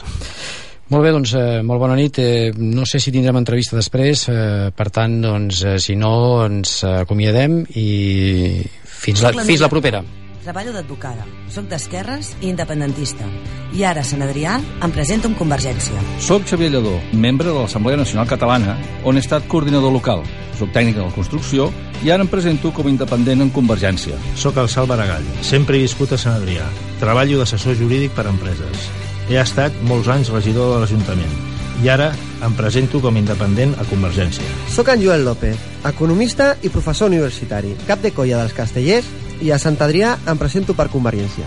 Molt 0.92 1.06
bé, 1.06 1.14
doncs, 1.14 1.32
eh, 1.32 1.62
molt 1.64 1.80
bona 1.80 1.96
nit. 1.96 2.18
Eh, 2.18 2.52
no 2.56 2.84
sé 2.84 3.00
si 3.00 3.10
tindrem 3.10 3.38
entrevista 3.40 3.76
després, 3.76 4.28
eh, 4.28 4.70
per 4.76 4.90
tant, 4.90 5.16
doncs, 5.22 5.62
eh, 5.64 5.78
si 5.78 5.96
no, 5.96 6.44
ens 6.44 6.82
acomiadem 6.84 7.64
i 7.74 8.62
fins 8.84 9.24
la, 9.24 9.32
fins 9.32 9.64
la 9.64 9.72
propera. 9.72 10.04
Treballo 10.44 10.74
d'advocada, 10.74 11.22
soc 11.48 11.70
d'esquerres 11.70 12.34
i 12.42 12.50
independentista. 12.50 13.24
I 13.72 13.86
ara 13.88 14.02
Sant 14.04 14.20
Adrià 14.26 14.58
em 14.84 14.92
presento 14.92 15.30
amb 15.30 15.38
Convergència. 15.40 16.02
Soc 16.20 16.44
Xavier 16.50 16.68
Lledó, 16.74 16.98
membre 17.16 17.48
de 17.48 17.54
l'Assemblea 17.56 17.96
Nacional 17.96 18.28
Catalana, 18.28 18.74
on 19.08 19.16
he 19.16 19.22
estat 19.24 19.46
coordinador 19.48 19.94
local. 19.94 20.20
Soc 20.58 20.68
tècnic 20.76 21.00
en 21.00 21.08
la 21.08 21.14
construcció 21.16 21.70
i 22.04 22.12
ara 22.12 22.26
em 22.26 22.28
presento 22.28 22.74
com 22.76 22.84
a 22.84 22.92
independent 22.92 23.40
en 23.46 23.54
Convergència. 23.56 24.20
Soc 24.36 24.60
el 24.60 24.68
Sal 24.68 24.90
Baragall. 24.90 25.24
Sempre 25.40 25.80
he 25.80 25.86
viscut 25.86 26.12
a 26.12 26.20
Sant 26.20 26.36
Adrià. 26.36 26.68
Treballo 27.00 27.40
d'assessor 27.40 27.80
jurídic 27.80 28.12
per 28.12 28.28
a 28.28 28.36
empreses. 28.36 28.86
He 29.32 29.40
estat 29.40 29.72
molts 29.88 30.12
anys 30.12 30.28
regidor 30.36 30.74
de 30.74 30.84
l'Ajuntament 30.84 31.34
i 31.82 31.88
ara 31.88 32.12
em 32.44 32.52
presento 32.54 33.00
com 33.02 33.16
a 33.16 33.18
independent 33.18 33.72
a 33.80 33.88
Convergència. 33.88 34.44
Soc 34.70 34.92
en 34.92 35.00
Joel 35.02 35.24
López, 35.24 35.56
economista 35.88 36.52
i 36.62 36.68
professor 36.68 37.08
universitari, 37.08 37.72
cap 37.88 38.04
de 38.04 38.12
colla 38.12 38.44
dels 38.44 38.54
castellers 38.54 39.08
i 39.42 39.50
a 39.50 39.58
Sant 39.58 39.80
Adrià 39.82 40.14
em 40.30 40.38
presento 40.38 40.76
per 40.76 40.90
Convergència. 40.92 41.46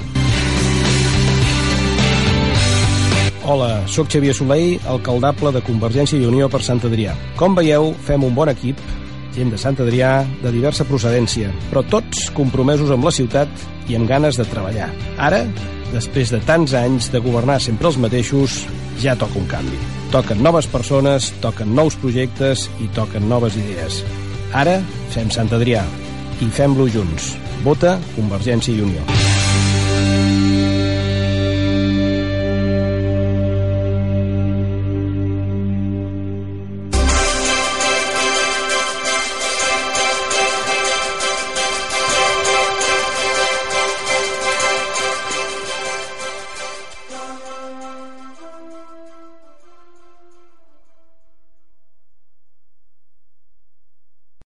Hola, 3.47 3.88
sóc 3.88 4.09
Xavier 4.11 4.33
Soleil, 4.35 4.81
alcaldable 4.91 5.53
de 5.55 5.61
Convergència 5.63 6.19
i 6.19 6.25
Unió 6.27 6.49
per 6.51 6.59
Sant 6.65 6.81
Adrià. 6.83 7.13
Com 7.39 7.55
veieu, 7.55 7.93
fem 8.03 8.25
un 8.27 8.35
bon 8.35 8.51
equip, 8.51 8.81
gent 9.38 9.53
de 9.53 9.59
Sant 9.61 9.79
Adrià, 9.79 10.25
de 10.41 10.51
diversa 10.51 10.83
procedència, 10.89 11.53
però 11.69 11.85
tots 11.88 12.27
compromesos 12.35 12.91
amb 12.91 13.07
la 13.07 13.13
ciutat 13.15 13.63
i 13.88 13.95
amb 13.95 14.09
ganes 14.09 14.35
de 14.35 14.43
treballar. 14.51 14.89
Ara, 15.15 15.45
després 15.93 16.35
de 16.35 16.41
tants 16.43 16.75
anys 16.75 17.07
de 17.13 17.23
governar 17.23 17.61
sempre 17.63 17.88
els 17.88 18.01
mateixos, 18.03 18.65
ja 18.99 19.15
toca 19.15 19.39
un 19.39 19.47
canvi. 19.47 19.79
Toquen 20.11 20.43
noves 20.43 20.67
persones, 20.67 21.31
toquen 21.39 21.71
nous 21.75 21.95
projectes 22.03 22.67
i 22.83 22.91
toquen 22.99 23.31
noves 23.31 23.55
idees. 23.55 24.03
Ara 24.51 24.81
fem 25.15 25.31
Sant 25.31 25.55
Adrià 25.55 25.88
i 26.43 26.51
fem-lo 26.51 26.91
junts. 26.91 27.38
Vota 27.63 27.97
Convergència 28.15 28.75
i 28.75 28.81
Unió. 28.81 29.36